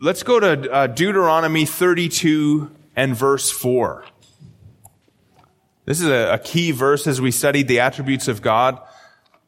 Let's 0.01 0.23
go 0.23 0.41
to 0.41 0.71
uh, 0.71 0.87
Deuteronomy 0.87 1.67
32 1.67 2.71
and 2.97 3.17
verse 3.17 3.51
4. 3.51 4.05
This 5.85 6.01
is 6.01 6.07
a, 6.07 6.35
a 6.35 6.39
key 6.39 6.71
verse 6.71 7.07
as 7.07 7.21
we 7.21 7.31
studied 7.31 7.69
the 7.69 7.81
attributes 7.81 8.29
of 8.29 8.41
God 8.41 8.81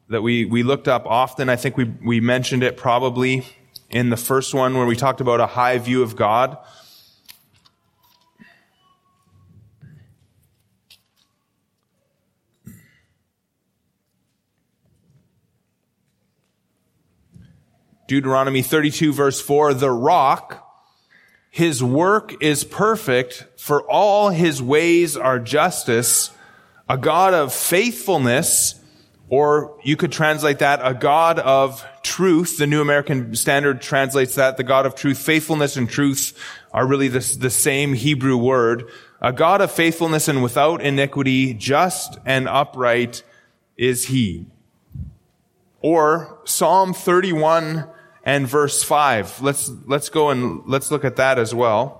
that 0.09 0.21
we, 0.21 0.45
we 0.45 0.63
looked 0.63 0.87
up 0.87 1.05
often. 1.05 1.49
I 1.49 1.55
think 1.55 1.77
we, 1.77 1.85
we 1.85 2.19
mentioned 2.19 2.63
it 2.63 2.77
probably 2.77 3.45
in 3.89 4.09
the 4.09 4.17
first 4.17 4.53
one 4.53 4.75
where 4.75 4.85
we 4.85 4.95
talked 4.95 5.21
about 5.21 5.39
a 5.39 5.47
high 5.47 5.77
view 5.77 6.03
of 6.03 6.15
God. 6.15 6.57
Deuteronomy 18.07 18.61
32 18.61 19.11
verse 19.11 19.41
4, 19.41 19.73
the 19.73 19.91
rock, 19.91 20.65
his 21.49 21.83
work 21.83 22.41
is 22.41 22.63
perfect, 22.63 23.45
for 23.57 23.81
all 23.89 24.29
his 24.29 24.61
ways 24.61 25.17
are 25.17 25.39
justice, 25.39 26.31
a 26.87 26.97
God 26.97 27.33
of 27.33 27.53
faithfulness, 27.53 28.76
or 29.29 29.77
you 29.83 29.97
could 29.97 30.11
translate 30.11 30.59
that 30.59 30.79
a 30.81 30.93
God 30.93 31.39
of 31.39 31.85
truth. 32.01 32.57
The 32.57 32.67
New 32.67 32.81
American 32.81 33.35
Standard 33.35 33.81
translates 33.81 34.35
that 34.35 34.57
the 34.57 34.63
God 34.63 34.85
of 34.85 34.95
truth. 34.95 35.17
Faithfulness 35.17 35.75
and 35.75 35.89
truth 35.89 36.37
are 36.71 36.87
really 36.87 37.09
the, 37.09 37.37
the 37.39 37.49
same 37.49 37.93
Hebrew 37.93 38.37
word. 38.37 38.89
A 39.21 39.33
God 39.33 39.61
of 39.61 39.71
faithfulness 39.71 40.27
and 40.27 40.43
without 40.43 40.81
iniquity, 40.81 41.53
just 41.53 42.17
and 42.25 42.47
upright 42.47 43.23
is 43.75 44.05
he. 44.05 44.45
Or 45.81 46.39
Psalm 46.45 46.93
31 46.93 47.87
and 48.23 48.47
verse 48.47 48.83
5. 48.83 49.41
Let's, 49.41 49.69
let's 49.85 50.09
go 50.09 50.29
and 50.29 50.61
let's 50.65 50.91
look 50.91 51.03
at 51.03 51.17
that 51.17 51.39
as 51.39 51.53
well. 51.53 51.96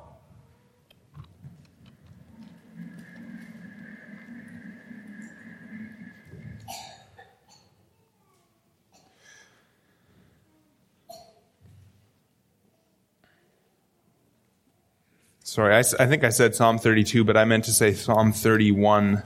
Sorry, 15.47 15.73
I, 15.73 15.79
I, 15.79 16.07
think 16.07 16.25
I 16.25 16.29
said 16.29 16.55
Psalm 16.55 16.77
32, 16.77 17.23
but 17.23 17.37
I 17.37 17.45
meant 17.45 17.63
to 17.65 17.71
say 17.71 17.93
Psalm 17.93 18.33
31 18.33 19.23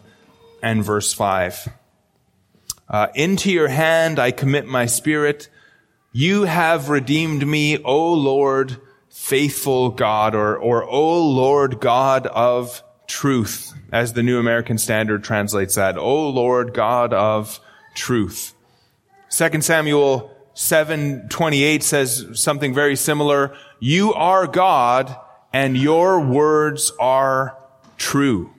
and 0.62 0.86
verse 0.86 1.12
5. 1.13 1.67
Uh, 2.88 3.07
Into 3.15 3.51
your 3.51 3.69
hand 3.69 4.19
I 4.19 4.29
commit 4.29 4.67
my 4.67 4.86
spirit. 4.86 5.49
You 6.12 6.43
have 6.43 6.89
redeemed 6.89 7.47
me, 7.47 7.79
O 7.79 8.13
Lord, 8.13 8.77
faithful 9.10 9.89
God, 9.89 10.36
or, 10.36 10.55
or 10.55 10.84
O 10.84 11.27
Lord 11.27 11.79
God 11.79 12.27
of 12.27 12.84
truth, 13.07 13.73
as 13.91 14.13
the 14.13 14.21
New 14.21 14.38
American 14.38 14.77
Standard 14.77 15.23
translates 15.23 15.73
that. 15.73 15.97
O 15.97 16.29
Lord 16.29 16.75
God 16.75 17.13
of 17.13 17.60
truth. 17.95 18.53
2 19.31 19.63
Samuel 19.63 20.31
7:28 20.53 21.81
says 21.81 22.27
something 22.34 22.75
very 22.75 22.95
similar. 22.95 23.55
You 23.79 24.13
are 24.13 24.45
God 24.45 25.17
and 25.53 25.77
your 25.77 26.19
words 26.19 26.91
are 26.99 27.57
true. 27.97 28.51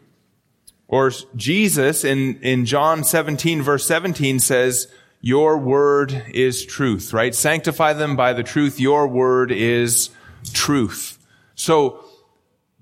Or 0.88 1.10
Jesus 1.34 2.04
in, 2.04 2.40
in 2.42 2.66
John 2.66 3.02
17 3.04 3.62
verse 3.62 3.86
17 3.86 4.38
says, 4.40 4.88
your 5.24 5.56
word 5.56 6.24
is 6.34 6.66
truth, 6.66 7.12
right? 7.12 7.32
Sanctify 7.32 7.92
them 7.92 8.16
by 8.16 8.32
the 8.32 8.42
truth. 8.42 8.80
Your 8.80 9.06
word 9.06 9.52
is 9.52 10.10
truth. 10.52 11.16
So 11.54 12.04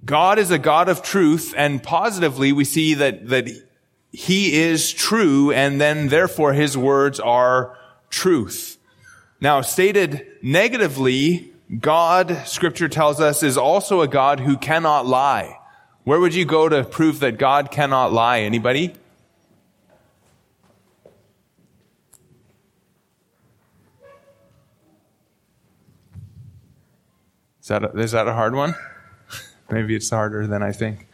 God 0.07 0.39
is 0.39 0.51
a 0.51 0.59
God 0.59 0.89
of 0.89 1.03
truth 1.03 1.53
and 1.55 1.83
positively 1.83 2.53
we 2.53 2.65
see 2.65 2.95
that, 2.95 3.29
that 3.29 3.49
he 4.11 4.55
is 4.55 4.91
true 4.91 5.53
and 5.53 5.79
then 5.79 6.09
therefore 6.09 6.55
his 6.55 6.77
words 6.79 7.21
are 7.21 7.77
truth. 8.09 8.79
Now 9.41 9.61
stated 9.61 10.27
negatively, 10.43 11.50
God, 11.79 12.43
scripture 12.47 12.89
tells 12.89 13.21
us, 13.21 13.45
is 13.45 13.57
also 13.57 14.01
a 14.01 14.09
God 14.09 14.41
who 14.41 14.57
cannot 14.57 15.07
lie. 15.07 15.57
Where 16.03 16.19
would 16.19 16.35
you 16.35 16.45
go 16.45 16.69
to 16.69 16.83
prove 16.83 17.21
that 17.21 17.39
God 17.39 17.71
cannot 17.71 18.13
lie? 18.13 18.41
Anybody? 18.41 18.95
Is 27.61 27.69
that 27.69 27.85
a, 27.85 27.91
is 28.01 28.13
that 28.13 28.27
a 28.27 28.33
hard 28.33 28.57
one? 28.57 28.75
Maybe 29.71 29.95
it's 29.95 30.11
harder 30.11 30.49
than 30.49 30.65
I 30.65 30.73
think. 30.73 31.07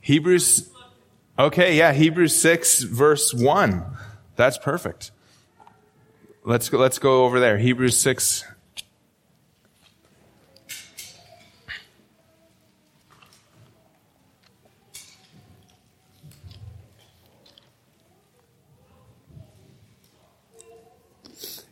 Hebrews, 0.00 0.70
okay, 1.38 1.76
yeah, 1.76 1.92
Hebrews 1.92 2.34
6 2.40 2.84
verse 2.84 3.34
1. 3.34 3.84
That's 4.36 4.56
perfect. 4.56 5.10
Let's 6.44 6.70
go, 6.70 6.78
let's 6.78 6.98
go 6.98 7.24
over 7.26 7.38
there. 7.38 7.58
Hebrews 7.58 7.98
6 7.98 8.44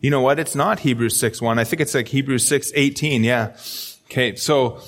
You 0.00 0.10
know 0.10 0.20
what? 0.20 0.38
It's 0.38 0.54
not 0.54 0.80
Hebrews 0.80 1.16
6 1.16 1.42
1. 1.42 1.58
I 1.58 1.64
think 1.64 1.80
it's 1.80 1.94
like 1.94 2.08
Hebrews 2.08 2.44
6 2.46 2.72
18. 2.74 3.24
Yeah. 3.24 3.56
Okay. 4.06 4.36
So 4.36 4.80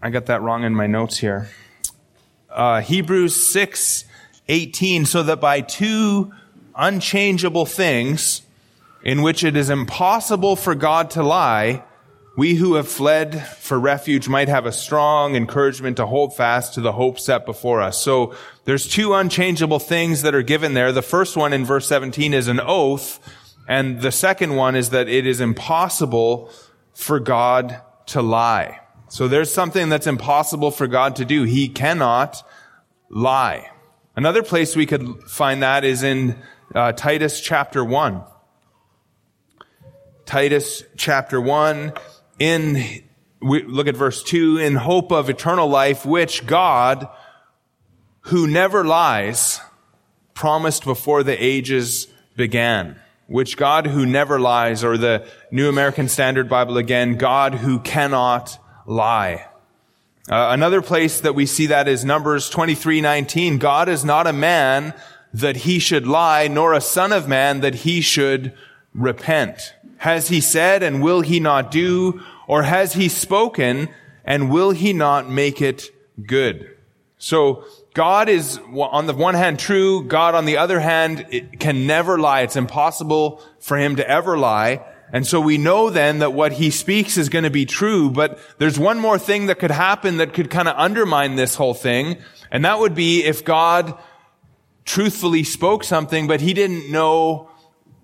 I 0.00 0.10
got 0.10 0.26
that 0.26 0.40
wrong 0.40 0.64
in 0.64 0.74
my 0.74 0.86
notes 0.86 1.18
here. 1.18 1.48
Uh, 2.48 2.80
Hebrews 2.80 3.36
6 3.46 4.04
18. 4.48 5.04
So 5.04 5.22
that 5.22 5.40
by 5.40 5.60
two 5.60 6.32
unchangeable 6.74 7.66
things 7.66 8.42
in 9.02 9.22
which 9.22 9.44
it 9.44 9.56
is 9.56 9.68
impossible 9.68 10.56
for 10.56 10.74
God 10.74 11.10
to 11.10 11.22
lie, 11.22 11.84
we 12.38 12.54
who 12.54 12.74
have 12.74 12.88
fled 12.88 13.46
for 13.46 13.78
refuge 13.78 14.28
might 14.28 14.48
have 14.48 14.64
a 14.64 14.72
strong 14.72 15.34
encouragement 15.34 15.96
to 15.98 16.06
hold 16.06 16.34
fast 16.34 16.74
to 16.74 16.80
the 16.80 16.92
hope 16.92 17.18
set 17.18 17.44
before 17.44 17.82
us. 17.82 18.00
So 18.00 18.34
there's 18.64 18.86
two 18.86 19.12
unchangeable 19.12 19.80
things 19.80 20.22
that 20.22 20.34
are 20.34 20.42
given 20.42 20.72
there. 20.72 20.92
The 20.92 21.02
first 21.02 21.36
one 21.36 21.52
in 21.52 21.64
verse 21.64 21.86
17 21.88 22.32
is 22.32 22.48
an 22.48 22.60
oath 22.60 23.18
and 23.68 24.00
the 24.00 24.10
second 24.10 24.56
one 24.56 24.74
is 24.74 24.90
that 24.90 25.08
it 25.08 25.26
is 25.26 25.42
impossible 25.42 26.50
for 26.94 27.20
God 27.20 27.82
to 28.06 28.22
lie. 28.22 28.80
So 29.08 29.28
there's 29.28 29.52
something 29.52 29.90
that's 29.90 30.06
impossible 30.06 30.70
for 30.70 30.86
God 30.86 31.16
to 31.16 31.26
do. 31.26 31.42
He 31.42 31.68
cannot 31.68 32.42
lie. 33.10 33.70
Another 34.16 34.42
place 34.42 34.74
we 34.74 34.86
could 34.86 35.22
find 35.24 35.62
that 35.62 35.84
is 35.84 36.02
in 36.02 36.36
uh, 36.74 36.92
Titus 36.92 37.42
chapter 37.42 37.84
1. 37.84 38.22
Titus 40.24 40.82
chapter 40.96 41.40
1 41.40 41.92
in 42.38 43.02
we 43.40 43.62
look 43.62 43.86
at 43.86 43.96
verse 43.96 44.22
2 44.24 44.58
in 44.58 44.74
hope 44.74 45.12
of 45.12 45.30
eternal 45.30 45.68
life 45.68 46.04
which 46.04 46.44
God 46.44 47.08
who 48.22 48.46
never 48.46 48.84
lies 48.84 49.60
promised 50.34 50.84
before 50.84 51.22
the 51.22 51.42
ages 51.42 52.08
began 52.36 53.00
which 53.28 53.58
God 53.58 53.86
who 53.86 54.06
never 54.06 54.40
lies 54.40 54.82
or 54.82 54.96
the 54.96 55.24
New 55.50 55.68
American 55.68 56.08
Standard 56.08 56.48
Bible 56.48 56.78
again 56.78 57.16
God 57.16 57.54
who 57.54 57.78
cannot 57.78 58.58
lie. 58.86 59.46
Uh, 60.30 60.48
another 60.50 60.82
place 60.82 61.20
that 61.20 61.34
we 61.34 61.46
see 61.46 61.66
that 61.66 61.88
is 61.88 62.04
Numbers 62.04 62.50
23:19 62.50 63.58
God 63.58 63.88
is 63.88 64.04
not 64.04 64.26
a 64.26 64.32
man 64.32 64.94
that 65.32 65.58
he 65.58 65.78
should 65.78 66.06
lie 66.06 66.48
nor 66.48 66.72
a 66.72 66.80
son 66.80 67.12
of 67.12 67.28
man 67.28 67.60
that 67.60 67.76
he 67.76 68.00
should 68.00 68.54
repent. 68.94 69.74
Has 69.98 70.28
he 70.28 70.40
said 70.40 70.82
and 70.82 71.02
will 71.02 71.20
he 71.20 71.38
not 71.38 71.70
do? 71.70 72.20
Or 72.46 72.62
has 72.62 72.94
he 72.94 73.10
spoken 73.10 73.90
and 74.24 74.50
will 74.50 74.70
he 74.70 74.94
not 74.94 75.28
make 75.28 75.60
it 75.60 75.90
good? 76.26 76.74
So 77.18 77.64
God 77.98 78.28
is 78.28 78.60
on 78.76 79.08
the 79.08 79.12
one 79.12 79.34
hand 79.34 79.58
true. 79.58 80.04
God 80.04 80.36
on 80.36 80.44
the 80.44 80.58
other 80.58 80.78
hand 80.78 81.48
can 81.58 81.88
never 81.88 82.16
lie. 82.16 82.42
It's 82.42 82.54
impossible 82.54 83.42
for 83.58 83.76
him 83.76 83.96
to 83.96 84.08
ever 84.08 84.38
lie. 84.38 84.86
And 85.12 85.26
so 85.26 85.40
we 85.40 85.58
know 85.58 85.90
then 85.90 86.20
that 86.20 86.32
what 86.32 86.52
he 86.52 86.70
speaks 86.70 87.16
is 87.16 87.28
going 87.28 87.42
to 87.42 87.50
be 87.50 87.66
true, 87.66 88.08
but 88.08 88.38
there's 88.58 88.78
one 88.78 89.00
more 89.00 89.18
thing 89.18 89.46
that 89.46 89.58
could 89.58 89.72
happen 89.72 90.18
that 90.18 90.32
could 90.32 90.48
kind 90.48 90.68
of 90.68 90.76
undermine 90.76 91.34
this 91.34 91.56
whole 91.56 91.74
thing. 91.74 92.18
And 92.52 92.64
that 92.64 92.78
would 92.78 92.94
be 92.94 93.24
if 93.24 93.44
God 93.44 93.98
truthfully 94.84 95.42
spoke 95.42 95.82
something, 95.82 96.28
but 96.28 96.40
he 96.40 96.54
didn't 96.54 96.92
know 96.92 97.50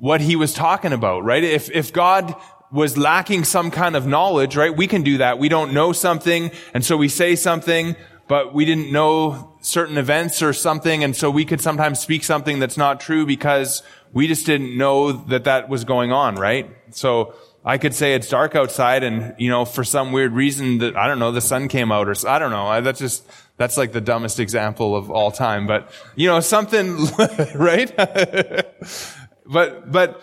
what 0.00 0.20
he 0.20 0.34
was 0.34 0.52
talking 0.54 0.92
about, 0.92 1.22
right? 1.22 1.44
If, 1.44 1.70
if 1.70 1.92
God 1.92 2.34
was 2.72 2.98
lacking 2.98 3.44
some 3.44 3.70
kind 3.70 3.94
of 3.94 4.08
knowledge, 4.08 4.56
right? 4.56 4.76
We 4.76 4.88
can 4.88 5.04
do 5.04 5.18
that. 5.18 5.38
We 5.38 5.48
don't 5.48 5.72
know 5.72 5.92
something, 5.92 6.50
and 6.74 6.84
so 6.84 6.96
we 6.96 7.08
say 7.08 7.36
something, 7.36 7.94
but 8.26 8.52
we 8.52 8.64
didn't 8.64 8.90
know 8.90 9.53
certain 9.64 9.96
events 9.96 10.42
or 10.42 10.52
something, 10.52 11.02
and 11.02 11.16
so 11.16 11.30
we 11.30 11.44
could 11.44 11.60
sometimes 11.60 11.98
speak 11.98 12.22
something 12.22 12.58
that's 12.58 12.76
not 12.76 13.00
true 13.00 13.24
because 13.24 13.82
we 14.12 14.26
just 14.26 14.46
didn't 14.46 14.76
know 14.76 15.12
that 15.12 15.44
that 15.44 15.68
was 15.68 15.84
going 15.84 16.12
on, 16.12 16.36
right? 16.36 16.70
So 16.90 17.34
I 17.64 17.78
could 17.78 17.94
say 17.94 18.14
it's 18.14 18.28
dark 18.28 18.54
outside 18.54 19.02
and, 19.02 19.34
you 19.38 19.48
know, 19.48 19.64
for 19.64 19.84
some 19.84 20.12
weird 20.12 20.32
reason 20.32 20.78
that, 20.78 20.96
I 20.96 21.08
don't 21.08 21.18
know, 21.18 21.32
the 21.32 21.40
sun 21.40 21.68
came 21.68 21.90
out 21.90 22.08
or, 22.08 22.14
I 22.28 22.38
don't 22.38 22.50
know. 22.50 22.80
That's 22.82 23.00
just, 23.00 23.26
that's 23.56 23.76
like 23.76 23.92
the 23.92 24.02
dumbest 24.02 24.38
example 24.38 24.94
of 24.94 25.10
all 25.10 25.30
time, 25.30 25.66
but, 25.66 25.90
you 26.14 26.28
know, 26.28 26.40
something, 26.40 27.06
right? 27.54 27.94
but, 29.46 29.90
but, 29.90 30.22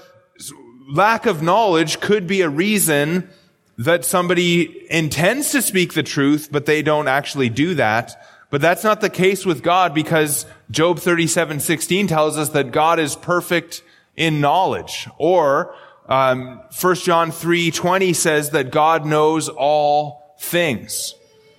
lack 0.91 1.25
of 1.25 1.41
knowledge 1.41 1.99
could 2.01 2.27
be 2.27 2.41
a 2.41 2.49
reason 2.49 3.29
that 3.77 4.05
somebody 4.05 4.85
intends 4.91 5.51
to 5.51 5.61
speak 5.61 5.93
the 5.93 6.03
truth, 6.03 6.49
but 6.51 6.65
they 6.65 6.81
don't 6.81 7.07
actually 7.07 7.49
do 7.49 7.75
that. 7.75 8.21
But 8.51 8.61
that's 8.61 8.83
not 8.83 9.01
the 9.01 9.09
case 9.09 9.45
with 9.45 9.63
God 9.63 9.95
because 9.95 10.45
Job 10.69 10.99
37:16 10.99 12.07
tells 12.07 12.37
us 12.37 12.49
that 12.49 12.71
God 12.71 12.99
is 12.99 13.15
perfect 13.15 13.81
in 14.15 14.41
knowledge. 14.41 15.07
Or 15.17 15.73
um, 16.07 16.61
1 16.79 16.95
John 16.95 17.31
3:20 17.31 18.13
says 18.13 18.51
that 18.51 18.69
God 18.69 19.05
knows 19.05 19.47
all 19.49 20.35
things. 20.39 21.15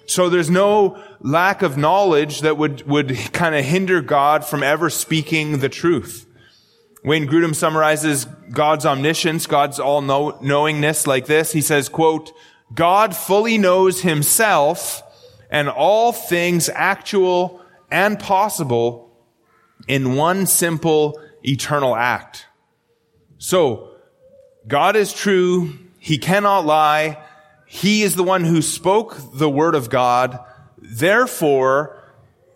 So 0.06 0.28
there's 0.28 0.50
no 0.50 1.02
lack 1.20 1.62
of 1.62 1.78
knowledge 1.78 2.42
that 2.42 2.58
would 2.58 2.86
would 2.86 3.16
kind 3.32 3.54
of 3.54 3.64
hinder 3.64 4.02
God 4.02 4.44
from 4.44 4.62
ever 4.62 4.90
speaking 4.90 5.58
the 5.58 5.70
truth. 5.70 6.26
Wayne 7.02 7.26
Grudem 7.26 7.54
summarizes 7.54 8.26
God's 8.52 8.86
omniscience, 8.86 9.48
God's 9.48 9.80
all-knowingness 9.80 11.06
like 11.08 11.26
this. 11.26 11.50
He 11.50 11.60
says, 11.60 11.88
quote, 11.88 12.32
God 12.72 13.16
fully 13.16 13.58
knows 13.58 14.02
himself 14.02 15.02
and 15.52 15.68
all 15.68 16.12
things 16.12 16.68
actual 16.74 17.60
and 17.90 18.18
possible 18.18 19.14
in 19.86 20.16
one 20.16 20.46
simple 20.46 21.20
eternal 21.44 21.94
act. 21.94 22.46
So, 23.38 23.90
God 24.66 24.96
is 24.96 25.12
true. 25.12 25.78
He 25.98 26.18
cannot 26.18 26.64
lie. 26.64 27.22
He 27.66 28.02
is 28.02 28.16
the 28.16 28.22
one 28.22 28.44
who 28.44 28.62
spoke 28.62 29.16
the 29.34 29.50
word 29.50 29.74
of 29.74 29.90
God. 29.90 30.38
Therefore, 30.78 32.02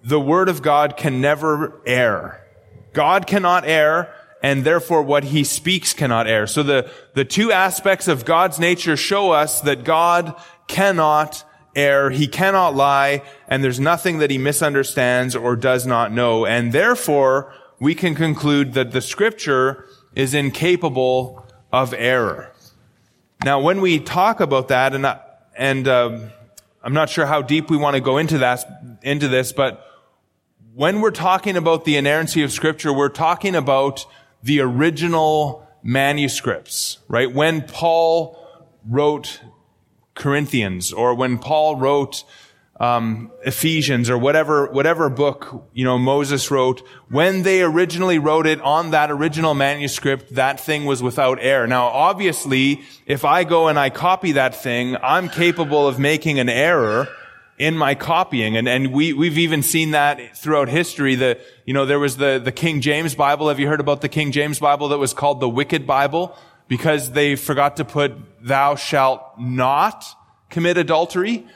the 0.03 0.21
word 0.21 0.49
of 0.49 0.63
God 0.63 0.97
can 0.97 1.21
never 1.21 1.83
err. 1.87 2.47
God 2.93 3.27
cannot 3.27 3.67
err 3.67 4.15
and 4.43 4.65
therefore 4.65 5.03
what 5.03 5.25
he 5.25 5.45
speaks 5.45 5.93
cannot 5.93 6.27
err. 6.29 6.47
So 6.47 6.63
the, 6.63 6.91
the 7.15 7.25
two 7.25 7.53
aspects 7.53 8.09
of 8.09 8.25
God's 8.25 8.59
nature 8.59 8.97
show 8.97 9.33
us 9.33 9.61
that 9.63 9.85
God 9.85 10.41
cannot 10.69 11.45
err, 11.77 12.11
he 12.11 12.27
cannot 12.27 12.75
lie, 12.75 13.23
and 13.47 13.63
there's 13.63 13.79
nothing 13.79 14.19
that 14.19 14.31
he 14.31 14.39
misunderstands 14.39 15.37
or 15.37 15.55
does 15.55 15.87
not 15.87 16.11
know. 16.11 16.47
And 16.47 16.73
therefore, 16.73 17.53
we 17.79 17.95
can 17.95 18.15
conclude 18.15 18.73
that 18.73 18.93
the 18.93 19.01
scripture 19.01 19.87
is 20.15 20.35
incapable 20.35 21.47
of 21.73 21.93
error. 21.93 22.53
Now, 23.45 23.61
when 23.61 23.81
we 23.83 24.01
talk 24.01 24.41
about 24.41 24.69
that, 24.69 24.95
and, 24.95 25.07
and 25.57 25.87
um, 25.87 26.31
I'm 26.83 26.95
not 26.95 27.11
sure 27.11 27.27
how 27.27 27.43
deep 27.43 27.69
we 27.71 27.77
want 27.77 27.95
to 27.95 28.01
go 28.01 28.17
into 28.17 28.39
that, 28.39 28.65
into 29.03 29.29
this, 29.29 29.53
but 29.53 29.85
when 30.75 31.01
we're 31.01 31.11
talking 31.11 31.57
about 31.57 31.85
the 31.85 31.97
inerrancy 31.97 32.43
of 32.43 32.53
scripture, 32.53 32.93
we're 32.93 33.09
talking 33.09 33.55
about 33.55 34.07
the 34.43 34.61
original 34.61 35.67
manuscripts, 35.83 36.99
right? 37.09 37.33
When 37.33 37.63
Paul 37.63 38.43
wrote 38.89 39.41
Corinthians 40.17 40.93
or 40.93 41.15
when 41.15 41.39
Paul 41.39 41.77
wrote 41.77 42.25
um, 42.79 43.31
Ephesians 43.45 44.11
or 44.11 44.19
whatever 44.19 44.67
whatever 44.71 45.09
book 45.09 45.67
you 45.73 45.85
know 45.85 45.99
Moses 45.99 46.51
wrote, 46.51 46.83
when 47.09 47.43
they 47.43 47.63
originally 47.63 48.19
wrote 48.19 48.47
it 48.47 48.61
on 48.61 48.91
that 48.91 49.11
original 49.11 49.55
manuscript, 49.55 50.35
that 50.35 50.61
thing 50.61 50.85
was 50.85 51.03
without 51.03 51.39
error. 51.41 51.67
Now, 51.67 51.87
obviously, 51.87 52.83
if 53.07 53.25
I 53.25 53.45
go 53.45 53.69
and 53.69 53.79
I 53.79 53.89
copy 53.91 54.33
that 54.33 54.55
thing, 54.55 54.97
I'm 55.03 55.29
capable 55.29 55.89
of 55.89 55.99
making 55.99 56.39
an 56.39 56.49
error 56.49 57.09
in 57.59 57.77
my 57.77 57.95
copying. 57.95 58.57
And, 58.57 58.69
and 58.69 58.93
we, 58.93 59.13
we've 59.15 59.39
even 59.39 59.63
seen 59.63 59.93
that 59.93 60.37
throughout 60.37 60.69
history. 60.69 61.15
The, 61.15 61.41
you 61.65 61.73
know, 61.73 61.87
there 61.87 61.99
was 61.99 62.19
the, 62.19 62.39
the 62.43 62.53
King 62.53 62.81
James 62.81 63.15
Bible. 63.15 63.49
Have 63.49 63.59
you 63.59 63.67
heard 63.67 63.81
about 63.81 64.03
the 64.03 64.11
King 64.11 64.33
James 64.33 64.59
Bible 64.59 64.89
that 64.89 64.99
was 64.99 65.15
called 65.15 65.41
the 65.41 65.49
Wicked 65.49 65.87
Bible? 65.87 66.37
Because 66.69 67.13
they 67.13 67.37
forgot 67.37 67.77
to 67.77 67.85
put 67.85 68.13
thou 68.43 68.75
shalt 68.75 69.23
not 69.39 70.05
commit 70.51 70.77
adultery. 70.79 71.47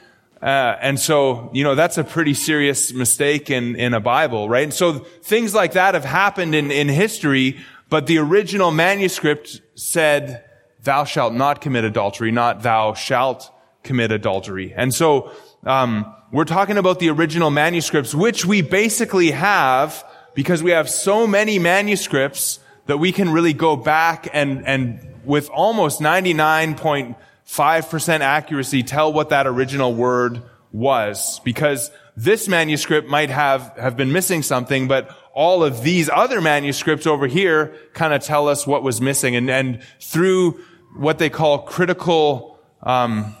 Uh, 0.41 0.75
and 0.81 0.99
so, 0.99 1.49
you 1.53 1.63
know, 1.63 1.75
that's 1.75 1.97
a 1.97 2.03
pretty 2.03 2.33
serious 2.33 2.93
mistake 2.93 3.49
in, 3.49 3.75
in 3.75 3.93
a 3.93 3.99
Bible, 3.99 4.49
right? 4.49 4.63
And 4.63 4.73
so 4.73 4.93
things 4.99 5.53
like 5.53 5.73
that 5.73 5.93
have 5.93 6.05
happened 6.05 6.55
in, 6.55 6.71
in 6.71 6.89
history, 6.89 7.59
but 7.89 8.07
the 8.07 8.17
original 8.17 8.71
manuscript 8.71 9.61
said, 9.75 10.43
thou 10.81 11.03
shalt 11.03 11.33
not 11.33 11.61
commit 11.61 11.83
adultery, 11.83 12.31
not 12.31 12.63
thou 12.63 12.93
shalt 12.93 13.51
commit 13.83 14.11
adultery. 14.11 14.73
And 14.75 14.93
so, 14.93 15.31
um, 15.63 16.11
we're 16.31 16.45
talking 16.45 16.77
about 16.77 16.99
the 16.99 17.09
original 17.09 17.51
manuscripts, 17.51 18.15
which 18.15 18.45
we 18.45 18.61
basically 18.61 19.31
have 19.31 20.05
because 20.33 20.63
we 20.63 20.71
have 20.71 20.89
so 20.89 21.27
many 21.27 21.59
manuscripts 21.59 22.59
that 22.91 22.97
we 22.97 23.13
can 23.13 23.29
really 23.29 23.53
go 23.53 23.77
back 23.77 24.27
and, 24.33 24.67
and 24.67 24.99
with 25.23 25.49
almost 25.49 26.01
99.5% 26.01 28.19
accuracy 28.19 28.83
tell 28.83 29.13
what 29.13 29.29
that 29.29 29.47
original 29.47 29.95
word 29.95 30.43
was 30.73 31.39
because 31.45 31.89
this 32.17 32.49
manuscript 32.49 33.07
might 33.07 33.29
have, 33.29 33.71
have 33.77 33.95
been 33.95 34.11
missing 34.11 34.43
something, 34.43 34.89
but 34.89 35.09
all 35.33 35.63
of 35.63 35.83
these 35.83 36.09
other 36.09 36.41
manuscripts 36.41 37.07
over 37.07 37.27
here 37.27 37.73
kind 37.93 38.13
of 38.13 38.21
tell 38.21 38.49
us 38.49 38.67
what 38.67 38.83
was 38.83 38.99
missing. 38.99 39.37
And, 39.37 39.49
and 39.49 39.81
through 40.01 40.59
what 40.97 41.17
they 41.17 41.29
call 41.29 41.59
critical, 41.59 42.59
um, 42.83 43.37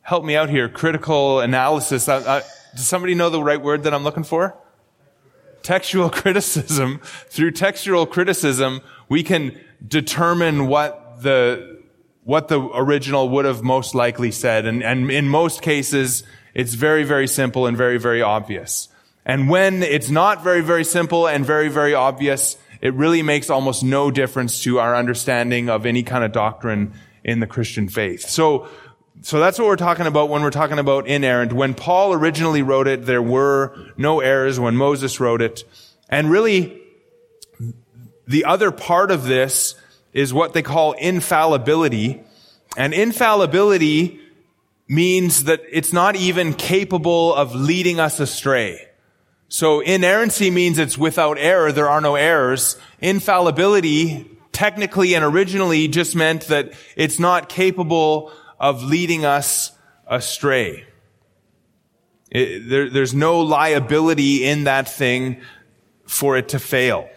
help 0.00 0.24
me 0.24 0.34
out 0.34 0.50
here. 0.50 0.68
Critical 0.68 1.38
analysis. 1.38 2.06
does 2.06 2.42
somebody 2.74 3.14
know 3.14 3.30
the 3.30 3.40
right 3.40 3.62
word 3.62 3.84
that 3.84 3.94
I'm 3.94 4.02
looking 4.02 4.24
for? 4.24 4.58
Textual 5.68 6.08
criticism. 6.22 6.98
Through 7.28 7.50
textual 7.50 8.06
criticism, 8.06 8.80
we 9.10 9.22
can 9.22 9.60
determine 9.86 10.66
what 10.66 11.20
the 11.20 11.82
what 12.24 12.48
the 12.48 12.58
original 12.58 13.28
would 13.28 13.44
have 13.44 13.62
most 13.62 13.94
likely 13.94 14.30
said. 14.30 14.64
And, 14.64 14.82
and 14.82 15.10
in 15.10 15.28
most 15.28 15.60
cases, 15.60 16.24
it's 16.54 16.72
very, 16.72 17.04
very 17.04 17.26
simple 17.26 17.66
and 17.66 17.76
very, 17.76 17.98
very 17.98 18.22
obvious. 18.22 18.88
And 19.26 19.50
when 19.50 19.82
it's 19.82 20.08
not 20.08 20.42
very, 20.42 20.62
very 20.62 20.84
simple 20.84 21.28
and 21.28 21.44
very, 21.44 21.68
very 21.68 21.92
obvious, 21.92 22.56
it 22.80 22.94
really 22.94 23.22
makes 23.22 23.50
almost 23.50 23.84
no 23.84 24.10
difference 24.10 24.62
to 24.62 24.78
our 24.78 24.96
understanding 24.96 25.68
of 25.68 25.84
any 25.84 26.02
kind 26.02 26.24
of 26.24 26.32
doctrine 26.32 26.94
in 27.24 27.40
the 27.40 27.46
Christian 27.46 27.88
faith. 27.88 28.22
So 28.22 28.68
So 29.22 29.40
that's 29.40 29.58
what 29.58 29.66
we're 29.66 29.76
talking 29.76 30.06
about 30.06 30.28
when 30.28 30.42
we're 30.42 30.50
talking 30.50 30.78
about 30.78 31.08
inerrant. 31.08 31.52
When 31.52 31.74
Paul 31.74 32.12
originally 32.12 32.62
wrote 32.62 32.86
it, 32.86 33.04
there 33.04 33.22
were 33.22 33.74
no 33.96 34.20
errors 34.20 34.60
when 34.60 34.76
Moses 34.76 35.18
wrote 35.18 35.42
it. 35.42 35.64
And 36.08 36.30
really, 36.30 36.80
the 38.26 38.44
other 38.44 38.70
part 38.70 39.10
of 39.10 39.24
this 39.24 39.74
is 40.12 40.32
what 40.32 40.52
they 40.52 40.62
call 40.62 40.92
infallibility. 40.92 42.22
And 42.76 42.94
infallibility 42.94 44.20
means 44.86 45.44
that 45.44 45.62
it's 45.70 45.92
not 45.92 46.16
even 46.16 46.54
capable 46.54 47.34
of 47.34 47.54
leading 47.54 48.00
us 48.00 48.20
astray. 48.20 48.86
So 49.48 49.80
inerrancy 49.80 50.50
means 50.50 50.78
it's 50.78 50.98
without 50.98 51.38
error. 51.38 51.72
There 51.72 51.88
are 51.88 52.00
no 52.00 52.14
errors. 52.14 52.78
Infallibility 53.00 54.30
technically 54.52 55.14
and 55.14 55.24
originally 55.24 55.88
just 55.88 56.14
meant 56.14 56.48
that 56.48 56.72
it's 56.96 57.18
not 57.18 57.48
capable 57.48 58.32
of 58.60 58.82
leading 58.82 59.24
us 59.24 59.72
astray. 60.06 60.86
It, 62.30 62.68
there, 62.68 62.90
there's 62.90 63.14
no 63.14 63.40
liability 63.40 64.44
in 64.44 64.64
that 64.64 64.88
thing 64.88 65.40
for 66.06 66.36
it 66.36 66.50
to 66.50 66.58
fail. 66.58 67.08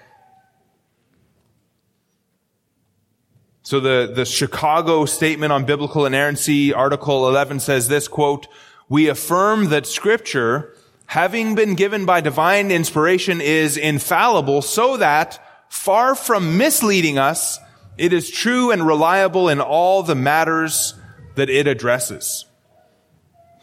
So 3.64 3.80
the, 3.80 4.12
the 4.14 4.26
Chicago 4.26 5.06
Statement 5.06 5.54
on 5.54 5.66
Biblical 5.66 6.06
Inerrancy, 6.06 6.74
Article 6.74 7.28
11 7.28 7.60
says 7.60 7.88
this, 7.88 8.08
quote, 8.08 8.48
We 8.90 9.08
affirm 9.08 9.70
that 9.70 9.86
Scripture, 9.86 10.76
having 11.06 11.56
been 11.56 11.76
given 11.76 12.06
by 12.06 12.22
divine 12.22 12.72
inspiration, 12.72 13.40
is 13.40 13.78
infallible 13.78 14.62
so 14.62 14.98
that, 14.98 15.40
far 15.70 16.16
from 16.16 16.58
misleading 16.58 17.18
us, 17.18 17.60
it 17.98 18.14
is 18.14 18.30
true 18.30 18.72
and 18.72 18.86
reliable 18.86 19.48
in 19.48 19.62
all 19.62 20.04
the 20.04 20.16
matters 20.16 20.96
that 21.42 21.50
it 21.50 21.66
addresses. 21.66 22.46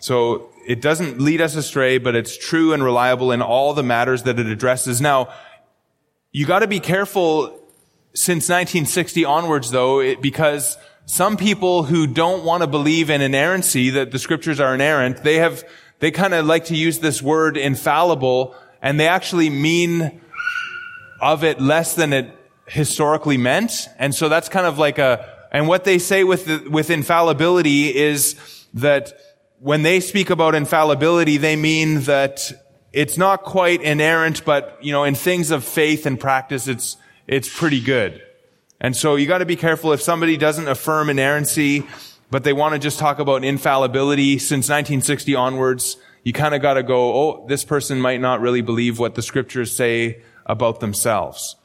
So 0.01 0.51
it 0.67 0.81
doesn't 0.81 1.21
lead 1.21 1.41
us 1.41 1.55
astray, 1.55 1.99
but 1.99 2.17
it's 2.17 2.37
true 2.37 2.73
and 2.73 2.83
reliable 2.83 3.31
in 3.31 3.41
all 3.41 3.73
the 3.73 3.85
matters 3.85 4.25
that 4.25 4.37
it 4.41 4.49
addresses. 4.49 5.01
Now, 5.01 5.33
you 6.33 6.45
gotta 6.45 6.67
be 6.67 6.81
careful 6.81 7.57
since 8.15 8.49
1960 8.49 9.25
onwards 9.25 9.71
though, 9.71 10.01
it, 10.01 10.21
because 10.21 10.77
some 11.07 11.37
people 11.37 11.85
who 11.85 12.09
don't 12.09 12.43
want 12.43 12.63
to 12.63 12.67
believe 12.67 13.11
in 13.11 13.21
inerrancy, 13.21 13.91
that 13.91 14.11
the 14.11 14.19
scriptures 14.19 14.59
are 14.59 14.75
inerrant, 14.75 15.23
they 15.23 15.37
have, 15.37 15.63
they 16.01 16.11
kind 16.11 16.35
of 16.35 16.47
like 16.47 16.65
to 16.65 16.75
use 16.75 16.99
this 16.99 17.23
word 17.23 17.57
infallible, 17.57 18.57
and 18.83 18.99
they 18.99 19.07
actually 19.07 19.51
mean 19.51 20.21
of 21.21 21.45
it 21.45 21.61
less 21.61 21.95
than 21.95 22.13
it 22.13 22.37
historically 22.67 23.37
meant. 23.37 23.89
And 24.01 24.13
so 24.13 24.29
that's 24.29 24.49
kind 24.49 24.67
of 24.67 24.79
like 24.79 24.99
a, 24.99 25.38
and 25.51 25.69
what 25.69 25.85
they 25.85 25.99
say 25.99 26.25
with, 26.25 26.45
the, 26.47 26.69
with 26.71 26.91
infallibility 26.91 27.95
is 27.95 28.37
that 28.75 29.13
when 29.61 29.83
they 29.83 30.01
speak 30.01 30.31
about 30.31 30.55
infallibility, 30.55 31.37
they 31.37 31.57
mean 31.57 32.03
that 32.03 32.53
it's 32.93 33.19
not 33.19 33.43
quite 33.43 33.83
inerrant, 33.83 34.45
but, 34.45 34.79
you 34.81 34.93
know, 34.93 35.05
in 35.05 35.15
things 35.15 35.51
of 35.51 35.65
faith 35.65 36.07
and 36.07 36.19
practice, 36.19 36.69
it's, 36.69 36.97
it's 37.27 37.49
pretty 37.55 37.81
good. 37.81 38.23
And 38.81 38.97
so 38.97 39.17
you 39.17 39.27
got 39.27 39.39
to 39.39 39.47
be 39.47 39.57
careful 39.57 39.93
if 39.93 40.01
somebody 40.01 40.37
doesn't 40.37 40.69
affirm 40.69 41.11
inerrancy, 41.11 41.85
but 42.31 42.45
they 42.45 42.53
want 42.53 42.75
to 42.75 42.79
just 42.79 42.99
talk 42.99 43.19
about 43.19 43.43
infallibility 43.43 44.39
since 44.39 44.69
1960 44.69 45.35
onwards, 45.35 45.97
you 46.23 46.33
kind 46.33 46.55
of 46.55 46.63
got 46.63 46.75
to 46.75 46.83
go, 46.83 47.15
oh, 47.15 47.47
this 47.49 47.65
person 47.65 48.01
might 48.01 48.21
not 48.21 48.41
really 48.41 48.61
believe 48.61 48.99
what 48.99 49.15
the 49.15 49.23
scriptures 49.23 49.75
say 49.75 50.23
about 50.47 50.81
themselves. 50.81 51.57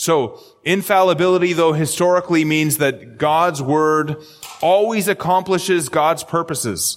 So, 0.00 0.40
infallibility, 0.64 1.52
though, 1.52 1.74
historically 1.74 2.42
means 2.42 2.78
that 2.78 3.18
God's 3.18 3.60
word 3.60 4.16
always 4.62 5.08
accomplishes 5.08 5.90
God's 5.90 6.24
purposes. 6.24 6.96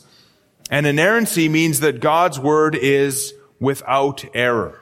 And 0.72 0.88
inerrancy 0.88 1.50
means 1.50 1.82
that 1.82 2.00
God's 2.00 2.40
word 2.40 2.76
is 2.76 3.34
without 3.60 4.24
error. 4.34 4.80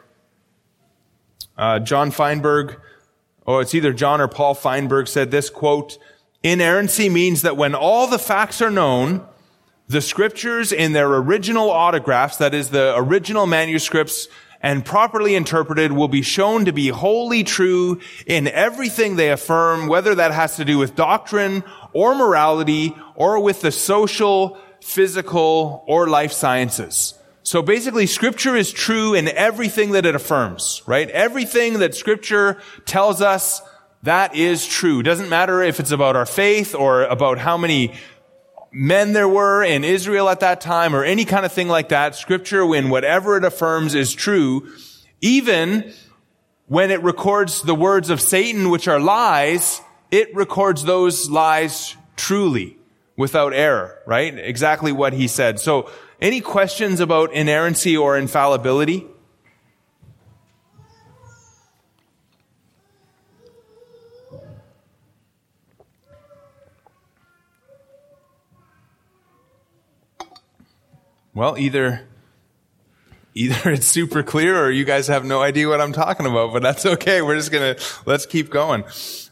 Uh, 1.57 1.80
John 1.80 2.11
Feinberg, 2.11 2.80
oh, 3.47 3.57
it's 3.57 3.74
either 3.74 3.91
John 3.91 4.22
or 4.22 4.28
Paul 4.28 4.53
Feinberg 4.53 5.07
said 5.07 5.32
this 5.32 5.49
quote, 5.49 5.97
inerrancy 6.43 7.09
means 7.09 7.41
that 7.41 7.57
when 7.57 7.74
all 7.74 8.05
the 8.05 8.19
facts 8.19 8.61
are 8.61 8.69
known, 8.69 9.26
the 9.88 9.99
scriptures 9.99 10.72
in 10.72 10.91
their 10.91 11.11
original 11.11 11.72
autographs, 11.72 12.38
that 12.38 12.53
is 12.53 12.69
the 12.69 12.93
original 12.95 13.47
manuscripts 13.47 14.28
and 14.62 14.86
properly 14.86 15.36
interpreted 15.36 15.91
will 15.91 16.07
be 16.07 16.22
shown 16.22 16.66
to 16.66 16.72
be 16.72 16.89
wholly 16.89 17.43
true 17.43 17.99
in 18.26 18.47
everything 18.47 19.16
they 19.16 19.32
affirm, 19.32 19.88
whether 19.88 20.16
that 20.16 20.32
has 20.32 20.55
to 20.57 20.66
do 20.66 20.78
with 20.78 20.95
doctrine 20.95 21.64
or 21.93 22.16
morality 22.16 22.95
or 23.16 23.39
with 23.39 23.62
the 23.62 23.72
social, 23.72 24.57
physical, 24.82 25.84
or 25.88 26.07
life 26.07 26.32
sciences. 26.32 27.16
So 27.43 27.62
basically, 27.62 28.05
scripture 28.05 28.55
is 28.55 28.72
true 28.72 29.16
in 29.16 29.28
everything 29.28 29.91
that 29.91 30.05
it 30.05 30.14
affirms, 30.14 30.84
right? 30.86 31.09
Everything 31.09 31.80
that 31.80 31.95
scripture 31.95 32.62
tells 32.86 33.22
us, 33.22 33.62
that 34.03 34.36
is 34.36 34.66
true. 34.66 35.03
Doesn't 35.03 35.30
matter 35.30 35.62
if 35.62 35.80
it's 35.80 35.91
about 35.91 36.16
our 36.16 36.26
faith 36.26 36.74
or 36.74 37.03
about 37.03 37.38
how 37.38 37.57
many 37.57 37.93
men 38.72 39.13
there 39.13 39.28
were 39.28 39.63
in 39.63 39.84
Israel 39.84 40.30
at 40.30 40.39
that 40.39 40.61
time 40.61 40.95
or 40.95 41.03
any 41.03 41.26
kind 41.26 41.45
of 41.45 41.51
thing 41.51 41.67
like 41.67 41.89
that. 41.89 42.15
Scripture, 42.15 42.65
when 42.65 42.89
whatever 42.89 43.38
it 43.38 43.43
affirms 43.43 43.95
is 43.95 44.13
true, 44.13 44.72
even 45.19 45.91
when 46.67 46.89
it 46.91 47.03
records 47.03 47.61
the 47.61 47.76
words 47.76 48.09
of 48.09 48.22
Satan, 48.22 48.69
which 48.69 48.88
are 48.88 48.99
lies, 48.99 49.82
it 50.09 50.34
records 50.36 50.84
those 50.84 51.30
lies 51.30 51.95
truly 52.15 52.78
without 53.17 53.53
error, 53.53 53.99
right? 54.05 54.38
Exactly 54.38 54.91
what 54.91 55.13
he 55.13 55.28
said. 55.28 55.59
So 55.59 55.89
any 56.22 56.39
questions 56.39 56.99
about 56.99 57.34
inerrancy 57.34 57.97
or 57.97 58.17
infallibility? 58.17 59.05
Well, 71.34 71.57
either 71.57 72.07
either 73.34 73.71
it's 73.71 73.88
super 73.88 74.23
clear 74.23 74.61
or 74.61 74.69
you 74.71 74.84
guys 74.86 75.07
have 75.07 75.23
no 75.23 75.41
idea 75.41 75.67
what 75.67 75.79
I'm 75.79 75.93
talking 75.93 76.25
about, 76.25 76.51
but 76.51 76.61
that's 76.61 76.86
okay. 76.86 77.21
We're 77.21 77.38
just 77.38 77.51
gonna 77.51 77.75
let's 78.05 78.25
keep 78.25 78.49
going. 78.49 78.84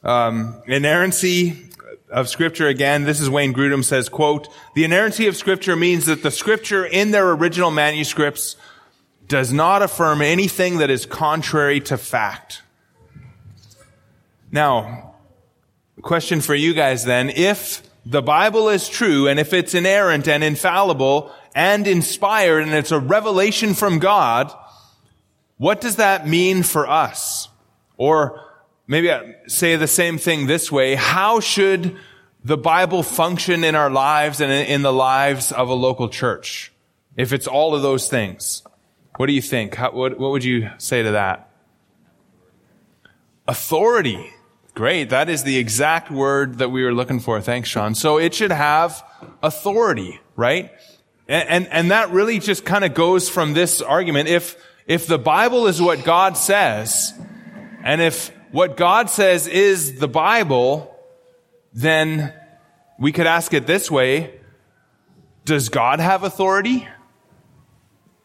Um, 0.04 0.62
inerrancy 0.66 1.70
of 2.10 2.30
scripture 2.30 2.68
again. 2.68 3.04
This 3.04 3.20
is 3.20 3.30
Wayne 3.30 3.54
Grudem 3.54 3.84
says, 3.84 4.10
quote, 4.10 4.48
the 4.74 4.84
inerrancy 4.84 5.28
of 5.28 5.36
scripture 5.36 5.76
means 5.76 6.06
that 6.06 6.24
the 6.24 6.32
scripture 6.32 6.86
in 6.86 7.12
their 7.12 7.30
original 7.32 7.72
manuscripts 7.72 8.56
does 9.28 9.54
not 9.54 9.84
affirm 9.84 10.22
anything 10.22 10.80
that 10.80 10.90
is 10.90 11.06
contrary 11.06 11.80
to 11.82 11.98
fact. 11.98 12.64
Now, 14.52 15.14
question 16.02 16.42
for 16.42 16.56
you 16.56 16.74
guys 16.74 17.06
then, 17.06 17.30
if 17.30 17.88
the 18.06 18.22
Bible 18.22 18.70
is 18.70 18.90
true 18.90 19.28
and 19.28 19.40
if 19.40 19.54
it's 19.54 19.74
inerrant 19.74 20.28
and 20.28 20.44
infallible, 20.44 21.32
and 21.56 21.88
inspired 21.88 22.64
and 22.64 22.74
it's 22.74 22.92
a 22.92 23.00
revelation 23.00 23.74
from 23.74 24.00
God, 24.00 24.54
what 25.58 25.82
does 25.82 25.98
that 25.98 26.28
mean 26.28 26.64
for 26.64 26.88
us? 26.88 27.50
Or 27.98 28.42
maybe 28.88 29.12
I 29.12 29.36
say 29.48 29.76
the 29.76 29.88
same 29.88 30.18
thing 30.18 30.48
this 30.48 30.72
way. 30.72 30.96
How 30.96 31.40
should 31.40 31.98
the 32.44 32.58
Bible 32.58 33.04
function 33.04 33.64
in 33.64 33.76
our 33.76 33.90
lives 33.90 34.40
and 34.40 34.52
in 34.52 34.84
the 34.84 34.94
lives 34.94 35.52
of 35.52 35.70
a 35.70 35.74
local 35.74 36.08
church? 36.08 36.72
If 37.18 37.34
it's 37.34 37.48
all 37.48 37.76
of 37.76 37.82
those 37.82 38.08
things. 38.08 38.64
What 39.18 39.26
do 39.26 39.34
you 39.34 39.42
think? 39.42 39.76
How, 39.76 39.92
what, 39.92 40.18
what 40.18 40.32
would 40.32 40.46
you 40.46 40.70
say 40.78 41.04
to 41.04 41.12
that? 41.12 41.50
Authority. 43.48 44.32
Great. 44.80 45.10
That 45.10 45.28
is 45.28 45.44
the 45.44 45.58
exact 45.58 46.10
word 46.10 46.60
that 46.60 46.70
we 46.70 46.86
were 46.86 46.94
looking 46.94 47.20
for. 47.20 47.42
Thanks, 47.42 47.68
Sean. 47.68 47.96
So 47.96 48.18
it 48.18 48.34
should 48.34 48.54
have 48.54 49.04
authority, 49.44 50.22
right? 50.38 50.72
And, 51.28 51.50
and, 51.50 51.68
and 51.68 51.92
that 51.92 52.12
really 52.12 52.40
just 52.40 52.64
kind 52.64 52.86
of 52.86 52.94
goes 52.94 53.28
from 53.28 53.54
this 53.54 53.82
argument. 53.82 54.30
If, 54.30 54.56
if 54.88 55.06
the 55.06 55.20
Bible 55.20 55.68
is 55.68 55.82
what 55.82 56.06
God 56.06 56.38
says, 56.38 57.14
and 57.84 58.00
if 58.00 58.32
what 58.54 58.78
God 58.78 59.10
says 59.10 59.48
is 59.48 60.00
the 60.00 60.08
Bible, 60.08 60.98
then 61.74 62.34
we 62.98 63.12
could 63.12 63.28
ask 63.28 63.54
it 63.54 63.68
this 63.68 63.92
way. 63.92 64.40
Does 65.44 65.68
God 65.68 66.00
have 66.00 66.24
authority? 66.24 66.88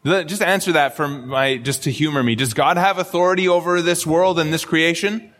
Just 0.05 0.41
answer 0.41 0.71
that 0.71 0.95
for 0.95 1.09
my, 1.09 1.57
just 1.57 1.83
to 1.83 1.91
humor 1.91 2.23
me. 2.23 2.35
Does 2.35 2.53
God 2.53 2.77
have 2.77 2.97
authority 2.97 3.49
over 3.49 3.81
this 3.81 4.07
world 4.07 4.39
and 4.39 4.53
this 4.53 4.63
creation? 4.63 5.33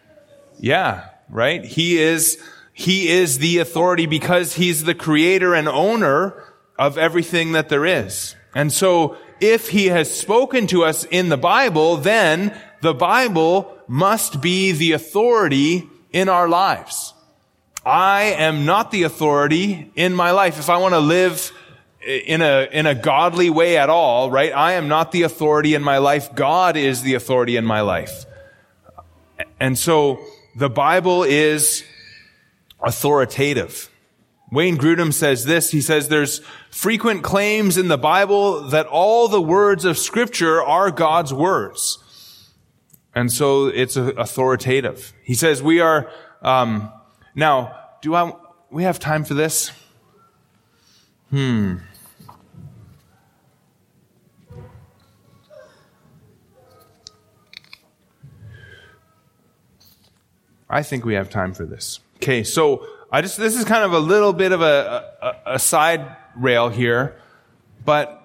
Yeah, 0.59 1.09
right? 1.29 1.63
He 1.63 1.97
is, 1.97 2.41
He 2.73 3.09
is 3.09 3.39
the 3.39 3.59
authority 3.59 4.05
because 4.05 4.53
He's 4.53 4.83
the 4.83 4.95
creator 4.95 5.53
and 5.53 5.67
owner 5.67 6.43
of 6.77 6.97
everything 6.97 7.53
that 7.53 7.69
there 7.69 7.85
is. 7.85 8.35
And 8.53 8.71
so 8.71 9.17
if 9.39 9.69
he 9.69 9.87
has 9.87 10.09
spoken 10.09 10.67
to 10.67 10.83
us 10.83 11.03
in 11.05 11.29
the 11.29 11.37
Bible, 11.37 11.97
then 11.97 12.57
the 12.81 12.93
Bible 12.93 13.77
must 13.87 14.41
be 14.41 14.71
the 14.71 14.93
authority 14.93 15.89
in 16.11 16.29
our 16.29 16.47
lives. 16.47 17.13
I 17.85 18.23
am 18.37 18.65
not 18.65 18.91
the 18.91 19.03
authority 19.03 19.91
in 19.95 20.13
my 20.13 20.31
life. 20.31 20.57
If 20.57 20.69
I 20.69 20.77
want 20.77 20.93
to 20.93 20.99
live 20.99 21.51
in 22.01 22.41
a, 22.41 22.67
in 22.71 22.85
a 22.85 22.95
godly 22.95 23.49
way 23.49 23.77
at 23.77 23.89
all, 23.89 24.31
right? 24.31 24.51
I 24.51 24.73
am 24.73 24.87
not 24.87 25.11
the 25.11 25.23
authority 25.23 25.75
in 25.75 25.83
my 25.83 25.99
life. 25.99 26.33
God 26.33 26.77
is 26.77 27.01
the 27.01 27.13
authority 27.15 27.57
in 27.57 27.65
my 27.65 27.81
life. 27.81 28.25
And 29.59 29.77
so 29.77 30.23
the 30.55 30.69
Bible 30.69 31.23
is 31.23 31.83
authoritative. 32.79 33.89
Wayne 34.51 34.77
Grudem 34.77 35.13
says 35.13 35.45
this. 35.45 35.71
He 35.71 35.81
says 35.81 36.07
there's 36.07 36.39
frequent 36.69 37.23
claims 37.23 37.77
in 37.77 37.87
the 37.89 37.97
Bible 37.97 38.61
that 38.69 38.85
all 38.85 39.27
the 39.27 39.41
words 39.41 39.85
of 39.85 39.97
scripture 39.97 40.63
are 40.63 40.91
God's 40.91 41.33
words. 41.33 41.99
And 43.13 43.31
so 43.31 43.67
it's 43.67 43.97
authoritative. 43.97 45.13
He 45.23 45.33
says 45.33 45.63
we 45.63 45.79
are, 45.79 46.09
um, 46.41 46.91
now, 47.33 47.77
do 48.01 48.13
I, 48.13 48.33
we 48.69 48.83
have 48.83 48.99
time 48.99 49.23
for 49.23 49.33
this? 49.33 49.71
Hmm. 51.31 51.77
I 60.75 60.83
think 60.83 61.05
we 61.05 61.13
have 61.13 61.29
time 61.29 61.53
for 61.53 61.65
this. 61.65 62.01
Okay, 62.17 62.43
so 62.43 62.85
I 63.09 63.21
just, 63.21 63.37
this 63.37 63.55
is 63.55 63.63
kind 63.63 63.85
of 63.85 63.93
a 63.93 63.99
little 63.99 64.33
bit 64.33 64.51
of 64.51 64.61
a, 64.61 65.09
a, 65.21 65.53
a 65.53 65.59
side 65.59 66.17
rail 66.35 66.67
here, 66.67 67.15
but 67.85 68.21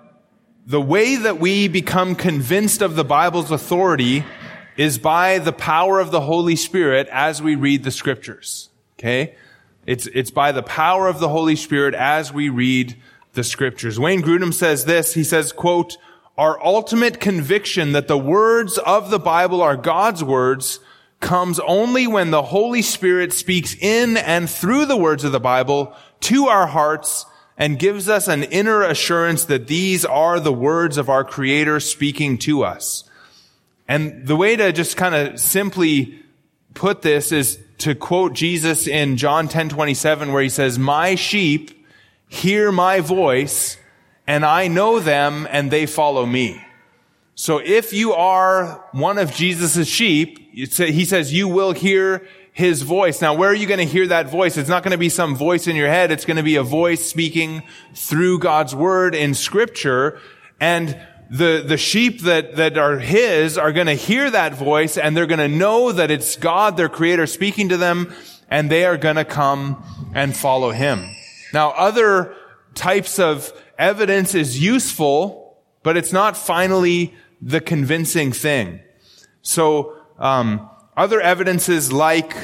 the 0.66 0.80
way 0.80 1.14
that 1.14 1.38
we 1.38 1.68
become 1.68 2.16
convinced 2.16 2.82
of 2.82 2.96
the 2.96 3.04
Bible's 3.04 3.52
authority 3.52 4.24
is 4.76 4.98
by 4.98 5.38
the 5.38 5.52
power 5.52 6.00
of 6.00 6.10
the 6.10 6.22
Holy 6.22 6.56
Spirit 6.56 7.06
as 7.12 7.40
we 7.40 7.54
read 7.54 7.84
the 7.84 7.92
scriptures. 7.92 8.68
Okay? 8.98 9.36
It's, 9.86 10.08
it's 10.08 10.32
by 10.32 10.50
the 10.50 10.64
power 10.64 11.06
of 11.06 11.20
the 11.20 11.28
Holy 11.28 11.54
Spirit 11.54 11.94
as 11.94 12.32
we 12.32 12.48
read 12.48 12.96
the 13.34 13.44
scriptures. 13.44 13.96
Wayne 14.00 14.22
Grudem 14.22 14.52
says 14.52 14.86
this. 14.86 15.14
He 15.14 15.22
says, 15.22 15.52
quote, 15.52 15.96
our 16.36 16.60
ultimate 16.64 17.20
conviction 17.20 17.92
that 17.92 18.08
the 18.08 18.18
words 18.18 18.76
of 18.78 19.10
the 19.10 19.20
Bible 19.20 19.62
are 19.62 19.76
God's 19.76 20.24
words 20.24 20.80
comes 21.20 21.60
only 21.60 22.06
when 22.06 22.30
the 22.30 22.42
Holy 22.42 22.82
Spirit 22.82 23.32
speaks 23.32 23.76
in 23.76 24.16
and 24.16 24.48
through 24.48 24.86
the 24.86 24.96
words 24.96 25.22
of 25.22 25.32
the 25.32 25.40
Bible 25.40 25.94
to 26.20 26.46
our 26.46 26.66
hearts 26.66 27.26
and 27.56 27.78
gives 27.78 28.08
us 28.08 28.26
an 28.26 28.42
inner 28.44 28.82
assurance 28.82 29.44
that 29.44 29.66
these 29.66 30.04
are 30.04 30.40
the 30.40 30.52
words 30.52 30.96
of 30.96 31.10
our 31.10 31.24
Creator 31.24 31.78
speaking 31.80 32.38
to 32.38 32.64
us. 32.64 33.04
And 33.86 34.26
the 34.26 34.36
way 34.36 34.56
to 34.56 34.72
just 34.72 34.96
kind 34.96 35.14
of 35.14 35.38
simply 35.38 36.18
put 36.72 37.02
this 37.02 37.32
is 37.32 37.58
to 37.78 37.94
quote 37.94 38.32
Jesus 38.32 38.86
in 38.86 39.16
John 39.16 39.48
10, 39.48 39.68
27, 39.68 40.32
where 40.32 40.42
he 40.42 40.48
says, 40.48 40.78
my 40.78 41.16
sheep 41.16 41.86
hear 42.28 42.72
my 42.72 43.00
voice 43.00 43.76
and 44.26 44.44
I 44.44 44.68
know 44.68 45.00
them 45.00 45.46
and 45.50 45.70
they 45.70 45.86
follow 45.86 46.24
me. 46.24 46.64
So 47.34 47.58
if 47.58 47.92
you 47.92 48.12
are 48.12 48.84
one 48.92 49.18
of 49.18 49.32
Jesus' 49.32 49.88
sheep, 49.88 50.39
he 50.52 51.04
says 51.04 51.32
you 51.32 51.48
will 51.48 51.72
hear 51.72 52.26
his 52.52 52.82
voice. 52.82 53.20
Now, 53.20 53.34
where 53.34 53.50
are 53.50 53.54
you 53.54 53.66
going 53.66 53.78
to 53.78 53.84
hear 53.84 54.06
that 54.08 54.28
voice? 54.28 54.56
It's 54.56 54.68
not 54.68 54.82
going 54.82 54.92
to 54.92 54.98
be 54.98 55.08
some 55.08 55.36
voice 55.36 55.66
in 55.66 55.76
your 55.76 55.88
head. 55.88 56.10
It's 56.10 56.24
going 56.24 56.36
to 56.36 56.42
be 56.42 56.56
a 56.56 56.62
voice 56.62 57.08
speaking 57.08 57.62
through 57.94 58.40
God's 58.40 58.74
word 58.74 59.14
in 59.14 59.34
scripture. 59.34 60.18
And 60.60 61.00
the, 61.30 61.64
the 61.66 61.76
sheep 61.76 62.22
that, 62.22 62.56
that 62.56 62.76
are 62.76 62.98
his 62.98 63.56
are 63.56 63.72
going 63.72 63.86
to 63.86 63.94
hear 63.94 64.30
that 64.30 64.54
voice 64.54 64.98
and 64.98 65.16
they're 65.16 65.26
going 65.26 65.38
to 65.38 65.48
know 65.48 65.92
that 65.92 66.10
it's 66.10 66.36
God, 66.36 66.76
their 66.76 66.88
creator, 66.88 67.26
speaking 67.26 67.68
to 67.68 67.76
them 67.76 68.12
and 68.48 68.68
they 68.68 68.84
are 68.84 68.96
going 68.96 69.16
to 69.16 69.24
come 69.24 69.82
and 70.12 70.36
follow 70.36 70.72
him. 70.72 71.08
Now, 71.54 71.70
other 71.70 72.34
types 72.74 73.18
of 73.18 73.52
evidence 73.78 74.34
is 74.34 74.60
useful, 74.60 75.56
but 75.82 75.96
it's 75.96 76.12
not 76.12 76.36
finally 76.36 77.14
the 77.40 77.60
convincing 77.60 78.32
thing. 78.32 78.80
So, 79.42 79.96
um, 80.20 80.68
other 80.96 81.20
evidences 81.20 81.92
like 81.92 82.36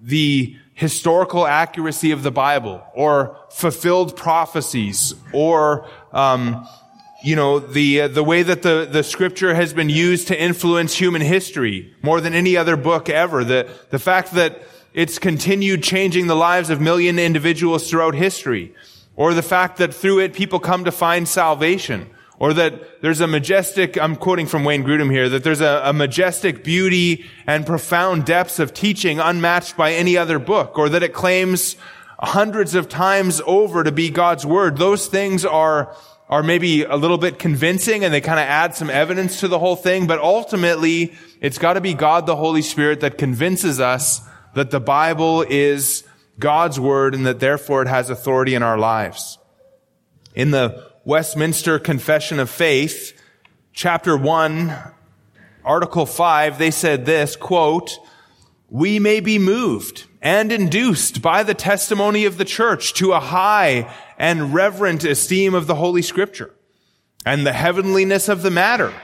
the 0.00 0.56
historical 0.74 1.46
accuracy 1.46 2.10
of 2.10 2.22
the 2.22 2.30
Bible, 2.30 2.82
or 2.94 3.36
fulfilled 3.50 4.16
prophecies, 4.16 5.14
or 5.32 5.86
um, 6.12 6.66
you 7.22 7.36
know 7.36 7.58
the 7.58 8.02
uh, 8.02 8.08
the 8.08 8.24
way 8.24 8.42
that 8.42 8.62
the 8.62 8.88
the 8.90 9.04
Scripture 9.04 9.54
has 9.54 9.72
been 9.72 9.90
used 9.90 10.28
to 10.28 10.42
influence 10.42 10.94
human 10.94 11.22
history 11.22 11.94
more 12.02 12.20
than 12.20 12.34
any 12.34 12.56
other 12.56 12.76
book 12.76 13.08
ever. 13.08 13.44
The 13.44 13.68
the 13.90 13.98
fact 13.98 14.32
that 14.32 14.62
it's 14.94 15.18
continued 15.18 15.82
changing 15.82 16.26
the 16.26 16.34
lives 16.34 16.70
of 16.70 16.80
million 16.80 17.18
individuals 17.18 17.88
throughout 17.88 18.14
history, 18.14 18.74
or 19.14 19.34
the 19.34 19.42
fact 19.42 19.76
that 19.76 19.92
through 19.92 20.20
it 20.20 20.32
people 20.32 20.58
come 20.58 20.84
to 20.84 20.92
find 20.92 21.28
salvation 21.28 22.10
or 22.38 22.52
that 22.54 23.02
there's 23.02 23.20
a 23.20 23.26
majestic, 23.26 23.96
I'm 23.96 24.16
quoting 24.16 24.46
from 24.46 24.64
Wayne 24.64 24.84
Grudem 24.84 25.10
here, 25.10 25.28
that 25.28 25.44
there's 25.44 25.60
a, 25.60 25.82
a, 25.84 25.92
majestic 25.92 26.64
beauty 26.64 27.24
and 27.46 27.64
profound 27.64 28.24
depths 28.24 28.58
of 28.58 28.74
teaching 28.74 29.20
unmatched 29.20 29.76
by 29.76 29.92
any 29.92 30.16
other 30.16 30.38
book, 30.38 30.78
or 30.78 30.88
that 30.88 31.02
it 31.02 31.12
claims 31.12 31.76
hundreds 32.18 32.74
of 32.74 32.88
times 32.88 33.40
over 33.46 33.84
to 33.84 33.92
be 33.92 34.10
God's 34.10 34.46
word. 34.46 34.76
Those 34.76 35.06
things 35.06 35.44
are, 35.44 35.94
are 36.28 36.42
maybe 36.42 36.84
a 36.84 36.96
little 36.96 37.18
bit 37.18 37.38
convincing 37.38 38.04
and 38.04 38.14
they 38.14 38.20
kind 38.20 38.38
of 38.38 38.46
add 38.46 38.74
some 38.74 38.90
evidence 38.90 39.40
to 39.40 39.48
the 39.48 39.58
whole 39.58 39.76
thing, 39.76 40.06
but 40.06 40.18
ultimately 40.20 41.14
it's 41.40 41.58
got 41.58 41.74
to 41.74 41.80
be 41.80 41.94
God 41.94 42.26
the 42.26 42.36
Holy 42.36 42.62
Spirit 42.62 43.00
that 43.00 43.18
convinces 43.18 43.80
us 43.80 44.20
that 44.54 44.70
the 44.70 44.80
Bible 44.80 45.42
is 45.42 46.04
God's 46.38 46.78
word 46.78 47.14
and 47.14 47.26
that 47.26 47.40
therefore 47.40 47.82
it 47.82 47.88
has 47.88 48.10
authority 48.10 48.54
in 48.54 48.62
our 48.62 48.78
lives. 48.78 49.38
In 50.34 50.50
the 50.50 50.91
Westminster 51.04 51.80
Confession 51.80 52.38
of 52.38 52.48
Faith, 52.48 53.20
chapter 53.72 54.16
1, 54.16 54.72
article 55.64 56.06
5, 56.06 56.58
they 56.58 56.70
said 56.70 57.06
this, 57.06 57.34
quote, 57.34 57.98
we 58.70 59.00
may 59.00 59.18
be 59.18 59.36
moved 59.36 60.04
and 60.20 60.52
induced 60.52 61.20
by 61.20 61.42
the 61.42 61.54
testimony 61.54 62.24
of 62.24 62.38
the 62.38 62.44
church 62.44 62.94
to 62.94 63.10
a 63.10 63.18
high 63.18 63.92
and 64.16 64.54
reverent 64.54 65.02
esteem 65.02 65.54
of 65.54 65.66
the 65.66 65.74
Holy 65.74 66.02
Scripture 66.02 66.54
and 67.26 67.44
the 67.44 67.52
heavenliness 67.52 68.28
of 68.28 68.42
the 68.42 68.50
matter, 68.52 68.94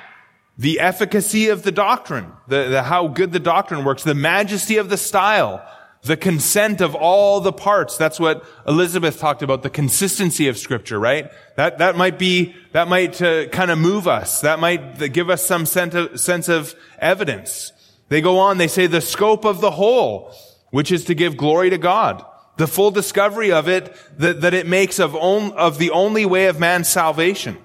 the 0.57 0.78
efficacy 0.78 1.49
of 1.49 1.64
the 1.64 1.72
doctrine, 1.72 2.32
the, 2.46 2.68
the 2.68 2.82
how 2.84 3.09
good 3.09 3.32
the 3.32 3.40
doctrine 3.40 3.84
works, 3.84 4.05
the 4.05 4.14
majesty 4.14 4.76
of 4.76 4.88
the 4.88 4.96
style, 4.96 5.68
the 6.09 6.16
consent 6.16 6.80
of 6.80 6.94
all 6.94 7.40
the 7.40 7.52
parts. 7.52 7.98
That's 7.98 8.18
what 8.18 8.42
Elizabeth 8.66 9.20
talked 9.20 9.42
about, 9.42 9.62
the 9.62 9.70
consistency 9.70 10.48
of 10.48 10.56
scripture, 10.56 10.98
right? 10.98 11.30
That, 11.56 11.78
that 11.78 11.96
might 11.96 12.18
be, 12.18 12.56
that 12.72 12.88
might 12.88 13.20
uh, 13.20 13.48
kind 13.48 13.70
of 13.70 13.78
move 13.78 14.09
us. 14.09 14.40
That 14.40 14.59
might 14.59 15.12
give 15.12 15.28
us 15.28 15.44
some 15.44 15.66
sense 15.66 15.94
of, 15.94 16.18
sense 16.18 16.48
of 16.48 16.74
evidence. 16.98 17.72
They 18.09 18.22
go 18.22 18.38
on, 18.38 18.56
they 18.56 18.68
say 18.68 18.86
the 18.86 19.02
scope 19.02 19.44
of 19.44 19.61
the 19.61 19.70
whole, 19.70 20.34
which 20.70 20.90
is 20.90 21.04
to 21.04 21.14
give 21.14 21.36
glory 21.36 21.68
to 21.70 21.78
God. 21.78 22.24
The 22.56 22.66
full 22.66 22.90
discovery 22.90 23.52
of 23.52 23.68
it, 23.68 23.94
that, 24.18 24.40
that 24.40 24.54
it 24.54 24.66
makes 24.66 24.98
of, 24.98 25.14
on, 25.14 25.52
of 25.52 25.76
the 25.76 25.90
only 25.90 26.24
way 26.24 26.46
of 26.46 26.59
man's 26.59 26.88
salvation. 26.88 27.59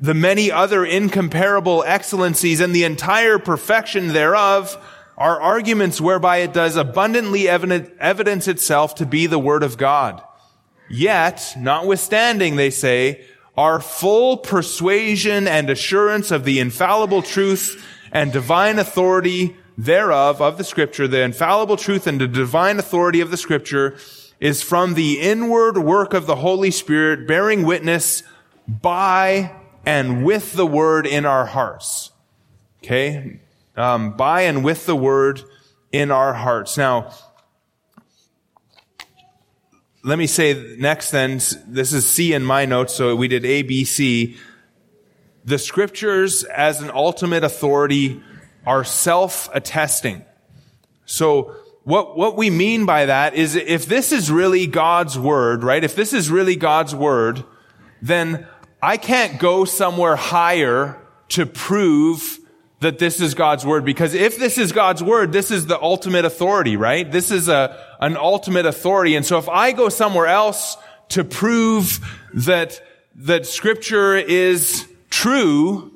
The 0.00 0.14
many 0.14 0.50
other 0.50 0.86
incomparable 0.86 1.84
excellencies 1.84 2.60
and 2.60 2.74
the 2.74 2.84
entire 2.84 3.38
perfection 3.38 4.08
thereof, 4.08 4.78
are 5.22 5.40
arguments 5.40 6.00
whereby 6.00 6.38
it 6.38 6.52
does 6.52 6.74
abundantly 6.74 7.48
evidence 7.48 8.48
itself 8.48 8.96
to 8.96 9.06
be 9.06 9.28
the 9.28 9.38
Word 9.38 9.62
of 9.62 9.78
God. 9.78 10.20
Yet, 10.90 11.54
notwithstanding, 11.56 12.56
they 12.56 12.70
say, 12.70 13.24
our 13.56 13.80
full 13.80 14.36
persuasion 14.38 15.46
and 15.46 15.70
assurance 15.70 16.32
of 16.32 16.44
the 16.44 16.58
infallible 16.58 17.22
truth 17.22 17.86
and 18.10 18.32
divine 18.32 18.80
authority 18.80 19.56
thereof 19.78 20.42
of 20.42 20.58
the 20.58 20.64
scripture, 20.64 21.06
the 21.06 21.22
infallible 21.22 21.76
truth 21.76 22.08
and 22.08 22.20
the 22.20 22.26
divine 22.26 22.80
authority 22.80 23.20
of 23.20 23.30
the 23.30 23.36
scripture 23.36 23.96
is 24.40 24.60
from 24.60 24.94
the 24.94 25.20
inward 25.20 25.78
work 25.78 26.14
of 26.14 26.26
the 26.26 26.34
Holy 26.34 26.72
Spirit 26.72 27.28
bearing 27.28 27.62
witness 27.62 28.24
by 28.66 29.54
and 29.86 30.24
with 30.24 30.54
the 30.54 30.66
word 30.66 31.06
in 31.06 31.24
our 31.24 31.46
hearts. 31.46 32.10
Okay 32.82 33.38
um, 33.76 34.16
by 34.16 34.42
and 34.42 34.64
with 34.64 34.86
the 34.86 34.96
word 34.96 35.42
in 35.90 36.10
our 36.10 36.32
hearts. 36.32 36.76
Now, 36.76 37.12
let 40.04 40.18
me 40.18 40.26
say 40.26 40.76
next 40.78 41.10
then, 41.10 41.40
this 41.66 41.92
is 41.92 42.08
C 42.08 42.32
in 42.32 42.42
my 42.44 42.64
notes, 42.64 42.94
so 42.94 43.14
we 43.14 43.28
did 43.28 43.44
A, 43.44 43.62
B, 43.62 43.84
C. 43.84 44.36
The 45.44 45.58
scriptures 45.58 46.44
as 46.44 46.80
an 46.82 46.90
ultimate 46.92 47.44
authority 47.44 48.22
are 48.66 48.84
self-attesting. 48.84 50.24
So 51.04 51.54
what, 51.84 52.16
what 52.16 52.36
we 52.36 52.50
mean 52.50 52.86
by 52.86 53.06
that 53.06 53.34
is 53.34 53.56
if 53.56 53.86
this 53.86 54.12
is 54.12 54.30
really 54.30 54.66
God's 54.66 55.18
word, 55.18 55.64
right? 55.64 55.82
If 55.82 55.96
this 55.96 56.12
is 56.12 56.30
really 56.30 56.56
God's 56.56 56.94
word, 56.94 57.44
then 58.00 58.46
I 58.80 58.96
can't 58.96 59.38
go 59.38 59.64
somewhere 59.64 60.16
higher 60.16 61.00
to 61.30 61.46
prove 61.46 62.38
that 62.82 62.98
this 62.98 63.20
is 63.20 63.34
God's 63.34 63.64
word 63.64 63.84
because 63.84 64.14
if 64.14 64.38
this 64.38 64.58
is 64.58 64.72
God's 64.72 65.02
word, 65.02 65.32
this 65.32 65.50
is 65.50 65.66
the 65.66 65.80
ultimate 65.80 66.24
authority, 66.24 66.76
right? 66.76 67.10
This 67.10 67.30
is 67.30 67.48
a, 67.48 67.78
an 68.00 68.16
ultimate 68.16 68.66
authority. 68.66 69.16
And 69.16 69.24
so 69.24 69.38
if 69.38 69.48
I 69.48 69.72
go 69.72 69.88
somewhere 69.88 70.26
else 70.26 70.76
to 71.10 71.24
prove 71.24 72.00
that, 72.34 72.80
that 73.16 73.46
scripture 73.46 74.16
is 74.16 74.86
true, 75.10 75.92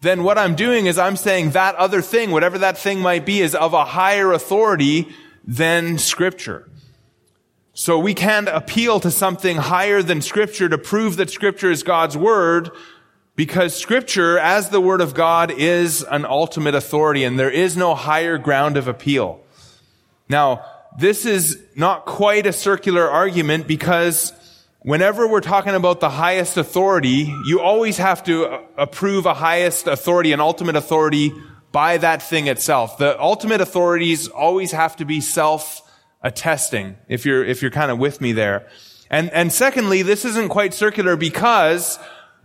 then 0.00 0.22
what 0.22 0.38
I'm 0.38 0.54
doing 0.54 0.86
is 0.86 0.98
I'm 0.98 1.16
saying 1.16 1.50
that 1.50 1.74
other 1.74 2.02
thing, 2.02 2.30
whatever 2.30 2.58
that 2.58 2.78
thing 2.78 3.00
might 3.00 3.26
be, 3.26 3.40
is 3.40 3.54
of 3.54 3.74
a 3.74 3.84
higher 3.84 4.32
authority 4.32 5.08
than 5.44 5.98
scripture. 5.98 6.68
So 7.74 7.98
we 7.98 8.14
can't 8.14 8.48
appeal 8.48 9.00
to 9.00 9.10
something 9.10 9.56
higher 9.56 10.02
than 10.02 10.20
scripture 10.20 10.68
to 10.68 10.78
prove 10.78 11.16
that 11.16 11.30
scripture 11.30 11.70
is 11.70 11.82
God's 11.82 12.16
word 12.16 12.70
because 13.38 13.72
scripture, 13.72 14.36
as 14.36 14.70
the 14.70 14.80
word 14.80 15.00
of 15.00 15.14
God, 15.14 15.52
is 15.52 16.02
an 16.02 16.24
ultimate 16.24 16.74
authority 16.74 17.22
and 17.22 17.38
there 17.38 17.52
is 17.52 17.76
no 17.76 17.94
higher 17.94 18.36
ground 18.36 18.76
of 18.76 18.88
appeal. 18.88 19.40
Now, 20.28 20.64
this 20.98 21.24
is 21.24 21.56
not 21.76 22.04
quite 22.04 22.48
a 22.48 22.52
circular 22.52 23.08
argument 23.08 23.68
because 23.68 24.32
whenever 24.80 25.28
we're 25.28 25.40
talking 25.40 25.76
about 25.76 26.00
the 26.00 26.10
highest 26.10 26.56
authority, 26.56 27.32
you 27.46 27.60
always 27.60 27.98
have 27.98 28.24
to 28.24 28.60
approve 28.76 29.24
a 29.24 29.34
highest 29.34 29.86
authority, 29.86 30.32
an 30.32 30.40
ultimate 30.40 30.74
authority 30.74 31.32
by 31.70 31.96
that 31.98 32.22
thing 32.22 32.48
itself. 32.48 32.98
The 32.98 33.16
ultimate 33.20 33.60
authorities 33.60 34.26
always 34.26 34.72
have 34.72 34.96
to 34.96 35.04
be 35.04 35.20
self-attesting, 35.20 36.96
if 37.06 37.24
you're, 37.24 37.44
if 37.44 37.62
you're 37.62 37.70
kind 37.70 37.92
of 37.92 38.00
with 38.00 38.20
me 38.20 38.32
there. 38.32 38.66
And, 39.10 39.30
and 39.30 39.52
secondly, 39.52 40.02
this 40.02 40.24
isn't 40.24 40.48
quite 40.48 40.74
circular 40.74 41.14
because 41.14 42.00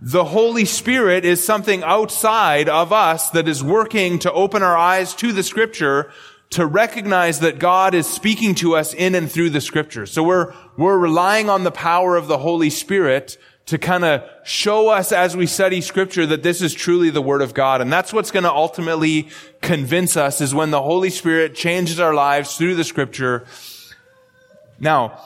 the 0.05 0.25
Holy 0.25 0.65
Spirit 0.65 1.23
is 1.23 1.41
something 1.41 1.81
outside 1.81 2.67
of 2.67 2.91
us 2.91 3.29
that 3.29 3.47
is 3.47 3.63
working 3.63 4.19
to 4.19 4.33
open 4.33 4.61
our 4.61 4.75
eyes 4.75 5.15
to 5.15 5.31
the 5.31 5.43
scripture 5.43 6.11
to 6.49 6.65
recognize 6.65 7.39
that 7.39 7.57
God 7.57 7.95
is 7.95 8.05
speaking 8.05 8.53
to 8.55 8.75
us 8.75 8.93
in 8.93 9.15
and 9.15 9.31
through 9.31 9.51
the 9.51 9.61
scripture. 9.61 10.05
So 10.05 10.21
we're, 10.21 10.53
we're 10.75 10.97
relying 10.97 11.49
on 11.49 11.63
the 11.63 11.71
power 11.71 12.17
of 12.17 12.27
the 12.27 12.37
Holy 12.37 12.69
Spirit 12.69 13.37
to 13.67 13.77
kind 13.77 14.03
of 14.03 14.29
show 14.43 14.89
us 14.89 15.13
as 15.13 15.37
we 15.37 15.45
study 15.45 15.79
scripture 15.79 16.25
that 16.25 16.43
this 16.43 16.61
is 16.61 16.73
truly 16.73 17.09
the 17.09 17.21
word 17.21 17.41
of 17.41 17.53
God. 17.53 17.79
And 17.79 17.91
that's 17.91 18.11
what's 18.11 18.29
going 18.29 18.43
to 18.43 18.51
ultimately 18.51 19.29
convince 19.61 20.17
us 20.17 20.41
is 20.41 20.53
when 20.53 20.71
the 20.71 20.81
Holy 20.81 21.11
Spirit 21.11 21.55
changes 21.55 22.01
our 22.01 22.13
lives 22.13 22.57
through 22.57 22.75
the 22.75 22.83
scripture. 22.83 23.45
Now, 24.81 25.17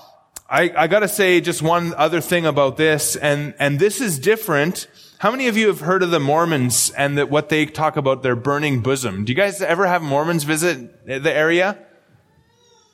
I, 0.49 0.71
I 0.77 0.87
gotta 0.87 1.09
say 1.09 1.41
just 1.41 1.61
one 1.61 1.93
other 1.95 2.21
thing 2.21 2.45
about 2.45 2.77
this, 2.77 3.17
and, 3.17 3.53
and 3.59 3.79
this 3.79 3.99
is 3.99 4.17
different. 4.17 4.87
How 5.19 5.29
many 5.29 5.47
of 5.47 5.57
you 5.57 5.67
have 5.67 5.81
heard 5.81 6.03
of 6.03 6.11
the 6.11 6.21
Mormons 6.21 6.89
and 6.91 7.17
that 7.17 7.29
what 7.29 7.49
they 7.49 7.65
talk 7.65 7.97
about 7.97 8.23
their 8.23 8.35
burning 8.35 8.79
bosom? 8.79 9.25
Do 9.25 9.31
you 9.31 9.35
guys 9.35 9.61
ever 9.61 9.85
have 9.87 10.01
Mormons 10.01 10.45
visit 10.45 11.05
the 11.05 11.33
area? 11.33 11.77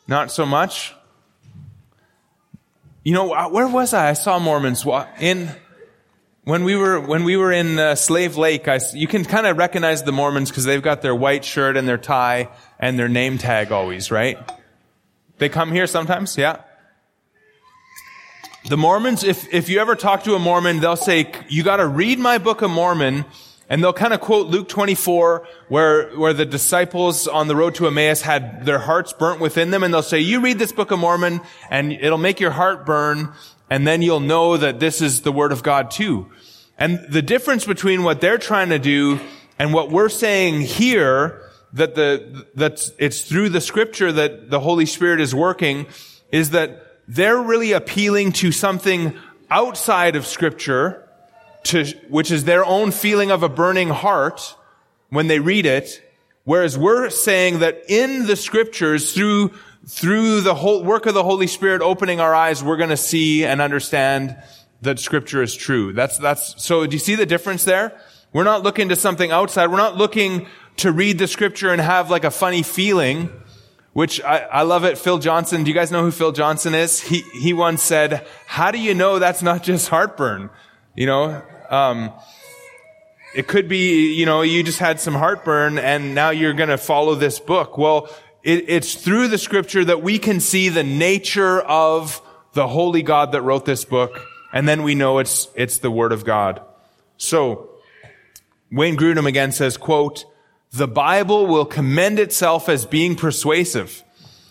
Not 0.08 0.32
so 0.32 0.48
much. 0.48 0.96
You 3.04 3.14
know, 3.14 3.34
uh, 3.34 3.50
where 3.50 3.68
was 3.68 3.94
I? 3.94 4.10
I 4.10 4.14
saw 4.14 4.40
Mormons 4.40 4.84
in, 5.20 5.52
when 6.46 6.64
we 6.64 6.76
were, 6.76 7.00
when 7.00 7.24
we 7.24 7.38
were 7.38 7.52
in 7.52 7.78
uh, 7.78 7.94
Slave 7.94 8.36
Lake, 8.36 8.68
I, 8.68 8.80
you 8.94 9.08
can 9.08 9.26
kind 9.26 9.46
of 9.46 9.58
recognize 9.58 10.02
the 10.02 10.12
Mormons 10.12 10.50
because 10.50 10.64
they've 10.64 10.82
got 10.82 11.04
their 11.04 11.14
white 11.14 11.46
shirt 11.46 11.78
and 11.78 11.88
their 11.88 11.98
tie 12.00 12.50
and 12.80 12.98
their 12.98 13.10
name 13.10 13.38
tag 13.38 13.72
always, 13.72 14.10
right? 14.10 14.40
They 15.38 15.50
come 15.50 15.72
here 15.72 15.86
sometimes, 15.86 16.36
yeah? 16.36 16.62
The 18.70 18.78
Mormons, 18.78 19.26
if, 19.26 19.54
if 19.54 19.68
you 19.68 19.80
ever 19.80 19.94
talk 19.94 20.24
to 20.24 20.36
a 20.36 20.40
Mormon, 20.40 20.80
they'll 20.80 20.96
say, 20.96 21.30
you 21.50 21.64
gotta 21.64 21.86
read 21.86 22.18
my 22.18 22.38
book 22.38 22.62
of 22.62 22.72
Mormon, 22.72 23.26
and 23.68 23.84
they'll 23.84 23.92
kind 23.92 24.14
of 24.14 24.22
quote 24.22 24.48
Luke 24.48 24.70
24, 24.70 25.46
where, 25.68 26.12
where 26.12 26.32
the 26.32 26.46
disciples 26.46 27.28
on 27.28 27.50
the 27.50 27.58
road 27.58 27.76
to 27.76 27.88
Emmaus 27.88 28.22
had 28.22 28.66
their 28.66 28.80
hearts 28.80 29.12
burnt 29.12 29.42
within 29.42 29.72
them, 29.72 29.84
and 29.84 29.94
they'll 29.94 30.02
say, 30.02 30.22
you 30.22 30.40
read 30.40 30.60
this 30.60 30.72
book 30.72 30.92
of 30.92 31.00
Mormon, 31.00 31.42
and 31.70 31.92
it'll 31.92 32.18
make 32.18 32.40
your 32.40 32.52
heart 32.52 32.86
burn, 32.86 33.34
and 33.70 33.86
then 33.86 34.02
you'll 34.02 34.22
know 34.22 34.56
that 34.56 34.80
this 34.80 35.02
is 35.02 35.24
the 35.24 35.32
Word 35.34 35.52
of 35.52 35.62
God 35.62 35.92
too. 35.92 36.32
And 36.78 37.06
the 37.10 37.22
difference 37.22 37.66
between 37.66 38.04
what 38.04 38.22
they're 38.22 38.38
trying 38.38 38.70
to 38.70 38.80
do 38.80 39.20
and 39.60 39.74
what 39.74 39.92
we're 39.92 40.08
saying 40.08 40.62
here, 40.62 41.42
that 41.74 41.96
the, 41.96 42.46
that 42.56 42.90
it's 42.98 43.24
through 43.24 43.50
the 43.50 43.62
scripture 43.62 44.14
that 44.14 44.50
the 44.50 44.62
Holy 44.62 44.86
Spirit 44.86 45.20
is 45.20 45.36
working, 45.36 45.86
is 46.32 46.52
that 46.52 46.83
they're 47.08 47.42
really 47.42 47.72
appealing 47.74 48.32
to 48.34 48.52
something 48.52 49.18
outside 49.50 50.16
of 50.16 50.26
scripture, 50.26 51.08
to, 51.64 51.86
which 52.10 52.32
is 52.32 52.46
their 52.46 52.66
own 52.66 52.92
feeling 52.92 53.32
of 53.32 53.44
a 53.44 53.50
burning 53.50 53.90
heart 53.90 54.56
when 55.10 55.28
they 55.28 55.40
read 55.40 55.66
it. 55.66 56.02
Whereas 56.46 56.78
we're 56.78 57.10
saying 57.10 57.60
that 57.60 57.84
in 57.88 58.26
the 58.26 58.36
scriptures, 58.36 59.14
through, 59.14 59.54
through 59.88 60.42
the 60.42 60.56
whole 60.56 60.84
work 60.84 61.06
of 61.06 61.14
the 61.14 61.24
Holy 61.24 61.48
Spirit 61.48 61.82
opening 61.82 62.20
our 62.20 62.36
eyes, 62.36 62.64
we're 62.64 62.78
going 62.78 62.90
to 62.90 62.98
see 62.98 63.46
and 63.46 63.62
understand 63.62 64.36
that 64.82 65.00
scripture 65.00 65.42
is 65.42 65.56
true. 65.56 65.94
That's, 65.94 66.18
that's, 66.18 66.62
so 66.62 66.86
do 66.86 66.94
you 66.94 67.00
see 67.00 67.16
the 67.16 67.26
difference 67.26 67.64
there? 67.64 67.98
We're 68.34 68.44
not 68.44 68.64
looking 68.64 68.90
to 68.90 68.96
something 68.96 69.32
outside. 69.32 69.68
We're 69.68 69.78
not 69.78 69.96
looking 69.96 70.48
to 70.78 70.92
read 70.92 71.20
the 71.20 71.28
scripture 71.28 71.72
and 71.72 71.80
have 71.80 72.10
like 72.10 72.24
a 72.24 72.32
funny 72.32 72.64
feeling 72.64 73.30
which 73.94 74.22
I, 74.22 74.40
I, 74.40 74.62
love 74.64 74.84
it. 74.84 74.98
Phil 74.98 75.20
Johnson, 75.20 75.64
do 75.64 75.70
you 75.70 75.76
guys 75.76 75.92
know 75.92 76.04
who 76.04 76.12
Phil 76.12 76.32
Johnson 76.32 76.74
is? 76.74 77.00
He, 77.00 77.22
he 77.40 77.54
once 77.54 77.82
said, 77.82 78.28
how 78.48 78.72
do 78.72 78.80
you 78.80 78.94
know 78.94 79.20
that's 79.20 79.42
not 79.42 79.64
just 79.64 79.90
heartburn? 79.90 80.50
You 80.96 81.06
know, 81.06 81.42
um, 81.70 82.12
it 83.36 83.48
could 83.48 83.70
be, 83.70 84.14
you 84.14 84.26
know, 84.26 84.42
you 84.42 84.64
just 84.64 84.80
had 84.80 85.00
some 85.00 85.14
heartburn 85.14 85.78
and 85.78 86.16
now 86.16 86.32
you're 86.32 86.54
going 86.54 86.70
to 86.70 86.78
follow 86.78 87.16
this 87.16 87.40
book. 87.40 87.78
Well, 87.78 88.10
it, 88.44 88.66
it's 88.68 88.96
through 88.96 89.28
the 89.30 89.38
scripture 89.38 89.86
that 89.86 90.02
we 90.02 90.20
can 90.20 90.40
see 90.40 90.70
the 90.70 90.84
nature 90.84 91.62
of 91.62 92.22
the 92.54 92.68
holy 92.68 93.04
God 93.04 93.32
that 93.32 93.42
wrote 93.42 93.66
this 93.66 93.86
book. 93.86 94.20
And 94.52 94.68
then 94.68 94.84
we 94.84 94.96
know 94.96 95.20
it's, 95.20 95.48
it's 95.56 95.80
the 95.80 95.90
word 95.90 96.12
of 96.12 96.26
God. 96.26 96.62
So, 97.18 97.70
Wayne 98.72 98.98
Grudem 98.98 99.28
again 99.28 99.52
says, 99.52 99.78
quote, 99.78 100.26
the 100.74 100.88
Bible 100.88 101.46
will 101.46 101.66
commend 101.66 102.18
itself 102.18 102.68
as 102.68 102.86
being 102.86 103.16
persuasive. 103.16 104.04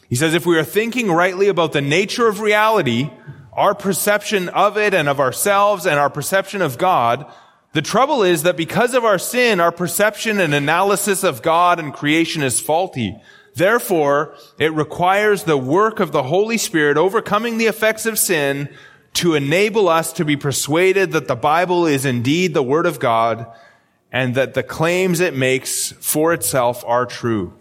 He 0.08 0.14
says, 0.14 0.34
if 0.34 0.46
we 0.46 0.56
are 0.56 0.64
thinking 0.64 1.10
rightly 1.10 1.48
about 1.48 1.72
the 1.72 1.80
nature 1.80 2.28
of 2.28 2.40
reality, 2.40 3.10
our 3.52 3.74
perception 3.74 4.48
of 4.50 4.78
it 4.78 4.94
and 4.94 5.08
of 5.08 5.18
ourselves 5.18 5.84
and 5.84 5.98
our 5.98 6.10
perception 6.10 6.62
of 6.62 6.78
God, 6.78 7.26
the 7.72 7.82
trouble 7.82 8.22
is 8.22 8.44
that 8.44 8.56
because 8.56 8.94
of 8.94 9.04
our 9.04 9.18
sin, 9.18 9.58
our 9.58 9.72
perception 9.72 10.38
and 10.38 10.54
analysis 10.54 11.24
of 11.24 11.42
God 11.42 11.80
and 11.80 11.92
creation 11.92 12.42
is 12.42 12.60
faulty. 12.60 13.16
Therefore, 13.54 14.36
it 14.58 14.72
requires 14.72 15.42
the 15.42 15.58
work 15.58 15.98
of 15.98 16.12
the 16.12 16.22
Holy 16.22 16.56
Spirit 16.56 16.96
overcoming 16.96 17.58
the 17.58 17.66
effects 17.66 18.06
of 18.06 18.18
sin 18.18 18.68
to 19.14 19.34
enable 19.34 19.88
us 19.88 20.12
to 20.14 20.24
be 20.24 20.36
persuaded 20.36 21.12
that 21.12 21.26
the 21.26 21.34
Bible 21.34 21.84
is 21.84 22.04
indeed 22.04 22.54
the 22.54 22.62
Word 22.62 22.86
of 22.86 23.00
God 23.00 23.46
and 24.12 24.34
that 24.34 24.52
the 24.52 24.62
claims 24.62 25.20
it 25.20 25.34
makes 25.34 25.92
for 25.92 26.34
itself 26.34 26.84
are 26.86 27.06
true. 27.06 27.54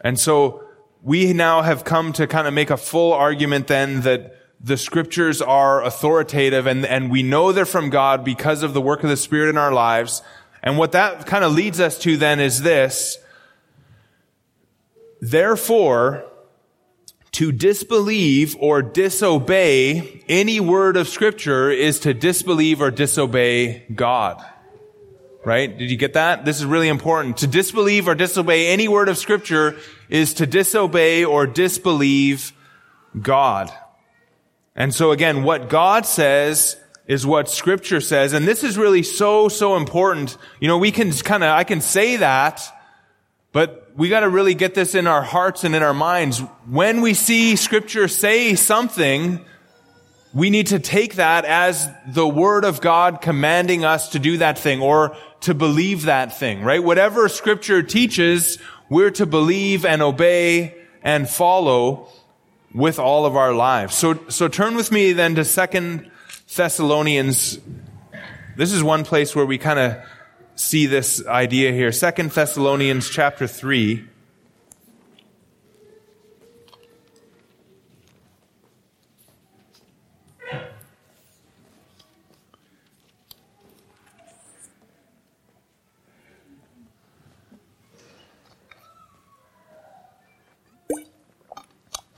And 0.00 0.18
so 0.18 0.64
we 1.02 1.32
now 1.32 1.62
have 1.62 1.84
come 1.84 2.12
to 2.14 2.26
kind 2.26 2.48
of 2.48 2.52
make 2.52 2.70
a 2.70 2.76
full 2.76 3.12
argument 3.12 3.68
then 3.68 4.00
that 4.00 4.36
the 4.60 4.76
scriptures 4.76 5.40
are 5.40 5.82
authoritative 5.84 6.66
and, 6.66 6.84
and 6.84 7.10
we 7.10 7.22
know 7.22 7.52
they're 7.52 7.64
from 7.66 7.90
God 7.90 8.24
because 8.24 8.62
of 8.62 8.74
the 8.74 8.80
work 8.80 9.04
of 9.04 9.10
the 9.10 9.16
Spirit 9.16 9.48
in 9.50 9.56
our 9.56 9.72
lives. 9.72 10.22
And 10.62 10.76
what 10.76 10.92
that 10.92 11.26
kind 11.26 11.44
of 11.44 11.52
leads 11.52 11.78
us 11.78 11.98
to 12.00 12.16
then 12.16 12.40
is 12.40 12.62
this. 12.62 13.18
Therefore, 15.20 16.24
to 17.32 17.52
disbelieve 17.52 18.56
or 18.58 18.80
disobey 18.80 20.24
any 20.28 20.60
word 20.60 20.96
of 20.96 21.08
scripture 21.08 21.70
is 21.70 22.00
to 22.00 22.14
disbelieve 22.14 22.80
or 22.80 22.90
disobey 22.90 23.84
God. 23.94 24.44
Right? 25.44 25.76
Did 25.76 25.90
you 25.90 25.96
get 25.96 26.14
that? 26.14 26.44
This 26.44 26.58
is 26.58 26.64
really 26.64 26.88
important. 26.88 27.38
To 27.38 27.46
disbelieve 27.46 28.08
or 28.08 28.14
disobey 28.14 28.68
any 28.68 28.88
word 28.88 29.08
of 29.10 29.18
scripture 29.18 29.76
is 30.08 30.34
to 30.34 30.46
disobey 30.46 31.24
or 31.24 31.46
disbelieve 31.46 32.52
God. 33.20 33.70
And 34.74 34.94
so 34.94 35.12
again, 35.12 35.42
what 35.42 35.68
God 35.68 36.06
says 36.06 36.76
is 37.06 37.26
what 37.26 37.50
scripture 37.50 38.00
says. 38.00 38.32
And 38.32 38.48
this 38.48 38.64
is 38.64 38.78
really 38.78 39.02
so, 39.02 39.48
so 39.48 39.76
important. 39.76 40.36
You 40.60 40.68
know, 40.68 40.78
we 40.78 40.90
can 40.90 41.12
kind 41.12 41.44
of, 41.44 41.50
I 41.50 41.64
can 41.64 41.80
say 41.80 42.16
that, 42.16 42.62
but 43.52 43.92
we 43.94 44.08
got 44.08 44.20
to 44.20 44.28
really 44.28 44.54
get 44.54 44.74
this 44.74 44.94
in 44.94 45.06
our 45.06 45.22
hearts 45.22 45.64
and 45.64 45.74
in 45.74 45.82
our 45.82 45.94
minds. 45.94 46.40
When 46.68 47.02
we 47.02 47.14
see 47.14 47.56
scripture 47.56 48.08
say 48.08 48.54
something, 48.54 49.44
we 50.34 50.50
need 50.50 50.66
to 50.68 50.80
take 50.80 51.14
that 51.14 51.44
as 51.44 51.88
the 52.06 52.26
word 52.26 52.64
of 52.64 52.80
God 52.80 53.20
commanding 53.20 53.84
us 53.84 54.10
to 54.10 54.18
do 54.18 54.38
that 54.38 54.58
thing 54.58 54.82
or 54.82 55.16
to 55.40 55.54
believe 55.54 56.02
that 56.02 56.36
thing, 56.36 56.62
right? 56.62 56.82
Whatever 56.82 57.28
scripture 57.28 57.82
teaches, 57.82 58.58
we're 58.88 59.12
to 59.12 59.26
believe 59.26 59.86
and 59.86 60.02
obey 60.02 60.74
and 61.02 61.28
follow 61.28 62.08
with 62.74 62.98
all 62.98 63.26
of 63.26 63.36
our 63.36 63.54
lives. 63.54 63.94
So, 63.94 64.18
so 64.28 64.48
turn 64.48 64.74
with 64.74 64.90
me 64.90 65.12
then 65.12 65.36
to 65.36 65.44
Second 65.44 66.10
Thessalonians. 66.54 67.60
This 68.56 68.72
is 68.72 68.82
one 68.82 69.04
place 69.04 69.36
where 69.36 69.46
we 69.46 69.58
kind 69.58 69.78
of 69.78 69.96
see 70.56 70.86
this 70.86 71.24
idea 71.26 71.70
here. 71.72 71.92
Second 71.92 72.32
Thessalonians 72.32 73.08
chapter 73.08 73.46
3. 73.46 74.08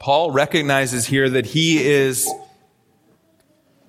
Paul 0.06 0.30
recognizes 0.30 1.06
here 1.06 1.28
that 1.30 1.46
he 1.46 1.84
is 1.84 2.32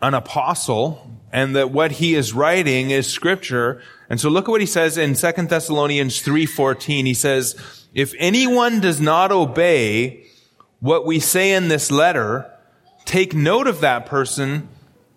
an 0.02 0.16
apostle 0.16 1.12
and 1.32 1.56
that 1.56 1.70
what 1.70 1.92
he 1.92 2.16
is 2.16 2.34
writing 2.34 2.90
is 2.90 3.06
scripture. 3.08 3.84
And 4.10 4.20
so 4.20 4.28
look 4.28 4.46
at 4.46 4.50
what 4.50 4.60
he 4.60 4.66
says 4.66 4.98
in 4.98 5.14
2 5.14 5.48
Thessalonians 5.48 6.24
3:14. 6.24 7.06
He 7.06 7.14
says, 7.14 7.56
"If 7.94 8.16
anyone 8.18 8.80
does 8.80 9.00
not 9.00 9.32
obey 9.32 10.24
what 10.80 11.06
we 11.06 11.20
say 11.20 11.52
in 11.52 11.68
this 11.68 11.92
letter, 11.92 12.50
take 13.06 13.36
note 13.36 13.68
of 13.68 13.80
that 13.82 14.08
person 14.08 14.70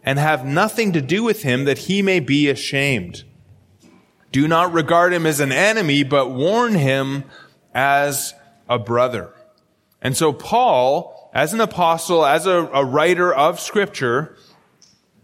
and 0.05 0.19
have 0.19 0.45
nothing 0.45 0.93
to 0.93 1.01
do 1.01 1.23
with 1.23 1.45
him 1.45 1.65
that 1.65 1.79
he 1.89 2.03
may 2.03 2.21
be 2.21 2.51
ashamed. 2.51 3.25
Do 4.33 4.47
not 4.47 4.71
regard 4.75 5.15
him 5.15 5.25
as 5.25 5.41
an 5.41 5.51
enemy, 5.51 6.03
but 6.03 6.31
warn 6.31 6.75
him 6.75 7.25
as 7.75 8.35
a 8.69 8.79
brother." 8.79 9.33
And 10.03 10.17
so 10.17 10.33
Paul, 10.33 11.31
as 11.35 11.53
an 11.53 11.61
apostle, 11.61 12.25
as 12.25 12.47
a, 12.47 12.67
a 12.73 12.85
writer 12.85 13.33
of 13.33 13.61
scripture, 13.61 14.37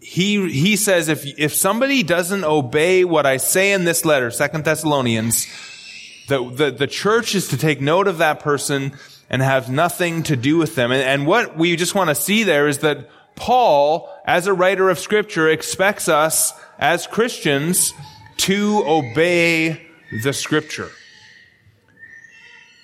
he, 0.00 0.50
he 0.50 0.76
says 0.76 1.08
if, 1.08 1.24
if 1.38 1.54
somebody 1.54 2.02
doesn't 2.02 2.44
obey 2.44 3.04
what 3.04 3.26
I 3.26 3.38
say 3.38 3.72
in 3.72 3.84
this 3.84 4.04
letter, 4.04 4.30
Second 4.30 4.64
Thessalonians, 4.64 5.46
the, 6.28 6.48
the, 6.50 6.70
the 6.70 6.86
church 6.86 7.34
is 7.34 7.48
to 7.48 7.56
take 7.56 7.80
note 7.80 8.06
of 8.06 8.18
that 8.18 8.40
person 8.40 8.92
and 9.28 9.42
have 9.42 9.70
nothing 9.70 10.22
to 10.24 10.36
do 10.36 10.58
with 10.58 10.74
them. 10.74 10.92
And, 10.92 11.02
and 11.02 11.26
what 11.26 11.56
we 11.56 11.74
just 11.76 11.94
want 11.94 12.10
to 12.10 12.14
see 12.14 12.44
there 12.44 12.68
is 12.68 12.78
that 12.78 13.08
Paul, 13.34 14.08
as 14.24 14.46
a 14.46 14.54
writer 14.54 14.88
of 14.90 14.98
scripture, 14.98 15.48
expects 15.48 16.08
us 16.08 16.52
as 16.78 17.06
Christians 17.06 17.92
to 18.38 18.82
obey 18.86 19.88
the 20.22 20.32
scripture. 20.32 20.90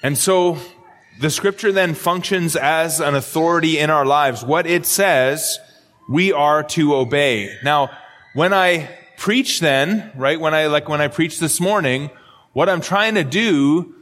And 0.02 0.18
so 0.18 0.58
the 1.22 1.30
scripture 1.30 1.70
then 1.70 1.94
functions 1.94 2.56
as 2.56 2.98
an 2.98 3.14
authority 3.14 3.78
in 3.78 3.90
our 3.90 4.04
lives. 4.04 4.44
What 4.44 4.66
it 4.66 4.84
says, 4.84 5.56
we 6.08 6.32
are 6.32 6.64
to 6.64 6.96
obey. 6.96 7.56
Now, 7.62 7.90
when 8.34 8.52
I 8.52 8.90
preach 9.18 9.60
then, 9.60 10.10
right, 10.16 10.40
when 10.40 10.52
I, 10.52 10.66
like 10.66 10.88
when 10.88 11.00
I 11.00 11.06
preach 11.06 11.38
this 11.38 11.60
morning, 11.60 12.10
what 12.54 12.68
I'm 12.68 12.80
trying 12.80 13.14
to 13.14 13.22
do 13.22 13.94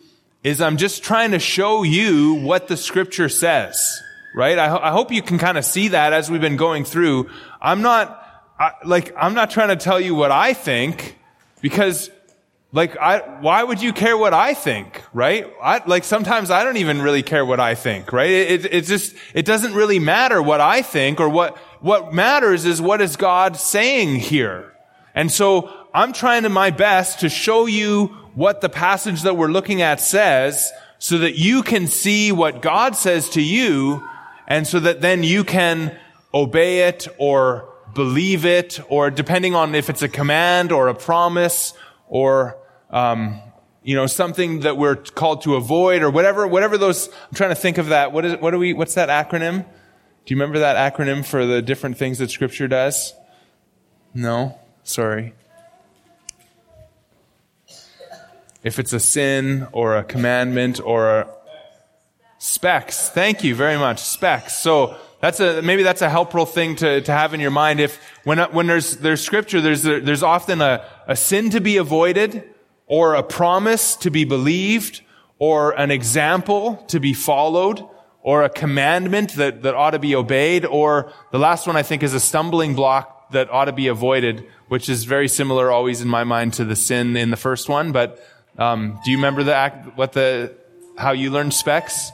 is 0.42 0.62
I'm 0.62 0.78
just 0.78 1.02
trying 1.02 1.32
to 1.32 1.38
show 1.38 1.82
you 1.82 2.36
what 2.36 2.68
the 2.68 2.76
scripture 2.78 3.28
says, 3.28 4.00
right? 4.34 4.58
I, 4.58 4.68
ho- 4.70 4.80
I 4.82 4.90
hope 4.90 5.12
you 5.12 5.20
can 5.20 5.36
kind 5.36 5.58
of 5.58 5.64
see 5.66 5.88
that 5.88 6.14
as 6.14 6.30
we've 6.30 6.40
been 6.40 6.56
going 6.56 6.84
through. 6.86 7.28
I'm 7.60 7.82
not, 7.82 8.16
I, 8.58 8.72
like, 8.82 9.14
I'm 9.14 9.34
not 9.34 9.50
trying 9.50 9.68
to 9.68 9.76
tell 9.76 10.00
you 10.00 10.14
what 10.14 10.30
I 10.30 10.54
think 10.54 11.18
because 11.60 12.10
like, 12.72 12.96
I, 12.96 13.18
why 13.40 13.64
would 13.64 13.82
you 13.82 13.92
care 13.92 14.16
what 14.16 14.32
I 14.32 14.54
think, 14.54 15.02
right? 15.12 15.52
I, 15.60 15.82
like, 15.86 16.04
sometimes 16.04 16.50
I 16.50 16.62
don't 16.62 16.76
even 16.76 17.02
really 17.02 17.22
care 17.22 17.44
what 17.44 17.58
I 17.58 17.74
think, 17.74 18.12
right? 18.12 18.30
It, 18.30 18.64
it, 18.64 18.74
it 18.74 18.84
just, 18.84 19.14
it 19.34 19.44
doesn't 19.44 19.74
really 19.74 19.98
matter 19.98 20.40
what 20.40 20.60
I 20.60 20.82
think 20.82 21.18
or 21.18 21.28
what, 21.28 21.56
what 21.80 22.14
matters 22.14 22.66
is 22.66 22.80
what 22.80 23.00
is 23.00 23.16
God 23.16 23.56
saying 23.56 24.16
here. 24.16 24.72
And 25.16 25.32
so 25.32 25.68
I'm 25.92 26.12
trying 26.12 26.44
to 26.44 26.48
my 26.48 26.70
best 26.70 27.20
to 27.20 27.28
show 27.28 27.66
you 27.66 28.06
what 28.34 28.60
the 28.60 28.68
passage 28.68 29.22
that 29.22 29.36
we're 29.36 29.48
looking 29.48 29.82
at 29.82 30.00
says 30.00 30.70
so 30.98 31.18
that 31.18 31.36
you 31.36 31.64
can 31.64 31.88
see 31.88 32.30
what 32.30 32.62
God 32.62 32.94
says 32.94 33.30
to 33.30 33.42
you 33.42 34.06
and 34.46 34.64
so 34.64 34.78
that 34.78 35.00
then 35.00 35.24
you 35.24 35.42
can 35.42 35.98
obey 36.32 36.86
it 36.86 37.08
or 37.18 37.68
believe 37.94 38.44
it 38.44 38.78
or 38.88 39.10
depending 39.10 39.56
on 39.56 39.74
if 39.74 39.90
it's 39.90 40.02
a 40.02 40.08
command 40.08 40.70
or 40.70 40.86
a 40.86 40.94
promise 40.94 41.74
or 42.06 42.59
um, 42.90 43.40
you 43.82 43.94
know 43.96 44.06
something 44.06 44.60
that 44.60 44.76
we're 44.76 44.96
called 44.96 45.42
to 45.42 45.56
avoid 45.56 46.02
or 46.02 46.10
whatever 46.10 46.46
whatever 46.46 46.76
those 46.76 47.08
i'm 47.08 47.34
trying 47.34 47.50
to 47.50 47.56
think 47.56 47.78
of 47.78 47.86
that. 47.88 48.12
What 48.12 48.24
is 48.24 48.40
what 48.40 48.50
do 48.50 48.58
we 48.58 48.72
what's 48.72 48.94
that 48.94 49.08
acronym? 49.08 49.64
Do 50.24 50.34
you 50.34 50.36
remember 50.36 50.60
that 50.60 50.94
acronym 50.94 51.24
for 51.24 51.46
the 51.46 51.62
different 51.62 51.96
things 51.96 52.18
that 52.18 52.30
scripture 52.30 52.68
does? 52.68 53.14
No? 54.14 54.58
Sorry. 54.82 55.34
If 58.62 58.78
it's 58.78 58.92
a 58.92 59.00
sin 59.00 59.66
or 59.72 59.96
a 59.96 60.04
commandment 60.04 60.80
or 60.84 61.20
a 61.20 61.28
specs. 62.38 63.08
Thank 63.08 63.44
you 63.44 63.54
very 63.54 63.78
much. 63.78 64.00
Specs. 64.00 64.58
So 64.58 64.96
that's 65.20 65.40
a 65.40 65.62
maybe 65.62 65.82
that's 65.82 66.02
a 66.02 66.10
helpful 66.10 66.46
thing 66.46 66.76
to, 66.76 67.00
to 67.02 67.12
have 67.12 67.32
in 67.34 67.40
your 67.40 67.50
mind. 67.50 67.80
If 67.80 68.00
when 68.24 68.38
when 68.38 68.66
there's 68.66 68.96
there's 68.96 69.22
scripture 69.22 69.60
there's 69.60 69.82
there's 69.82 70.22
often 70.22 70.60
a, 70.60 70.84
a 71.06 71.16
sin 71.16 71.50
to 71.50 71.60
be 71.60 71.76
avoided 71.76 72.42
or 72.90 73.14
a 73.14 73.22
promise 73.22 73.94
to 73.94 74.10
be 74.10 74.24
believed, 74.24 75.00
or 75.38 75.70
an 75.78 75.92
example 75.92 76.84
to 76.88 76.98
be 76.98 77.14
followed, 77.14 77.80
or 78.20 78.42
a 78.42 78.48
commandment 78.48 79.34
that, 79.34 79.62
that 79.62 79.76
ought 79.76 79.92
to 79.92 80.00
be 80.00 80.16
obeyed, 80.16 80.66
or 80.66 81.12
the 81.30 81.38
last 81.38 81.68
one 81.68 81.76
I 81.76 81.84
think 81.84 82.02
is 82.02 82.14
a 82.14 82.20
stumbling 82.20 82.74
block 82.74 83.30
that 83.30 83.48
ought 83.48 83.66
to 83.66 83.72
be 83.72 83.86
avoided, 83.86 84.44
which 84.66 84.88
is 84.88 85.04
very 85.04 85.28
similar 85.28 85.70
always 85.70 86.00
in 86.00 86.08
my 86.08 86.24
mind 86.24 86.54
to 86.54 86.64
the 86.64 86.74
sin 86.74 87.16
in 87.16 87.30
the 87.30 87.36
first 87.36 87.68
one. 87.68 87.92
But 87.92 88.18
um, 88.58 88.98
do 89.04 89.12
you 89.12 89.18
remember 89.18 89.44
the 89.44 89.54
act, 89.54 89.96
what 89.96 90.12
the 90.12 90.52
how 90.98 91.12
you 91.12 91.30
learned 91.30 91.54
specs? 91.54 92.10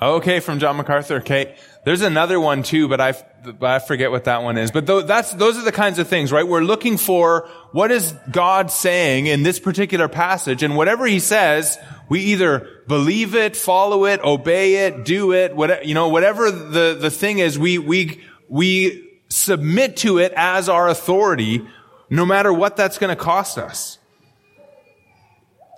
Okay, 0.00 0.40
from 0.40 0.60
John 0.60 0.78
MacArthur. 0.78 1.16
Okay. 1.16 1.56
There's 1.84 2.02
another 2.02 2.38
one 2.38 2.62
too, 2.62 2.86
but 2.86 3.00
I, 3.00 3.14
I 3.60 3.80
forget 3.80 4.12
what 4.12 4.24
that 4.24 4.44
one 4.44 4.56
is. 4.56 4.70
But 4.70 4.86
th- 4.86 5.06
that's, 5.06 5.32
those 5.32 5.58
are 5.58 5.64
the 5.64 5.72
kinds 5.72 5.98
of 5.98 6.06
things, 6.06 6.30
right? 6.30 6.46
We're 6.46 6.60
looking 6.60 6.96
for 6.96 7.48
what 7.72 7.90
is 7.90 8.14
God 8.30 8.70
saying 8.70 9.26
in 9.26 9.42
this 9.42 9.58
particular 9.58 10.06
passage, 10.08 10.62
and 10.62 10.76
whatever 10.76 11.06
He 11.06 11.18
says, 11.18 11.78
we 12.08 12.20
either 12.20 12.68
believe 12.86 13.34
it, 13.34 13.56
follow 13.56 14.04
it, 14.04 14.20
obey 14.22 14.86
it, 14.86 15.04
do 15.04 15.32
it, 15.32 15.56
whatever, 15.56 15.82
you 15.82 15.94
know, 15.94 16.08
whatever 16.08 16.52
the, 16.52 16.96
the 17.00 17.10
thing 17.10 17.40
is, 17.40 17.58
we, 17.58 17.78
we, 17.78 18.20
we 18.48 19.18
submit 19.28 19.96
to 19.98 20.18
it 20.18 20.32
as 20.36 20.68
our 20.68 20.88
authority, 20.88 21.66
no 22.10 22.24
matter 22.24 22.52
what 22.52 22.76
that's 22.76 22.98
going 22.98 23.10
to 23.10 23.20
cost 23.20 23.58
us. 23.58 23.98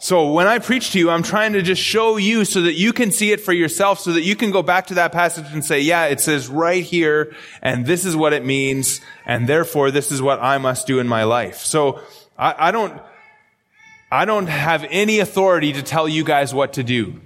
So 0.05 0.33
when 0.33 0.47
I 0.47 0.59
preach 0.59 0.91
to 0.91 0.99
you, 0.99 1.09
I'm 1.09 1.23
trying 1.23 1.55
to 1.55 1.63
just 1.63 1.81
show 1.81 2.19
you 2.19 2.45
so 2.45 2.61
that 2.61 2.75
you 2.75 2.93
can 2.93 3.11
see 3.11 3.33
it 3.33 3.41
for 3.41 3.55
yourself, 3.55 4.01
so 4.01 4.13
that 4.13 4.21
you 4.21 4.37
can 4.37 4.51
go 4.51 4.63
back 4.63 4.89
to 4.89 4.97
that 4.97 5.13
passage 5.13 5.47
and 5.51 5.65
say, 5.65 5.81
yeah, 5.81 6.05
it 6.09 6.21
says 6.21 6.47
right 6.47 6.85
here, 6.85 7.35
and 7.63 7.87
this 7.87 8.05
is 8.05 8.15
what 8.15 8.35
it 8.35 8.45
means, 8.45 9.01
and 9.25 9.49
therefore 9.49 9.91
this 9.91 10.13
is 10.13 10.21
what 10.21 10.41
I 10.43 10.59
must 10.59 10.87
do 10.87 10.99
in 10.99 11.09
my 11.09 11.25
life. 11.25 11.61
So 11.61 12.03
I, 12.39 12.69
I 12.69 12.71
don't, 12.71 13.01
I 14.13 14.27
don't 14.27 14.49
have 14.49 14.85
any 14.91 15.21
authority 15.21 15.73
to 15.73 15.83
tell 15.83 16.07
you 16.07 16.23
guys 16.23 16.53
what 16.53 16.75
to 16.75 16.83
do. 16.83 17.23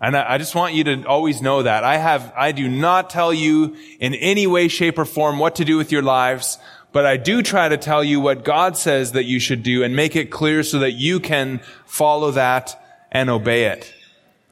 And 0.00 0.16
I, 0.16 0.34
I 0.34 0.38
just 0.38 0.54
want 0.54 0.74
you 0.74 0.84
to 0.84 1.02
always 1.06 1.42
know 1.42 1.64
that. 1.64 1.82
I 1.82 1.96
have, 1.96 2.32
I 2.36 2.52
do 2.52 2.68
not 2.68 3.10
tell 3.10 3.34
you 3.34 3.76
in 3.98 4.14
any 4.14 4.46
way, 4.46 4.68
shape, 4.68 5.00
or 5.00 5.04
form 5.04 5.40
what 5.40 5.56
to 5.56 5.64
do 5.64 5.76
with 5.76 5.90
your 5.90 6.02
lives 6.02 6.58
but 6.92 7.06
I 7.06 7.16
do 7.16 7.42
try 7.42 7.68
to 7.68 7.76
tell 7.76 8.02
you 8.02 8.20
what 8.20 8.44
God 8.44 8.76
says 8.76 9.12
that 9.12 9.24
you 9.24 9.38
should 9.38 9.62
do 9.62 9.82
and 9.84 9.94
make 9.94 10.16
it 10.16 10.30
clear 10.30 10.62
so 10.62 10.80
that 10.80 10.92
you 10.92 11.20
can 11.20 11.60
follow 11.86 12.32
that 12.32 12.80
and 13.12 13.30
obey 13.30 13.64
it. 13.64 13.92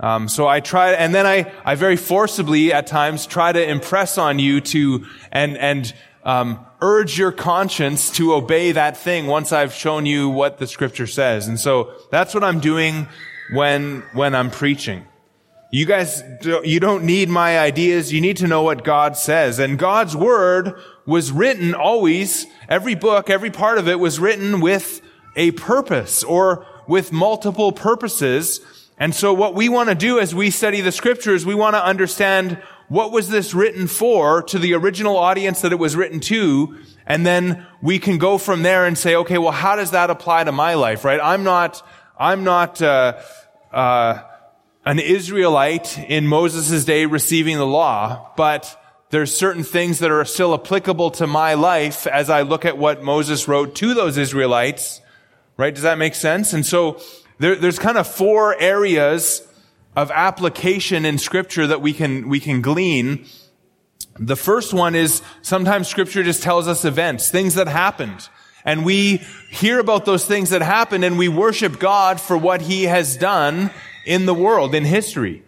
Um, 0.01 0.29
so 0.29 0.47
I 0.47 0.61
try, 0.61 0.93
and 0.93 1.13
then 1.15 1.27
I, 1.27 1.53
I 1.65 1.75
very 1.75 1.97
forcibly 1.97 2.73
at 2.73 2.87
times 2.87 3.27
try 3.27 3.51
to 3.51 3.69
impress 3.69 4.17
on 4.17 4.39
you 4.39 4.61
to 4.61 5.07
and 5.33 5.59
and 5.59 5.93
um, 6.25 6.65
urge 6.81 7.19
your 7.19 7.33
conscience 7.33 8.11
to 8.13 8.35
obey 8.35 8.73
that 8.73 8.97
thing 8.97 9.27
once 9.27 9.53
I've 9.53 9.73
shown 9.73 10.07
you 10.07 10.29
what 10.29 10.59
the 10.59 10.67
Scripture 10.67 11.07
says. 11.07 11.49
And 11.49 11.59
so 11.59 11.93
that's 12.11 12.35
what 12.35 12.45
I'm 12.45 12.61
doing 12.61 13.09
when 13.53 14.03
when 14.13 14.35
I'm 14.35 14.51
preaching. 14.51 15.05
You 15.71 15.85
guys, 15.85 16.23
you 16.65 16.81
don't 16.81 17.05
need 17.05 17.29
my 17.29 17.59
ideas. 17.59 18.11
You 18.11 18.23
need 18.23 18.39
to 18.39 18.47
know 18.47 18.63
what 18.63 18.85
God 18.85 19.19
says. 19.19 19.59
And 19.59 19.79
God's 19.79 20.17
word 20.17 20.81
was 21.09 21.33
written 21.33 21.75
always, 21.75 22.47
every 22.69 22.95
book, 22.95 23.31
every 23.31 23.51
part 23.51 23.79
of 23.79 23.89
it 23.89 23.99
was 23.99 24.21
written 24.21 24.61
with 24.61 25.01
a 25.37 25.51
purpose 25.53 26.23
or 26.23 26.67
with 26.87 27.13
multiple 27.13 27.73
purposes. 27.73 28.61
And 28.99 29.15
so 29.15 29.33
what 29.33 29.55
we 29.55 29.71
want 29.71 29.89
to 29.89 29.95
do 29.95 30.21
as 30.21 30.35
we 30.35 30.51
study 30.51 30.83
the 30.83 30.93
scriptures, 30.93 31.47
we 31.47 31.55
want 31.55 31.77
to 31.77 31.83
understand 31.83 32.63
what 32.89 33.11
was 33.11 33.31
this 33.31 33.55
written 33.55 33.87
for 33.87 34.43
to 34.43 34.59
the 34.59 34.75
original 34.75 35.17
audience 35.17 35.63
that 35.63 35.73
it 35.73 35.79
was 35.79 35.97
written 35.97 36.21
to. 36.21 36.77
And 37.07 37.25
then 37.25 37.67
we 37.81 37.99
can 37.99 38.19
go 38.19 38.37
from 38.37 38.63
there 38.63 38.85
and 38.85 38.99
say, 38.99 39.17
okay, 39.17 39.39
well, 39.39 39.51
how 39.51 39.77
does 39.77 39.93
that 39.93 40.11
apply 40.11 40.45
to 40.45 40.53
my 40.53 40.75
life, 40.75 41.07
right? 41.07 41.21
I'm 41.23 41.43
not, 41.43 41.83
I'm 42.19 42.45
not, 42.45 42.83
uh, 42.83 43.19
uh, 43.73 44.25
an 44.85 44.99
Israelite 44.99 45.99
in 45.99 46.27
Moses' 46.27 46.85
day 46.85 47.07
receiving 47.07 47.57
the 47.57 47.67
law, 47.67 48.31
but 48.37 48.79
there's 49.11 49.35
certain 49.35 49.65
things 49.65 50.01
that 50.01 50.11
are 50.11 50.25
still 50.25 50.53
applicable 50.55 51.11
to 51.13 51.27
my 51.27 51.55
life 51.55 52.07
as 52.07 52.29
I 52.29 52.43
look 52.43 52.65
at 52.65 52.77
what 52.77 53.03
Moses 53.03 53.49
wrote 53.49 53.75
to 53.77 53.95
those 53.95 54.19
Israelites. 54.19 55.01
Right? 55.57 55.75
Does 55.75 55.83
that 55.83 55.99
make 55.99 56.15
sense? 56.15 56.53
And 56.53 56.65
so 56.65 57.01
there, 57.39 57.57
there's 57.57 57.79
kind 57.79 57.99
of 57.99 58.07
four 58.07 58.59
areas 58.61 59.47
of 59.97 60.11
application 60.11 61.05
in 61.05 61.19
scripture 61.19 61.67
that 61.67 61.81
we 61.81 61.93
can, 61.93 62.29
we 62.29 62.39
can 62.39 62.61
glean. 62.63 63.27
The 64.19 64.37
first 64.37 64.73
one 64.73 64.95
is 64.95 65.23
sometimes 65.43 65.89
scripture 65.89 66.23
just 66.23 66.43
tells 66.43 66.69
us 66.69 66.85
events, 66.85 67.31
things 67.31 67.55
that 67.55 67.67
happened. 67.67 68.29
And 68.65 68.85
we 68.85 69.23
hear 69.51 69.81
about 69.81 70.05
those 70.05 70.27
things 70.27 70.51
that 70.51 70.63
happened 70.63 71.05
and 71.05 71.17
we 71.17 71.29
worship 71.29 71.79
God 71.79 72.21
for 72.21 72.37
what 72.37 72.61
he 72.61 72.85
has 72.85 73.17
done 73.17 73.71
in 74.05 74.27
the 74.27 74.35
world, 74.35 74.75
in 74.75 74.85
history. 74.85 75.43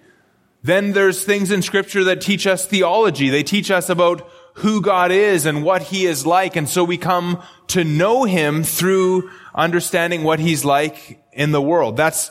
Then 0.63 0.93
there's 0.93 1.25
things 1.25 1.51
in 1.51 1.63
scripture 1.63 2.05
that 2.05 2.21
teach 2.21 2.47
us 2.47 2.67
theology. 2.67 3.31
They 3.31 3.43
teach 3.43 3.71
us 3.71 3.89
about 3.89 4.29
who 4.55 4.83
God 4.83 5.11
is 5.11 5.47
and 5.47 5.65
what 5.65 5.83
he 5.83 6.07
is 6.07 6.27
like. 6.27 6.57
And 6.57 6.69
so 6.69 6.85
we 6.85 6.99
come 6.99 7.43
to 7.69 7.85
know 7.85 8.25
him 8.25 8.63
through 8.63 9.31
understanding 9.55 10.23
what 10.23 10.39
he's 10.39 10.65
like 10.65 11.23
in 11.33 11.53
the 11.53 11.63
world. 11.63 11.97
That's 11.97 12.31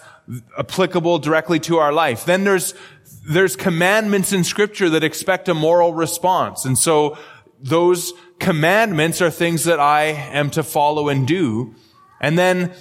applicable 0.57 1.19
directly 1.19 1.59
to 1.61 1.77
our 1.77 1.91
life. 1.91 2.25
Then 2.25 2.43
there's, 2.43 2.75
there's 3.27 3.55
commandments 3.55 4.31
in 4.31 4.43
scripture 4.43 4.89
that 4.89 5.03
expect 5.03 5.49
a 5.49 5.53
moral 5.55 5.93
response. 5.93 6.65
And 6.65 6.77
so 6.77 7.17
those 7.59 8.13
commandments 8.39 9.21
are 9.21 9.31
things 9.31 9.63
that 9.63 9.79
I 9.79 10.03
am 10.03 10.51
to 10.51 10.63
follow 10.63 11.09
and 11.09 11.27
do. 11.27 11.73
And 12.21 12.37
then 12.37 12.73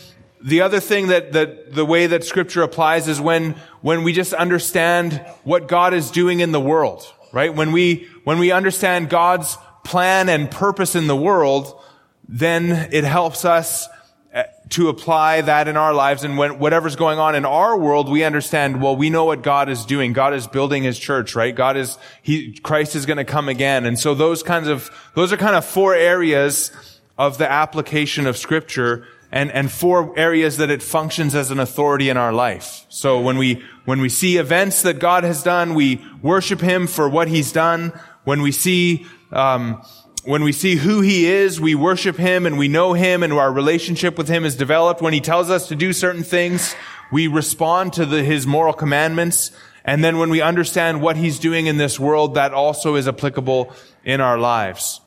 the 0.42 0.60
other 0.60 0.80
thing 0.80 1.08
that, 1.08 1.32
that 1.32 1.74
the 1.74 1.84
way 1.84 2.06
that 2.06 2.24
scripture 2.24 2.62
applies 2.62 3.08
is 3.08 3.20
when, 3.20 3.52
when 3.80 4.04
we 4.04 4.12
just 4.12 4.32
understand 4.32 5.14
what 5.44 5.68
God 5.68 5.94
is 5.94 6.10
doing 6.10 6.40
in 6.40 6.52
the 6.52 6.60
world, 6.60 7.12
right? 7.32 7.52
When 7.52 7.72
we, 7.72 8.08
when 8.24 8.38
we 8.38 8.52
understand 8.52 9.10
God's 9.10 9.56
plan 9.84 10.28
and 10.28 10.50
purpose 10.50 10.94
in 10.94 11.06
the 11.06 11.16
world, 11.16 11.80
then 12.28 12.90
it 12.92 13.04
helps 13.04 13.44
us 13.44 13.88
uh, 14.34 14.44
to 14.68 14.88
apply 14.88 15.40
that 15.40 15.66
in 15.66 15.76
our 15.76 15.94
lives. 15.94 16.22
And 16.22 16.36
when 16.36 16.58
whatever's 16.58 16.94
going 16.94 17.18
on 17.18 17.34
in 17.34 17.44
our 17.44 17.76
world, 17.76 18.10
we 18.10 18.22
understand, 18.22 18.82
well, 18.82 18.94
we 18.94 19.10
know 19.10 19.24
what 19.24 19.42
God 19.42 19.68
is 19.68 19.86
doing. 19.86 20.12
God 20.12 20.34
is 20.34 20.46
building 20.46 20.82
his 20.82 20.98
church, 20.98 21.34
right? 21.34 21.54
God 21.54 21.76
is, 21.76 21.96
he, 22.22 22.52
Christ 22.58 22.94
is 22.94 23.06
going 23.06 23.16
to 23.16 23.24
come 23.24 23.48
again. 23.48 23.86
And 23.86 23.98
so 23.98 24.14
those 24.14 24.42
kinds 24.42 24.68
of, 24.68 24.90
those 25.14 25.32
are 25.32 25.36
kind 25.36 25.56
of 25.56 25.64
four 25.64 25.94
areas 25.94 26.70
of 27.16 27.38
the 27.38 27.50
application 27.50 28.26
of 28.26 28.36
scripture 28.36 29.06
and, 29.30 29.50
and 29.52 29.70
four 29.70 30.18
areas 30.18 30.56
that 30.56 30.70
it 30.70 30.82
functions 30.82 31.34
as 31.34 31.50
an 31.50 31.58
authority 31.58 32.08
in 32.08 32.16
our 32.16 32.32
life. 32.32 32.86
So 32.88 33.20
when 33.20 33.36
we, 33.36 33.62
when 33.84 34.00
we 34.00 34.08
see 34.08 34.38
events 34.38 34.82
that 34.82 34.98
God 34.98 35.24
has 35.24 35.42
done, 35.42 35.74
we 35.74 36.04
worship 36.22 36.60
Him 36.60 36.86
for 36.86 37.08
what 37.08 37.28
He's 37.28 37.52
done. 37.52 37.92
When 38.24 38.40
we 38.40 38.52
see, 38.52 39.06
um, 39.30 39.82
when 40.24 40.42
we 40.42 40.52
see 40.52 40.76
who 40.76 41.02
He 41.02 41.26
is, 41.26 41.60
we 41.60 41.74
worship 41.74 42.16
Him 42.16 42.46
and 42.46 42.56
we 42.56 42.68
know 42.68 42.94
Him 42.94 43.22
and 43.22 43.32
our 43.32 43.52
relationship 43.52 44.16
with 44.16 44.28
Him 44.28 44.44
is 44.44 44.56
developed. 44.56 45.02
When 45.02 45.12
He 45.12 45.20
tells 45.20 45.50
us 45.50 45.68
to 45.68 45.76
do 45.76 45.92
certain 45.92 46.24
things, 46.24 46.74
we 47.12 47.26
respond 47.26 47.92
to 47.94 48.06
the, 48.06 48.24
His 48.24 48.46
moral 48.46 48.72
commandments. 48.72 49.50
And 49.84 50.02
then 50.02 50.18
when 50.18 50.30
we 50.30 50.40
understand 50.40 51.02
what 51.02 51.16
He's 51.16 51.38
doing 51.38 51.66
in 51.66 51.76
this 51.76 52.00
world, 52.00 52.34
that 52.34 52.54
also 52.54 52.94
is 52.94 53.06
applicable 53.06 53.72
in 54.04 54.22
our 54.22 54.38
lives. 54.38 55.02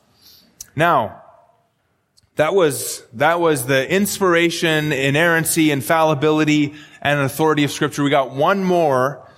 Now, 0.76 1.21
that 2.36 2.54
was, 2.54 3.02
that 3.14 3.40
was 3.40 3.66
the 3.66 3.90
inspiration, 3.90 4.92
inerrancy, 4.92 5.70
infallibility, 5.70 6.74
and 7.02 7.20
authority 7.20 7.64
of 7.64 7.70
scripture. 7.70 8.02
We 8.02 8.10
got 8.10 8.30
one 8.30 8.64
more, 8.64 9.28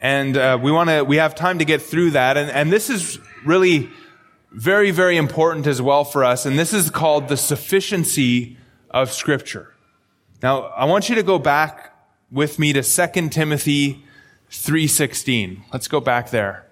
and 0.00 0.36
uh, 0.36 0.58
we 0.60 0.72
want 0.72 0.90
to, 0.90 1.02
we 1.04 1.16
have 1.16 1.34
time 1.34 1.60
to 1.60 1.64
get 1.64 1.80
through 1.80 2.10
that. 2.12 2.36
And, 2.36 2.50
and 2.50 2.72
this 2.72 2.90
is 2.90 3.18
really 3.44 3.88
very, 4.50 4.90
very 4.90 5.16
important 5.16 5.66
as 5.66 5.80
well 5.80 6.04
for 6.04 6.24
us. 6.24 6.44
And 6.44 6.58
this 6.58 6.72
is 6.72 6.90
called 6.90 7.28
the 7.28 7.36
sufficiency 7.36 8.56
of 8.90 9.12
scripture. 9.12 9.72
Now, 10.42 10.62
I 10.62 10.86
want 10.86 11.08
you 11.08 11.14
to 11.14 11.22
go 11.22 11.38
back 11.38 11.94
with 12.30 12.58
me 12.58 12.72
to 12.72 12.82
2 12.82 13.28
Timothy 13.28 14.04
3.16. 14.50 15.62
Let's 15.72 15.88
go 15.88 16.00
back 16.00 16.30
there. 16.30 16.63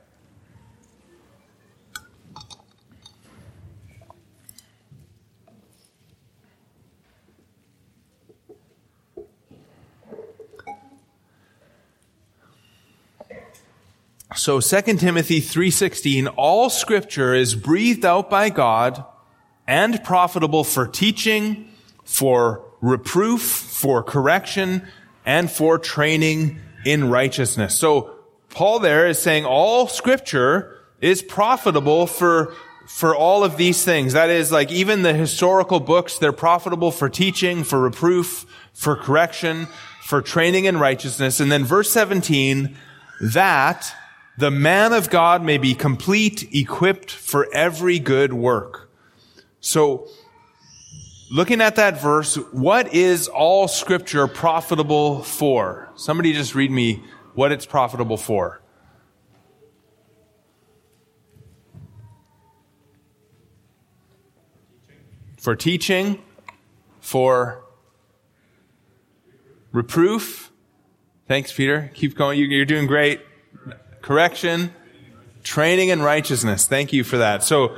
So 14.35 14.61
2 14.61 14.99
Timothy 14.99 15.41
3:16 15.41 16.28
all 16.37 16.70
scripture 16.70 17.35
is 17.35 17.55
breathed 17.55 18.05
out 18.05 18.30
by 18.30 18.49
God 18.49 19.05
and 19.66 20.03
profitable 20.03 20.64
for 20.64 20.87
teaching, 20.87 21.68
for 22.05 22.64
reproof, 22.80 23.43
for 23.43 24.03
correction, 24.03 24.83
and 25.24 25.51
for 25.51 25.78
training 25.78 26.59
in 26.85 27.11
righteousness. 27.11 27.78
So 27.78 28.11
Paul 28.51 28.78
there 28.78 29.07
is 29.07 29.18
saying 29.18 29.45
all 29.45 29.87
scripture 29.87 30.78
is 31.01 31.22
profitable 31.22 32.07
for 32.07 32.55
for 32.87 33.14
all 33.14 33.45
of 33.45 33.57
these 33.57 33.85
things. 33.85 34.12
That 34.12 34.28
is 34.30 34.53
like 34.53 34.70
even 34.70 35.03
the 35.03 35.14
historical 35.14 35.80
books, 35.80 36.18
they're 36.18 36.33
profitable 36.33 36.91
for 36.91 37.09
teaching, 37.09 37.64
for 37.64 37.80
reproof, 37.80 38.45
for 38.74 38.97
correction, 38.97 39.68
for 40.03 40.20
training 40.20 40.64
in 40.66 40.76
righteousness. 40.78 41.41
And 41.41 41.51
then 41.51 41.64
verse 41.64 41.91
17, 41.91 42.76
that 43.20 43.95
the 44.37 44.51
man 44.51 44.93
of 44.93 45.11
God 45.11 45.43
may 45.43 45.59
be 45.59 45.74
complete, 45.74 46.49
equipped 46.55 47.11
for 47.11 47.53
every 47.53 47.99
good 47.99 48.33
work. 48.33 48.91
So, 49.61 50.09
looking 51.30 51.61
at 51.61 51.76
that 51.76 52.01
verse, 52.01 52.37
what 52.51 52.95
is 52.95 53.28
all 53.28 53.68
scripture 53.68 54.26
profitable 54.26 55.22
for? 55.22 55.91
Somebody 55.97 56.33
just 56.33 56.55
read 56.55 56.70
me 56.70 57.03
what 57.35 57.53
it's 57.53 57.66
profitable 57.66 58.16
for. 58.16 58.61
For 65.39 65.57
teaching, 65.57 66.22
for 67.01 67.64
reproof. 69.72 70.53
Thanks, 71.26 71.53
Peter. 71.53 71.91
Keep 71.95 72.16
going. 72.16 72.39
You're 72.39 72.64
doing 72.64 72.87
great 72.87 73.20
correction, 74.03 74.74
training 75.42 75.88
in 75.88 76.03
righteousness. 76.03 76.66
Thank 76.66 76.92
you 76.92 77.05
for 77.05 77.18
that. 77.18 77.42
So 77.42 77.76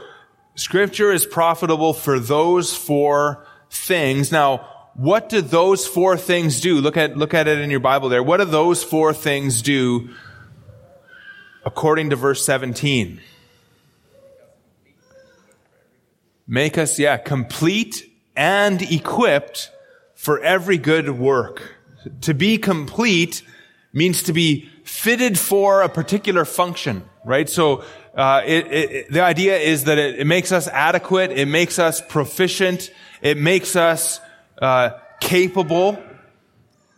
scripture 0.55 1.13
is 1.13 1.27
profitable 1.27 1.93
for 1.93 2.19
those 2.19 2.75
four 2.75 3.47
things. 3.71 4.33
Now, 4.33 4.69
what 4.95 5.29
do 5.29 5.41
those 5.41 5.87
four 5.87 6.17
things 6.17 6.61
do? 6.61 6.81
Look 6.81 6.97
at, 6.97 7.17
look 7.17 7.35
at 7.35 7.49
it 7.49 7.59
in 7.59 7.71
your 7.71 7.81
Bible 7.81 8.09
there. 8.09 8.23
What 8.23 8.39
do 8.39 8.45
those 8.45 8.83
four 8.83 9.13
things 9.13 9.63
do 9.63 10.11
according 11.65 12.11
to 12.11 12.17
verse 12.17 12.45
17? 12.45 13.21
Make 16.47 16.79
us, 16.79 16.99
yeah, 16.99 17.17
complete 17.17 18.11
and 18.37 18.83
equipped 18.83 19.71
for 20.15 20.41
every 20.41 20.79
good 20.79 21.11
work. 21.11 21.77
To 22.23 22.35
be 22.35 22.59
complete 22.59 23.43
means 23.93 24.23
to 24.25 24.33
be 24.33 24.69
fitted 24.85 25.39
for 25.39 25.83
a 25.83 25.89
particular 25.89 26.45
function, 26.45 27.09
right? 27.25 27.49
So, 27.49 27.83
uh, 28.15 28.43
it, 28.47 28.67
it, 28.73 29.13
the 29.13 29.23
idea 29.23 29.59
is 29.59 29.85
that 29.85 29.99
it, 29.99 30.21
it, 30.21 30.27
makes 30.27 30.53
us 30.53 30.69
adequate, 30.69 31.33
it 31.33 31.47
makes 31.47 31.81
us 31.81 32.01
proficient, 32.01 32.93
it 33.23 33.37
makes 33.37 33.75
us 33.75 34.21
uh, 34.63 34.91
capable, 35.21 36.01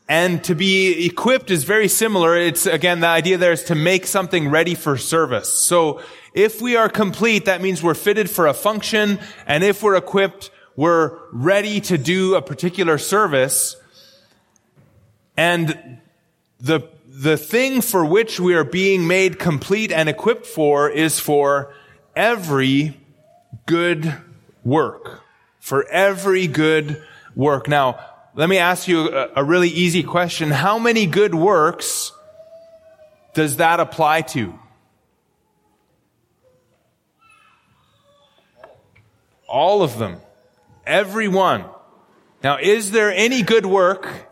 and 0.09 0.45
to 0.45 0.55
be 0.55 1.07
equipped 1.07 1.51
is 1.51 1.65
very 1.65 1.89
similar. 1.89 2.37
It's 2.37 2.67
again 2.67 3.01
the 3.01 3.07
idea 3.07 3.39
there 3.39 3.53
is 3.53 3.65
to 3.65 3.75
make 3.75 4.07
something 4.07 4.51
ready 4.51 4.75
for 4.75 4.99
service. 4.99 5.53
So, 5.53 6.03
if 6.35 6.61
we 6.61 6.77
are 6.77 6.91
complete, 6.91 7.47
that 7.47 7.63
means 7.63 7.83
we're 7.83 7.95
fitted 7.95 8.29
for 8.29 8.47
a 8.47 8.53
function, 8.53 9.19
and 9.47 9.65
if 9.65 9.83
we're 9.83 9.97
equipped, 9.97 10.51
we're 10.75 11.19
ready 11.33 11.81
to 11.83 11.97
do 11.97 12.35
a 12.35 12.43
particular 12.43 12.99
service. 12.99 13.77
And 15.39 15.99
the 16.61 16.89
the 17.19 17.39
thing 17.39 17.81
for 17.81 18.05
which 18.05 18.39
we 18.39 18.55
are 18.55 18.65
being 18.65 19.07
made 19.07 19.39
complete 19.39 19.91
and 19.91 20.07
equipped 20.07 20.45
for 20.45 20.91
is 20.91 21.19
for 21.19 21.73
every 22.15 23.01
good 23.65 24.15
work. 24.63 25.23
For 25.59 25.89
every 25.89 26.47
good 26.47 27.03
work. 27.35 27.69
Now, 27.69 27.99
let 28.35 28.51
me 28.51 28.59
ask 28.59 28.87
you 28.87 29.09
a, 29.09 29.31
a 29.37 29.45
really 29.45 29.71
easy 29.71 30.03
question. 30.03 30.51
How 30.51 30.79
many 30.79 31.07
good 31.07 31.35
works 31.35 32.13
does 33.33 33.57
that 33.57 33.81
apply 33.81 34.21
to? 34.23 34.59
All 39.49 39.83
of 39.83 39.99
them. 39.99 40.19
Every 40.87 41.29
one. 41.29 41.65
Now, 42.45 42.59
is 42.59 42.91
there 42.91 43.11
any 43.11 43.43
good 43.43 43.65
work 43.65 44.26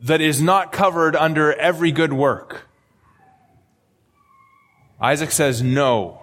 that 0.00 0.20
is 0.20 0.40
not 0.40 0.72
covered 0.72 1.16
under 1.16 1.52
every 1.52 1.92
good 1.92 2.12
work? 2.12 2.62
Isaac 5.00 5.30
says 5.30 5.62
no. 5.62 6.22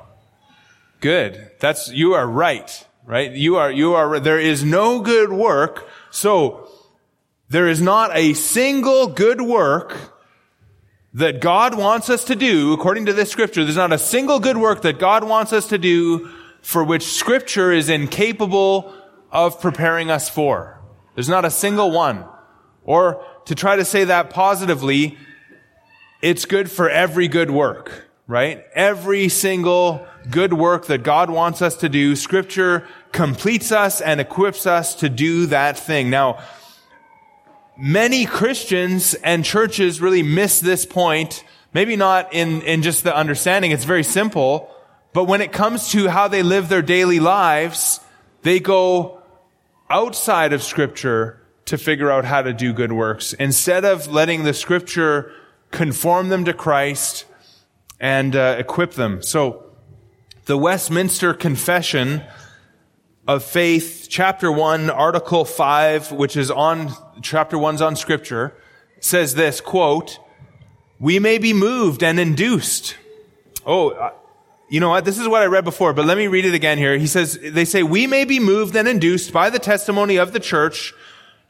Good. 0.99 1.51
That's, 1.59 1.89
you 1.89 2.13
are 2.13 2.27
right, 2.27 2.85
right? 3.05 3.31
You 3.31 3.57
are, 3.57 3.71
you 3.71 3.93
are, 3.93 4.19
there 4.19 4.39
is 4.39 4.63
no 4.63 5.01
good 5.01 5.31
work. 5.31 5.87
So, 6.11 6.69
there 7.49 7.67
is 7.67 7.81
not 7.81 8.15
a 8.15 8.33
single 8.33 9.07
good 9.07 9.39
work 9.41 9.95
that 11.13 11.39
God 11.39 11.77
wants 11.77 12.09
us 12.09 12.25
to 12.25 12.35
do, 12.35 12.73
according 12.73 13.05
to 13.05 13.13
this 13.13 13.31
scripture, 13.31 13.63
there's 13.63 13.77
not 13.77 13.93
a 13.93 13.97
single 13.97 14.39
good 14.39 14.57
work 14.57 14.81
that 14.81 14.99
God 14.99 15.23
wants 15.23 15.53
us 15.53 15.67
to 15.67 15.77
do 15.77 16.29
for 16.61 16.83
which 16.83 17.03
scripture 17.03 17.71
is 17.71 17.87
incapable 17.87 18.93
of 19.31 19.61
preparing 19.61 20.11
us 20.11 20.27
for. 20.27 20.81
There's 21.13 21.29
not 21.29 21.45
a 21.45 21.51
single 21.51 21.91
one. 21.91 22.25
Or 22.83 23.23
to 23.45 23.55
try 23.55 23.75
to 23.75 23.85
say 23.85 24.05
that 24.05 24.29
positively, 24.29 25.17
it's 26.21 26.45
good 26.45 26.69
for 26.71 26.89
every 26.89 27.27
good 27.27 27.51
work, 27.51 28.07
right? 28.27 28.65
Every 28.73 29.29
single 29.29 30.05
good 30.29 30.53
work 30.53 30.87
that 30.87 31.03
God 31.03 31.29
wants 31.29 31.61
us 31.61 31.75
to 31.77 31.89
do, 31.89 32.15
scripture 32.15 32.87
completes 33.11 33.71
us 33.71 34.01
and 34.01 34.19
equips 34.19 34.65
us 34.65 34.95
to 34.95 35.09
do 35.09 35.45
that 35.47 35.77
thing. 35.77 36.09
Now, 36.09 36.39
many 37.77 38.25
Christians 38.25 39.13
and 39.13 39.45
churches 39.45 40.01
really 40.01 40.23
miss 40.23 40.59
this 40.59 40.85
point. 40.85 41.43
Maybe 41.73 41.95
not 41.95 42.33
in, 42.33 42.61
in 42.61 42.81
just 42.81 43.03
the 43.03 43.15
understanding. 43.15 43.71
It's 43.71 43.83
very 43.83 44.03
simple. 44.03 44.71
But 45.13 45.25
when 45.25 45.41
it 45.41 45.51
comes 45.51 45.91
to 45.91 46.07
how 46.09 46.27
they 46.27 46.41
live 46.41 46.67
their 46.67 46.81
daily 46.81 47.19
lives, 47.19 47.99
they 48.41 48.59
go 48.59 49.21
outside 49.89 50.53
of 50.53 50.63
scripture 50.63 51.39
to 51.65 51.77
figure 51.77 52.11
out 52.11 52.25
how 52.25 52.41
to 52.41 52.53
do 52.53 52.73
good 52.73 52.91
works 52.91 53.33
instead 53.33 53.83
of 53.83 54.07
letting 54.07 54.43
the 54.43 54.53
scripture 54.53 55.31
conform 55.71 56.29
them 56.29 56.45
to 56.45 56.53
Christ 56.53 57.25
and 57.99 58.35
uh, 58.35 58.55
equip 58.59 58.93
them. 58.93 59.21
So 59.21 59.63
the 60.45 60.57
Westminster 60.57 61.33
Confession 61.33 62.23
of 63.27 63.43
Faith, 63.43 64.07
chapter 64.09 64.51
1, 64.51 64.91
article 64.91 65.43
5, 65.43 66.11
which 66.11 66.37
is 66.37 66.51
on 66.51 66.91
chapter 67.21 67.57
one's 67.57 67.81
on 67.81 67.95
scripture, 67.95 68.53
says 68.99 69.33
this, 69.33 69.59
quote, 69.59 70.19
we 70.99 71.17
may 71.17 71.39
be 71.39 71.51
moved 71.51 72.03
and 72.03 72.19
induced. 72.19 72.95
Oh, 73.65 73.89
uh, 73.89 74.11
you 74.69 74.79
know 74.79 74.89
what? 74.89 75.05
This 75.05 75.17
is 75.17 75.27
what 75.27 75.41
I 75.41 75.45
read 75.45 75.63
before, 75.63 75.93
but 75.93 76.05
let 76.05 76.17
me 76.17 76.27
read 76.27 76.45
it 76.45 76.53
again 76.53 76.77
here. 76.77 76.97
He 76.97 77.07
says, 77.07 77.39
they 77.41 77.65
say, 77.65 77.81
we 77.81 78.05
may 78.05 78.23
be 78.23 78.39
moved 78.39 78.75
and 78.75 78.87
induced 78.87 79.33
by 79.33 79.49
the 79.49 79.59
testimony 79.59 80.17
of 80.17 80.31
the 80.31 80.39
church 80.39 80.93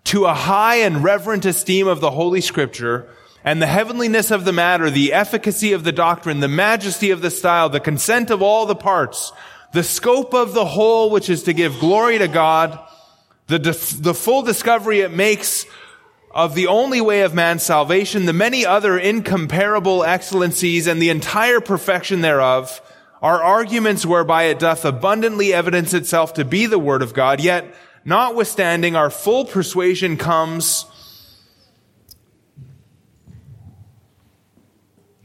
to 0.06 0.26
a 0.26 0.34
high 0.34 0.78
and 0.78 1.04
reverent 1.04 1.46
esteem 1.46 1.88
of 1.88 2.00
the 2.00 2.12
Holy 2.12 2.42
Scripture 2.42 3.08
and 3.44 3.62
the 3.62 3.68
heavenliness 3.68 4.32
of 4.32 4.46
the 4.46 4.54
matter, 4.54 4.90
the 4.90 5.14
efficacy 5.14 5.74
of 5.74 5.84
the 5.84 5.92
doctrine, 5.92 6.40
the 6.40 6.48
majesty 6.48 7.12
of 7.12 7.22
the 7.22 7.30
style, 7.30 7.70
the 7.70 7.80
consent 7.80 8.32
of 8.32 8.42
all 8.42 8.66
the 8.66 8.76
parts, 8.76 9.32
the 9.74 9.84
scope 9.84 10.34
of 10.34 10.54
the 10.54 10.66
whole, 10.66 11.10
which 11.10 11.30
is 11.30 11.44
to 11.44 11.54
give 11.54 11.80
glory 11.80 12.18
to 12.18 12.28
God, 12.28 12.80
the, 13.48 13.60
the 13.60 14.14
full 14.14 14.42
discovery 14.42 15.02
it 15.02 15.12
makes 15.12 15.66
of 16.32 16.56
the 16.56 16.68
only 16.68 17.00
way 17.02 17.22
of 17.22 17.34
man's 17.34 17.64
salvation, 17.64 18.26
the 18.26 18.34
many 18.34 18.66
other 18.66 18.98
incomparable 18.98 20.04
excellencies 20.04 20.88
and 20.88 21.02
the 21.02 21.10
entire 21.10 21.62
perfection 21.62 22.22
thereof 22.22 22.82
are 23.22 23.42
arguments 23.42 24.06
whereby 24.06 24.44
it 24.44 24.60
doth 24.60 24.84
abundantly 24.86 25.54
evidence 25.54 25.94
itself 25.94 26.34
to 26.34 26.44
be 26.44 26.66
the 26.66 26.78
word 26.78 27.02
of 27.02 27.14
God, 27.14 27.40
yet 27.40 27.74
notwithstanding 28.06 28.96
our 28.96 29.10
full 29.10 29.44
persuasion 29.44 30.16
comes 30.16 30.86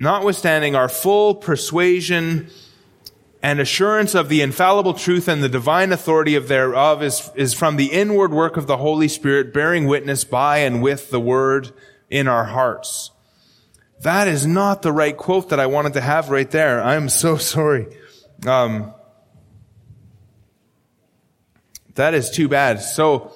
notwithstanding 0.01 0.75
our 0.75 0.89
full 0.89 1.35
persuasion 1.35 2.49
and 3.43 3.61
assurance 3.61 4.15
of 4.15 4.29
the 4.29 4.43
infallible 4.43 4.95
truth 4.95 5.29
and 5.29 5.43
the 5.43 5.49
divine 5.49 5.93
authority 5.93 6.35
of 6.35 6.49
thereof 6.49 7.03
is, 7.03 7.31
is 7.37 7.55
from 7.55 7.77
the 7.77 7.87
inward 7.87 8.33
work 8.33 8.57
of 8.57 8.67
the 8.67 8.79
Holy 8.79 9.09
Spirit 9.09 9.53
bearing 9.53 9.87
witness 9.87 10.25
by 10.25 10.59
and 10.59 10.83
with 10.83 11.11
the 11.11 11.21
word 11.21 11.73
in 12.11 12.27
our 12.27 12.45
hearts. 12.45 13.11
That 14.01 14.29
is 14.29 14.47
not 14.47 14.83
the 14.83 14.93
right 14.93 15.17
quote 15.17 15.51
that 15.51 15.61
I 15.61 15.67
wanted 15.67 15.95
to 15.95 16.01
have 16.01 16.31
right 16.31 16.51
there. 16.51 16.83
I'm 16.83 17.09
so 17.09 17.37
sorry. 17.39 17.87
Um, 18.47 18.95
that 22.01 22.15
is 22.15 22.31
too 22.31 22.49
bad. 22.49 22.81
So, 22.81 23.33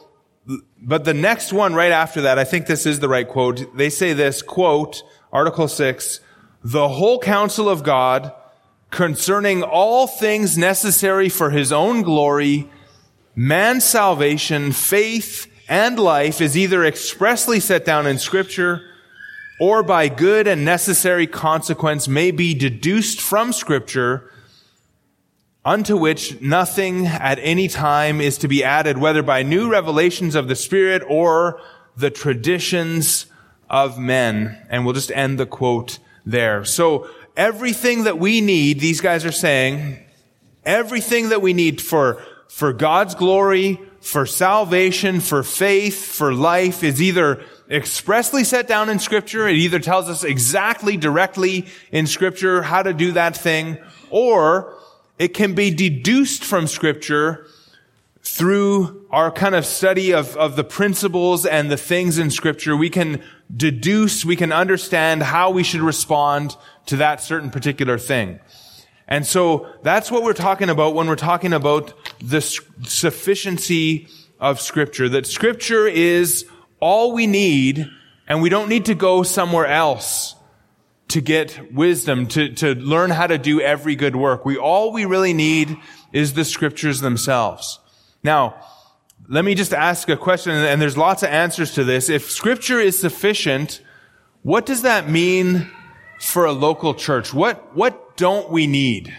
but 0.80 1.04
the 1.04 1.14
next 1.14 1.52
one 1.52 1.74
right 1.74 1.92
after 1.92 2.22
that, 2.22 2.38
I 2.38 2.44
think 2.44 2.66
this 2.66 2.86
is 2.86 3.00
the 3.00 3.08
right 3.08 3.28
quote. 3.28 3.76
They 3.76 3.90
say 3.90 4.12
this 4.12 4.42
quote, 4.42 5.02
Article 5.32 5.68
6, 5.68 6.20
the 6.62 6.88
whole 6.88 7.18
counsel 7.18 7.68
of 7.68 7.82
God 7.82 8.32
concerning 8.90 9.62
all 9.62 10.06
things 10.06 10.56
necessary 10.56 11.28
for 11.28 11.50
his 11.50 11.72
own 11.72 12.02
glory, 12.02 12.70
man's 13.34 13.84
salvation, 13.84 14.72
faith, 14.72 15.46
and 15.68 15.98
life 15.98 16.40
is 16.40 16.56
either 16.56 16.84
expressly 16.84 17.60
set 17.60 17.84
down 17.84 18.06
in 18.06 18.18
scripture 18.18 18.82
or 19.60 19.82
by 19.82 20.08
good 20.08 20.46
and 20.46 20.64
necessary 20.64 21.26
consequence 21.26 22.08
may 22.08 22.30
be 22.30 22.54
deduced 22.54 23.20
from 23.20 23.52
scripture 23.52 24.30
unto 25.64 25.96
which 25.96 26.40
nothing 26.40 27.06
at 27.06 27.38
any 27.40 27.68
time 27.68 28.20
is 28.20 28.38
to 28.38 28.48
be 28.48 28.62
added, 28.62 28.98
whether 28.98 29.22
by 29.22 29.42
new 29.42 29.70
revelations 29.70 30.34
of 30.34 30.48
the 30.48 30.56
Spirit 30.56 31.02
or 31.08 31.60
the 31.96 32.10
traditions 32.10 33.26
of 33.70 33.98
men. 33.98 34.58
And 34.68 34.84
we'll 34.84 34.94
just 34.94 35.10
end 35.12 35.38
the 35.38 35.46
quote 35.46 35.98
there. 36.26 36.64
So 36.64 37.08
everything 37.36 38.04
that 38.04 38.18
we 38.18 38.40
need, 38.40 38.80
these 38.80 39.00
guys 39.00 39.24
are 39.24 39.32
saying, 39.32 39.98
everything 40.64 41.30
that 41.30 41.42
we 41.42 41.54
need 41.54 41.80
for, 41.80 42.22
for 42.48 42.72
God's 42.72 43.14
glory, 43.14 43.80
for 44.00 44.26
salvation, 44.26 45.20
for 45.20 45.42
faith, 45.42 46.04
for 46.04 46.34
life 46.34 46.84
is 46.84 47.00
either 47.00 47.42
expressly 47.70 48.44
set 48.44 48.68
down 48.68 48.90
in 48.90 48.98
scripture. 48.98 49.48
It 49.48 49.56
either 49.56 49.78
tells 49.78 50.10
us 50.10 50.24
exactly 50.24 50.98
directly 50.98 51.66
in 51.90 52.06
scripture 52.06 52.60
how 52.60 52.82
to 52.82 52.92
do 52.92 53.12
that 53.12 53.34
thing, 53.34 53.78
or 54.10 54.76
it 55.18 55.28
can 55.28 55.54
be 55.54 55.70
deduced 55.70 56.44
from 56.44 56.66
scripture 56.66 57.46
through 58.22 59.06
our 59.10 59.30
kind 59.30 59.54
of 59.54 59.66
study 59.66 60.12
of, 60.12 60.36
of 60.36 60.56
the 60.56 60.64
principles 60.64 61.44
and 61.44 61.70
the 61.70 61.76
things 61.76 62.18
in 62.18 62.30
scripture. 62.30 62.76
We 62.76 62.90
can 62.90 63.22
deduce, 63.54 64.24
we 64.24 64.34
can 64.34 64.50
understand 64.50 65.22
how 65.22 65.50
we 65.50 65.62
should 65.62 65.82
respond 65.82 66.56
to 66.86 66.96
that 66.96 67.20
certain 67.20 67.50
particular 67.50 67.98
thing. 67.98 68.40
And 69.06 69.26
so 69.26 69.68
that's 69.82 70.10
what 70.10 70.22
we're 70.22 70.32
talking 70.32 70.70
about 70.70 70.94
when 70.94 71.06
we're 71.06 71.16
talking 71.16 71.52
about 71.52 71.92
the 72.20 72.40
sufficiency 72.40 74.08
of 74.40 74.60
scripture. 74.60 75.08
That 75.10 75.26
scripture 75.26 75.86
is 75.86 76.46
all 76.80 77.12
we 77.12 77.26
need 77.26 77.88
and 78.26 78.40
we 78.40 78.48
don't 78.48 78.70
need 78.70 78.86
to 78.86 78.94
go 78.94 79.22
somewhere 79.22 79.66
else 79.66 80.33
to 81.08 81.20
get 81.20 81.72
wisdom, 81.72 82.26
to, 82.28 82.52
to 82.54 82.74
learn 82.74 83.10
how 83.10 83.26
to 83.26 83.38
do 83.38 83.60
every 83.60 83.94
good 83.94 84.16
work. 84.16 84.44
We, 84.44 84.56
all 84.56 84.92
we 84.92 85.04
really 85.04 85.34
need 85.34 85.76
is 86.12 86.34
the 86.34 86.44
scriptures 86.44 87.00
themselves. 87.00 87.78
Now, 88.22 88.56
let 89.28 89.44
me 89.44 89.54
just 89.54 89.72
ask 89.72 90.08
a 90.08 90.16
question, 90.16 90.52
and 90.52 90.80
there's 90.80 90.96
lots 90.96 91.22
of 91.22 91.30
answers 91.30 91.74
to 91.74 91.84
this. 91.84 92.08
If 92.08 92.30
scripture 92.30 92.80
is 92.80 92.98
sufficient, 92.98 93.82
what 94.42 94.66
does 94.66 94.82
that 94.82 95.08
mean 95.08 95.70
for 96.20 96.44
a 96.44 96.52
local 96.52 96.94
church? 96.94 97.32
What, 97.32 97.74
what 97.74 98.16
don't 98.16 98.50
we 98.50 98.66
need 98.66 99.14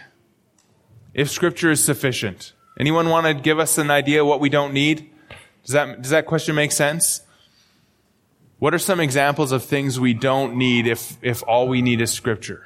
if 1.14 1.30
scripture 1.30 1.72
is 1.72 1.84
sufficient? 1.84 2.54
Anyone 2.80 3.10
want 3.10 3.26
to 3.26 3.34
give 3.34 3.58
us 3.58 3.78
an 3.78 3.90
idea 3.90 4.26
what 4.26 4.40
we 4.40 4.50
don't 4.50 4.74
need? 4.74 5.10
Does 5.64 5.74
that, 5.74 6.02
does 6.02 6.12
that 6.12 6.26
question 6.26 6.56
make 6.56 6.72
sense? 6.72 7.22
What 8.58 8.74
are 8.74 8.80
some 8.80 9.00
examples 9.00 9.52
of 9.52 9.64
things 9.64 10.00
we 10.00 10.14
don't 10.14 10.56
need 10.56 10.88
if, 10.88 11.18
if 11.22 11.44
all 11.44 11.68
we 11.68 11.82
need 11.82 12.00
is 12.02 12.12
scripture? 12.12 12.64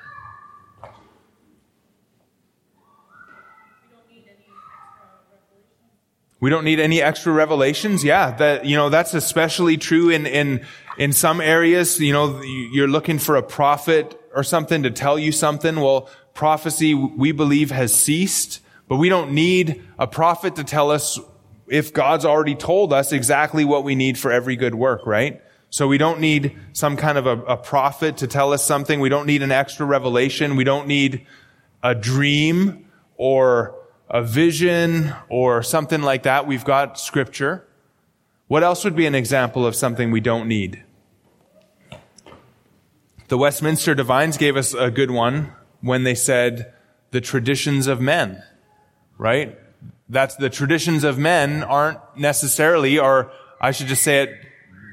We 6.42 6.50
don't 6.50 6.64
need 6.64 6.80
any 6.80 7.02
extra 7.02 7.34
revelations. 7.34 8.04
Yeah, 8.04 8.32
that, 8.38 8.66
you 8.66 8.78
know, 8.78 8.90
that's 8.90 9.14
especially 9.14 9.76
true 9.76 10.10
in, 10.10 10.26
in, 10.26 10.66
in 10.98 11.12
some 11.12 11.42
areas. 11.42 12.00
You 12.00 12.14
know, 12.14 12.42
you're 12.42 12.88
looking 12.88 13.20
for 13.20 13.36
a 13.36 13.44
prophet 13.44 14.18
or 14.34 14.44
something 14.44 14.84
to 14.84 14.92
tell 14.92 15.20
you 15.20 15.34
something. 15.34 15.82
Well, 15.82 16.10
prophecy 16.34 16.94
we 16.94 17.34
believe 17.34 17.72
has 17.72 17.94
ceased, 17.94 18.62
but 18.88 18.96
we 18.96 19.10
don't 19.10 19.32
need 19.32 19.84
a 19.98 20.08
prophet 20.08 20.56
to 20.56 20.64
tell 20.64 20.92
us 20.92 21.20
if 21.68 21.94
God's 21.94 22.24
already 22.24 22.56
told 22.56 22.94
us 22.94 23.12
exactly 23.12 23.66
what 23.66 23.84
we 23.84 23.96
need 23.96 24.18
for 24.18 24.32
every 24.32 24.56
good 24.56 24.76
work, 24.76 25.06
right? 25.06 25.42
So 25.70 25.88
we 25.88 25.98
don't 25.98 26.20
need 26.20 26.58
some 26.74 26.98
kind 26.98 27.18
of 27.18 27.28
a, 27.28 27.38
a 27.44 27.58
prophet 27.58 28.18
to 28.18 28.28
tell 28.28 28.54
us 28.54 28.64
something. 28.64 29.00
We 29.00 29.10
don't 29.10 29.28
need 29.28 29.44
an 29.44 29.52
extra 29.52 29.86
revelation. 29.86 30.56
We 30.56 30.64
don't 30.64 30.88
need 30.88 31.26
a 31.84 31.94
dream 31.94 32.90
or 33.18 33.76
a 34.10 34.24
vision 34.24 35.14
or 35.30 35.62
something 35.62 36.02
like 36.02 36.24
that. 36.24 36.48
We've 36.48 36.66
got 36.66 37.00
scripture. 37.00 37.66
What 38.48 38.64
else 38.64 38.84
would 38.84 38.96
be 38.96 39.06
an 39.06 39.14
example 39.14 39.66
of 39.66 39.76
something 39.76 40.10
we 40.10 40.22
don't 40.22 40.48
need? 40.48 40.84
The 43.28 43.38
Westminster 43.38 43.94
Divines 43.94 44.38
gave 44.38 44.58
us 44.58 44.74
a 44.74 44.90
good 44.90 45.12
one. 45.12 45.54
when 45.82 46.04
they 46.04 46.16
said 46.16 46.74
the 47.12 47.22
traditions 47.22 47.88
of 47.88 48.02
men, 48.02 48.44
right? 49.18 49.58
That's 50.10 50.36
the 50.36 50.50
traditions 50.50 51.04
of 51.04 51.18
men 51.18 51.64
aren't 51.64 52.00
necessarily, 52.18 53.00
or 53.00 53.32
I 53.62 53.72
should 53.72 53.88
just 53.88 54.04
say 54.04 54.24
it 54.24 54.49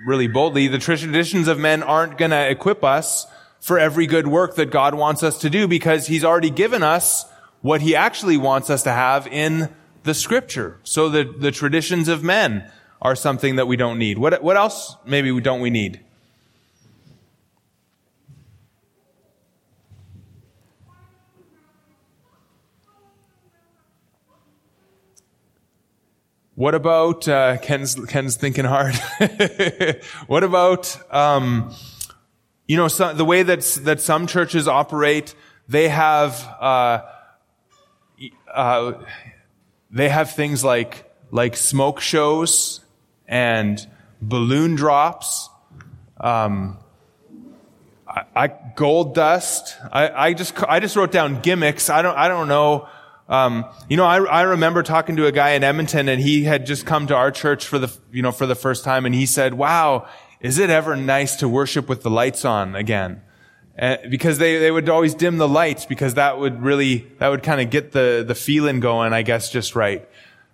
really 0.06 0.28
boldly, 0.28 0.68
the 0.68 0.78
traditions 0.78 1.48
of 1.48 1.58
men 1.58 1.82
aren't 1.82 2.16
going 2.16 2.30
to 2.30 2.48
equip 2.48 2.84
us 2.84 3.26
for 3.60 3.78
every 3.78 4.06
good 4.06 4.28
work 4.28 4.54
that 4.54 4.70
God 4.70 4.94
wants 4.94 5.24
us 5.24 5.40
to 5.40 5.50
do 5.50 5.66
because 5.66 6.06
he's 6.06 6.24
already 6.24 6.50
given 6.50 6.84
us 6.84 7.26
what 7.60 7.80
he 7.80 7.96
actually 7.96 8.36
wants 8.36 8.70
us 8.70 8.84
to 8.84 8.92
have 8.92 9.26
in 9.26 9.68
the 10.04 10.14
scripture. 10.14 10.78
So 10.84 11.08
the, 11.08 11.24
the 11.24 11.50
traditions 11.50 12.06
of 12.06 12.22
men 12.22 12.70
are 13.02 13.16
something 13.16 13.56
that 13.56 13.66
we 13.66 13.76
don't 13.76 13.98
need. 13.98 14.18
What, 14.18 14.40
what 14.42 14.56
else 14.56 14.94
maybe 15.04 15.32
we 15.32 15.40
don't 15.40 15.60
we 15.60 15.70
need? 15.70 16.00
What 26.56 26.74
about 26.74 27.28
uh, 27.28 27.58
Ken's 27.58 27.96
Ken's 28.06 28.36
thinking 28.36 28.64
hard? 28.64 28.94
what 30.26 30.42
about 30.42 30.98
um, 31.12 31.74
you 32.66 32.78
know 32.78 32.88
some, 32.88 33.18
the 33.18 33.26
way 33.26 33.42
that 33.42 33.60
that 33.82 34.00
some 34.00 34.26
churches 34.26 34.66
operate? 34.66 35.34
They 35.68 35.90
have 35.90 36.42
uh, 36.58 37.02
uh, 38.50 38.92
they 39.90 40.08
have 40.08 40.30
things 40.30 40.64
like 40.64 41.04
like 41.30 41.58
smoke 41.58 42.00
shows 42.00 42.80
and 43.28 43.86
balloon 44.22 44.76
drops. 44.76 45.50
Um, 46.18 46.78
I, 48.08 48.22
I, 48.34 48.46
gold 48.76 49.14
dust. 49.14 49.76
I, 49.92 50.08
I 50.28 50.32
just 50.32 50.54
I 50.62 50.80
just 50.80 50.96
wrote 50.96 51.12
down 51.12 51.42
gimmicks. 51.42 51.90
I 51.90 52.00
don't 52.00 52.16
I 52.16 52.28
don't 52.28 52.48
know 52.48 52.88
um, 53.28 53.64
you 53.88 53.96
know, 53.96 54.04
I, 54.04 54.18
I 54.22 54.42
remember 54.42 54.82
talking 54.82 55.16
to 55.16 55.26
a 55.26 55.32
guy 55.32 55.50
in 55.50 55.64
Edmonton 55.64 56.08
and 56.08 56.20
he 56.20 56.44
had 56.44 56.64
just 56.64 56.86
come 56.86 57.06
to 57.08 57.14
our 57.14 57.30
church 57.30 57.66
for 57.66 57.78
the, 57.78 57.92
you 58.12 58.22
know, 58.22 58.32
for 58.32 58.46
the 58.46 58.54
first 58.54 58.84
time 58.84 59.04
and 59.04 59.14
he 59.14 59.26
said, 59.26 59.54
wow, 59.54 60.06
is 60.40 60.58
it 60.58 60.70
ever 60.70 60.94
nice 60.94 61.36
to 61.36 61.48
worship 61.48 61.88
with 61.88 62.02
the 62.02 62.10
lights 62.10 62.44
on 62.44 62.76
again? 62.76 63.22
Uh, 63.78 63.96
because 64.08 64.38
they, 64.38 64.58
they 64.58 64.70
would 64.70 64.88
always 64.88 65.14
dim 65.14 65.38
the 65.38 65.48
lights 65.48 65.84
because 65.84 66.14
that 66.14 66.38
would 66.38 66.62
really, 66.62 67.06
that 67.18 67.28
would 67.28 67.42
kind 67.42 67.60
of 67.60 67.68
get 67.68 67.92
the, 67.92 68.24
the 68.26 68.34
feeling 68.34 68.80
going, 68.80 69.12
I 69.12 69.22
guess, 69.22 69.50
just 69.50 69.74
right. 69.74 70.08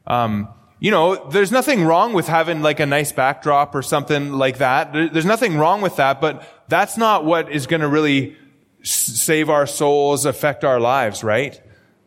Um, 0.06 0.48
you 0.80 0.90
know, 0.90 1.28
there's 1.28 1.52
nothing 1.52 1.84
wrong 1.84 2.14
with 2.14 2.26
having 2.26 2.62
like 2.62 2.80
a 2.80 2.86
nice 2.86 3.12
backdrop 3.12 3.74
or 3.74 3.82
something 3.82 4.32
like 4.32 4.58
that. 4.58 4.92
There's 4.92 5.26
nothing 5.26 5.56
wrong 5.56 5.80
with 5.80 5.96
that, 5.96 6.20
but 6.20 6.44
that's 6.68 6.96
not 6.96 7.24
what 7.24 7.52
is 7.52 7.68
going 7.68 7.82
to 7.82 7.88
really 7.88 8.36
save 8.82 9.48
our 9.48 9.66
souls, 9.66 10.24
affect 10.24 10.64
our 10.64 10.80
lives, 10.80 11.22
right? 11.22 11.61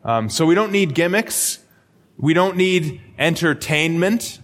Um, 0.06 0.30
so 0.30 0.46
we 0.46 0.54
don't 0.54 0.70
need 0.70 0.94
gimmicks. 0.94 1.58
We 2.16 2.32
don't 2.32 2.56
need 2.56 3.00
entertainment. 3.18 4.40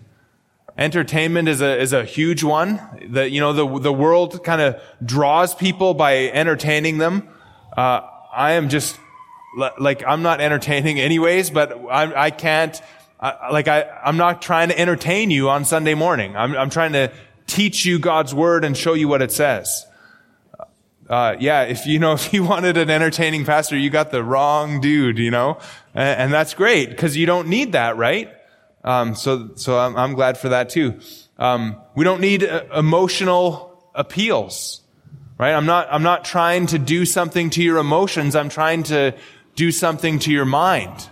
Entertainment 0.76 1.48
is 1.48 1.60
a 1.60 1.80
is 1.80 1.92
a 1.92 2.04
huge 2.04 2.42
one. 2.42 2.80
The 3.08 3.30
you 3.30 3.40
know 3.40 3.52
the 3.52 3.78
the 3.78 3.92
world 3.92 4.42
kind 4.42 4.60
of 4.60 4.82
draws 5.04 5.54
people 5.54 5.94
by 5.94 6.16
entertaining 6.16 6.98
them. 6.98 7.28
Uh, 7.76 8.00
I 8.34 8.52
am 8.52 8.70
just 8.70 8.98
like 9.78 10.02
I'm 10.04 10.22
not 10.22 10.40
entertaining 10.40 10.98
anyways, 10.98 11.50
but 11.50 11.72
I, 11.88 12.24
I 12.24 12.30
can't. 12.30 12.82
I, 13.20 13.50
like 13.52 13.68
I 13.68 13.82
I'm 14.04 14.16
not 14.16 14.42
trying 14.42 14.70
to 14.70 14.78
entertain 14.78 15.30
you 15.30 15.48
on 15.48 15.64
Sunday 15.64 15.94
morning. 15.94 16.34
I'm 16.36 16.56
I'm 16.56 16.70
trying 16.70 16.94
to 16.94 17.12
teach 17.46 17.86
you 17.86 18.00
God's 18.00 18.34
word 18.34 18.64
and 18.64 18.76
show 18.76 18.94
you 18.94 19.06
what 19.06 19.22
it 19.22 19.30
says 19.30 19.86
uh, 21.12 21.36
yeah, 21.38 21.64
if 21.64 21.84
you 21.84 21.98
know, 21.98 22.12
if 22.14 22.32
you 22.32 22.42
wanted 22.42 22.78
an 22.78 22.88
entertaining 22.88 23.44
pastor, 23.44 23.76
you 23.76 23.90
got 23.90 24.10
the 24.10 24.24
wrong 24.24 24.80
dude, 24.80 25.18
you 25.18 25.30
know, 25.30 25.58
and, 25.94 26.20
and 26.20 26.32
that's 26.32 26.54
great 26.54 26.88
because 26.88 27.16
you 27.16 27.26
don't 27.26 27.48
need 27.48 27.72
that, 27.72 27.98
right? 27.98 28.32
Um, 28.82 29.14
so, 29.14 29.50
so 29.54 29.78
I'm, 29.78 29.94
I'm, 29.96 30.14
glad 30.14 30.38
for 30.38 30.48
that 30.48 30.70
too. 30.70 30.98
Um, 31.38 31.76
we 31.94 32.04
don't 32.04 32.20
need 32.20 32.42
uh, 32.42 32.64
emotional 32.74 33.78
appeals, 33.94 34.80
right? 35.38 35.52
I'm 35.52 35.66
not, 35.66 35.86
I'm 35.90 36.02
not 36.02 36.24
trying 36.24 36.66
to 36.68 36.78
do 36.78 37.04
something 37.04 37.50
to 37.50 37.62
your 37.62 37.76
emotions. 37.78 38.34
I'm 38.34 38.48
trying 38.48 38.82
to 38.84 39.14
do 39.54 39.70
something 39.70 40.18
to 40.20 40.32
your 40.32 40.46
mind, 40.46 41.08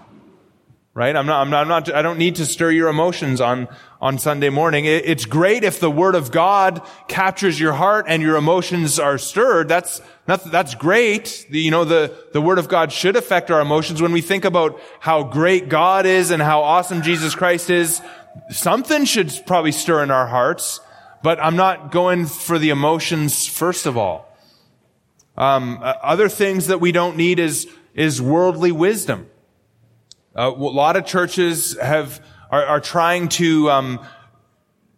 right? 0.94 1.14
I'm 1.14 1.26
not, 1.26 1.42
I'm 1.42 1.50
not, 1.50 1.62
I'm 1.62 1.68
not 1.68 1.94
I 1.94 2.02
don't 2.02 2.18
need 2.18 2.36
to 2.36 2.46
stir 2.46 2.72
your 2.72 2.88
emotions 2.88 3.40
on, 3.40 3.68
on 4.00 4.18
Sunday 4.18 4.48
morning. 4.48 4.86
It's 4.86 5.26
great 5.26 5.62
if 5.62 5.78
the 5.78 5.90
Word 5.90 6.14
of 6.14 6.30
God 6.30 6.80
captures 7.06 7.60
your 7.60 7.74
heart 7.74 8.06
and 8.08 8.22
your 8.22 8.36
emotions 8.36 8.98
are 8.98 9.18
stirred. 9.18 9.68
That's, 9.68 10.00
that's 10.26 10.74
great. 10.74 11.46
The, 11.50 11.60
you 11.60 11.70
know, 11.70 11.84
the, 11.84 12.16
the 12.32 12.40
Word 12.40 12.58
of 12.58 12.68
God 12.68 12.92
should 12.92 13.14
affect 13.14 13.50
our 13.50 13.60
emotions. 13.60 14.00
When 14.00 14.12
we 14.12 14.22
think 14.22 14.46
about 14.46 14.80
how 15.00 15.22
great 15.22 15.68
God 15.68 16.06
is 16.06 16.30
and 16.30 16.40
how 16.40 16.62
awesome 16.62 17.02
Jesus 17.02 17.34
Christ 17.34 17.68
is, 17.68 18.00
something 18.50 19.04
should 19.04 19.32
probably 19.46 19.72
stir 19.72 20.02
in 20.02 20.10
our 20.10 20.26
hearts. 20.26 20.80
But 21.22 21.38
I'm 21.38 21.56
not 21.56 21.92
going 21.92 22.24
for 22.24 22.58
the 22.58 22.70
emotions 22.70 23.46
first 23.46 23.84
of 23.84 23.98
all. 23.98 24.34
Um, 25.36 25.78
other 25.82 26.30
things 26.30 26.68
that 26.68 26.80
we 26.80 26.90
don't 26.92 27.16
need 27.18 27.38
is, 27.38 27.68
is 27.94 28.22
worldly 28.22 28.72
wisdom. 28.72 29.28
Uh, 30.34 30.50
a 30.54 30.56
lot 30.56 30.96
of 30.96 31.04
churches 31.04 31.78
have, 31.78 32.24
are, 32.50 32.64
are 32.64 32.80
trying 32.80 33.28
to, 33.28 33.70
um, 33.70 34.00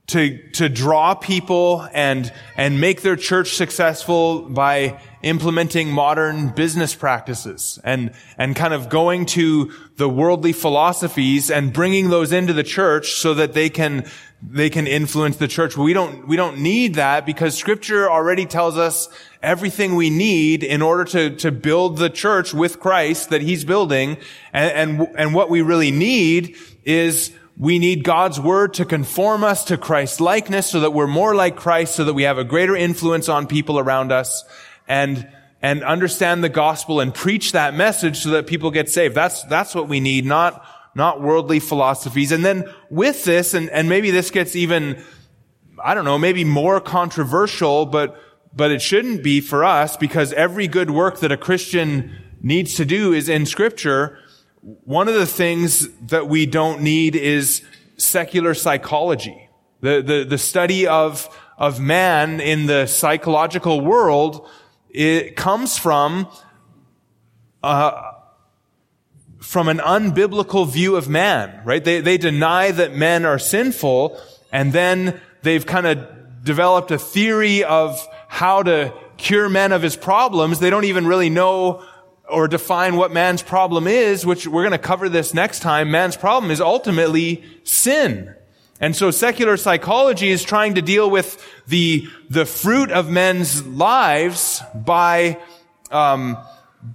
to, 0.09 0.50
to 0.53 0.68
draw 0.68 1.14
people 1.14 1.88
and, 1.92 2.32
and 2.57 2.80
make 2.80 3.03
their 3.03 3.16
church 3.16 3.55
successful 3.55 4.42
by 4.42 5.00
implementing 5.22 5.90
modern 5.90 6.48
business 6.48 6.94
practices 6.94 7.78
and, 7.84 8.12
and 8.36 8.57
kind 8.57 8.74
of 8.74 8.88
going 8.88 9.24
to 9.24 9.72
the 9.96 10.09
worldly 10.09 10.53
philosophies 10.53 11.50
and 11.50 11.72
bringing 11.72 12.11
those 12.11 12.32
into 12.32 12.53
the 12.53 12.64
church 12.64 13.12
so 13.12 13.34
that 13.34 13.53
they 13.53 13.70
can, 13.70 14.05
they 14.42 14.68
can 14.68 14.86
influence 14.86 15.36
the 15.36 15.46
church. 15.46 15.76
We 15.76 15.92
don't, 15.92 16.26
we 16.26 16.36
don't 16.36 16.59
need 16.59 16.96
that 16.96 17.24
because 17.24 17.57
scripture 17.57 18.11
already 18.11 18.44
tells 18.44 18.76
us 18.76 19.09
everything 19.42 19.94
we 19.94 20.11
need 20.11 20.64
in 20.64 20.82
order 20.82 21.05
to, 21.05 21.36
to 21.36 21.53
build 21.53 21.98
the 21.98 22.11
church 22.11 22.53
with 22.53 22.80
Christ 22.80 23.30
that 23.30 23.40
he's 23.42 23.64
building. 23.64 24.16
And, 24.53 25.00
and, 25.00 25.16
and 25.16 25.34
what 25.34 25.48
we 25.48 25.62
really 25.62 25.92
need 25.92 26.57
is 26.84 27.32
we 27.57 27.78
need 27.78 28.03
God's 28.03 28.40
word 28.40 28.74
to 28.74 28.84
conform 28.84 29.44
us 29.44 29.64
to 29.64 29.76
Christ's 29.76 30.20
likeness 30.20 30.70
so 30.70 30.80
that 30.80 30.92
we're 30.92 31.07
more 31.07 31.34
like 31.34 31.57
Christ, 31.57 31.94
so 31.94 32.05
that 32.05 32.14
we 32.14 32.22
have 32.22 32.38
a 32.38 32.44
greater 32.44 32.74
influence 32.74 33.28
on 33.28 33.46
people 33.46 33.78
around 33.78 34.11
us 34.11 34.44
and, 34.88 35.28
and 35.61 35.84
understand 35.84 36.42
the 36.42 36.48
gospel 36.48 37.00
and 37.00 37.14
preach 37.14 37.53
that 37.53 37.74
message 37.74 38.18
so 38.18 38.30
that 38.30 38.46
people 38.46 38.70
get 38.70 38.88
saved. 38.88 39.14
That's, 39.14 39.44
that's 39.44 39.74
what 39.74 39.88
we 39.88 40.00
need, 40.00 40.24
not, 40.24 40.64
not 40.94 41.20
worldly 41.20 41.61
philosophies. 41.61 42.32
And 42.32 42.44
then 42.44 42.64
with 42.90 43.24
this, 43.24 43.53
and, 43.53 43.68
and 43.70 43.88
maybe 43.88 44.11
this 44.11 44.30
gets 44.30 44.57
even, 44.57 45.03
I 45.82 45.94
don't 45.94 46.07
know, 46.07 46.18
maybe 46.18 46.44
more 46.44 46.80
controversial, 46.80 47.84
but, 47.84 48.18
but 48.57 48.70
it 48.70 48.80
shouldn't 48.80 49.22
be 49.22 49.42
for 49.42 49.62
us 49.62 49.98
because 49.98 50.32
every 50.32 50.68
good 50.68 50.90
work 50.90 51.20
that 51.20 51.30
a 51.30 51.36
Christian 51.36 52.16
needs 52.40 52.74
to 52.74 52.86
do 52.86 53.12
is 53.12 53.28
in 53.28 53.44
scripture 53.44 54.18
one 54.62 55.08
of 55.08 55.14
the 55.14 55.26
things 55.26 55.88
that 56.06 56.28
we 56.28 56.46
don't 56.46 56.82
need 56.82 57.16
is 57.16 57.62
secular 57.96 58.54
psychology. 58.54 59.48
The, 59.80 60.00
the, 60.02 60.24
the 60.24 60.38
study 60.38 60.86
of, 60.86 61.28
of 61.58 61.80
man 61.80 62.40
in 62.40 62.66
the 62.66 62.86
psychological 62.86 63.80
world, 63.80 64.48
it 64.88 65.34
comes 65.34 65.76
from, 65.76 66.28
uh, 67.64 68.12
from 69.41 69.68
an 69.68 69.78
unbiblical 69.78 70.68
view 70.68 70.95
of 70.95 71.08
man, 71.08 71.61
right? 71.64 71.82
They, 71.82 72.00
they 72.00 72.16
deny 72.16 72.70
that 72.70 72.95
men 72.95 73.24
are 73.24 73.41
sinful, 73.41 74.20
and 74.53 74.72
then 74.72 75.20
they've 75.42 75.66
kind 75.66 75.88
of 75.88 76.45
developed 76.45 76.92
a 76.92 76.99
theory 76.99 77.64
of 77.64 78.07
how 78.28 78.62
to 78.62 78.95
cure 79.16 79.49
men 79.49 79.72
of 79.72 79.82
his 79.82 79.96
problems. 79.96 80.61
They 80.61 80.70
don't 80.70 80.84
even 80.84 81.08
really 81.08 81.30
know 81.30 81.84
or 82.28 82.49
define 82.49 82.96
what 82.96 83.12
man's 83.12 83.42
problem 83.42 83.86
is, 83.86 84.24
which 84.24 84.46
we're 84.46 84.62
going 84.62 84.72
to 84.72 84.78
cover 84.78 85.08
this 85.08 85.34
next 85.34 85.61
time, 85.61 85.90
man's 85.90 86.16
problem 86.16 86.50
is 86.50 86.61
ultimately 86.61 87.44
sin. 87.64 88.34
And 88.80 88.96
so 88.96 89.11
secular 89.12 89.57
psychology 89.57 90.30
is 90.30 90.42
trying 90.42 90.74
to 90.74 90.82
deal 90.82 91.08
with 91.08 91.40
the, 91.68 92.08
the 92.28 92.44
fruit 92.44 92.90
of 92.90 93.08
men's 93.08 93.64
lives 93.64 94.61
by, 94.74 95.38
um, 95.92 96.36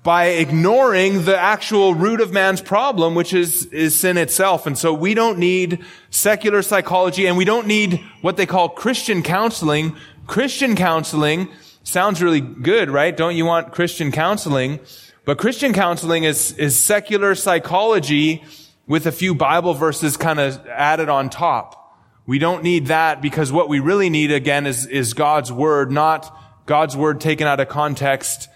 by 0.03 0.25
ignoring 0.25 1.23
the 1.23 1.37
actual 1.37 1.95
root 1.95 2.19
of 2.19 2.33
man's 2.33 2.59
problem, 2.59 3.15
which 3.15 3.33
is, 3.33 3.67
is 3.67 3.97
sin 3.97 4.17
itself. 4.17 4.67
And 4.67 4.77
so 4.77 4.93
we 4.93 5.13
don't 5.13 5.39
need 5.39 5.85
secular 6.09 6.61
psychology 6.61 7.25
and 7.25 7.37
we 7.37 7.45
don't 7.45 7.67
need 7.67 8.01
what 8.21 8.35
they 8.35 8.45
call 8.45 8.67
Christian 8.67 9.23
counseling. 9.23 9.95
Christian 10.25 10.75
counseling 10.75 11.47
sounds 11.83 12.21
really 12.21 12.41
good, 12.41 12.89
right? 12.89 13.15
Don't 13.15 13.37
you 13.37 13.45
want 13.45 13.71
Christian 13.71 14.11
counseling? 14.11 14.81
But 15.27 15.37
Christian 15.37 15.73
counseling 15.73 16.23
is, 16.23 16.53
is 16.53 16.79
secular 16.79 17.35
psychology 17.35 18.45
with 18.87 19.05
a 19.07 19.11
few 19.11 19.35
Bible 19.35 19.73
verses 19.73 20.15
kind 20.15 20.39
of 20.39 20.65
added 20.67 21.09
on 21.09 21.29
top. 21.29 21.99
We 22.25 22.39
don't 22.39 22.63
need 22.63 22.85
that 22.85 23.21
because 23.21 23.51
what 23.51 23.67
we 23.67 23.81
really 23.81 24.09
need 24.09 24.31
again 24.31 24.65
is, 24.65 24.85
is 24.85 25.13
God's 25.13 25.51
word, 25.51 25.91
not 25.91 26.33
God's 26.65 26.95
word 26.95 27.19
taken 27.19 27.45
out 27.45 27.59
of 27.59 27.67
context 27.67 28.47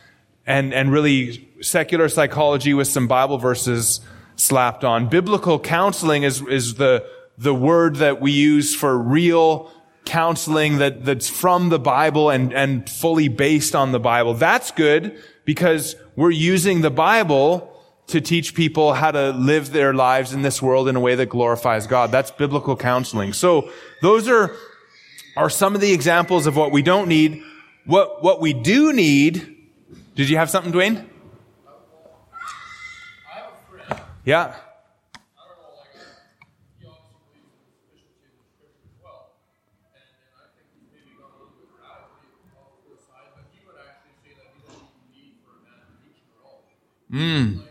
and, 0.47 0.73
and 0.73 0.93
really 0.93 1.49
secular 1.59 2.07
psychology 2.07 2.73
with 2.73 2.87
some 2.87 3.05
Bible 3.05 3.37
verses 3.37 3.99
slapped 4.37 4.85
on. 4.85 5.09
Biblical 5.09 5.59
counseling 5.59 6.23
is, 6.23 6.41
is 6.47 6.75
the, 6.75 7.05
the 7.37 7.53
word 7.53 7.97
that 7.97 8.21
we 8.21 8.31
use 8.31 8.73
for 8.73 8.97
real 8.97 9.69
counseling 10.05 10.77
that, 10.77 11.03
that's 11.03 11.29
from 11.29 11.67
the 11.67 11.79
Bible 11.79 12.29
and, 12.29 12.53
and 12.53 12.89
fully 12.89 13.27
based 13.27 13.75
on 13.75 13.91
the 13.91 13.99
Bible. 13.99 14.35
That's 14.35 14.71
good 14.71 15.21
because 15.45 15.95
we're 16.15 16.31
using 16.31 16.81
the 16.81 16.91
Bible 16.91 17.67
to 18.07 18.21
teach 18.21 18.53
people 18.53 18.93
how 18.93 19.11
to 19.11 19.31
live 19.31 19.71
their 19.71 19.93
lives 19.93 20.33
in 20.33 20.41
this 20.41 20.61
world 20.61 20.87
in 20.87 20.95
a 20.95 20.99
way 20.99 21.15
that 21.15 21.27
glorifies 21.27 21.87
God. 21.87 22.11
That's 22.11 22.31
biblical 22.31 22.75
counseling. 22.75 23.33
So 23.33 23.71
those 24.01 24.27
are, 24.27 24.55
are 25.37 25.49
some 25.49 25.75
of 25.75 25.81
the 25.81 25.93
examples 25.93 26.45
of 26.45 26.57
what 26.57 26.71
we 26.71 26.81
don't 26.81 27.07
need. 27.07 27.41
What, 27.85 28.21
what 28.21 28.41
we 28.41 28.53
do 28.53 28.91
need, 28.91 29.57
did 30.15 30.29
you 30.29 30.37
have 30.37 30.49
something, 30.49 30.73
Dwayne? 30.73 31.07
Yeah. 34.25 34.55
Mm. 47.11 47.61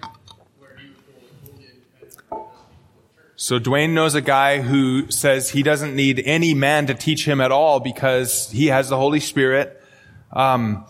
So 3.36 3.58
Dwayne 3.58 3.94
knows 3.94 4.14
a 4.14 4.20
guy 4.20 4.60
who 4.60 5.10
says 5.10 5.48
he 5.48 5.62
doesn't 5.62 5.96
need 5.96 6.22
any 6.26 6.52
man 6.52 6.88
to 6.88 6.94
teach 6.94 7.26
him 7.26 7.40
at 7.40 7.50
all 7.50 7.80
because 7.80 8.50
he 8.50 8.66
has 8.66 8.90
the 8.90 8.98
Holy 8.98 9.20
Spirit. 9.20 9.82
Um, 10.30 10.84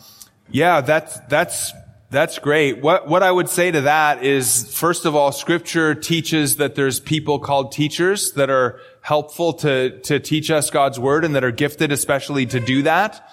yeah, 0.51 0.81
that's 0.81 1.17
that's 1.29 1.73
that's 2.11 2.41
great. 2.41 2.83
What 2.83 3.07
what 3.07 3.23
I 3.23 3.31
would 3.31 3.49
say 3.49 3.71
to 3.71 3.83
that 3.83 4.25
is, 4.25 4.75
first 4.77 5.07
of 5.07 5.15
all, 5.15 5.31
Scripture 5.31 5.95
teaches 5.95 6.57
that 6.57 6.75
there's 6.75 6.99
people 6.99 7.39
called 7.39 7.71
teachers 7.71 8.33
that 8.33 8.51
are 8.51 8.81
helpful 9.01 9.53
to 9.55 10.01
to 10.01 10.19
teach 10.19 10.51
us 10.51 10.71
God's 10.71 10.99
word 10.99 11.25
and 11.25 11.37
that 11.37 11.45
are 11.45 11.53
gifted 11.53 11.93
especially 11.93 12.47
to 12.47 12.59
do 12.59 12.83
that. 12.83 13.31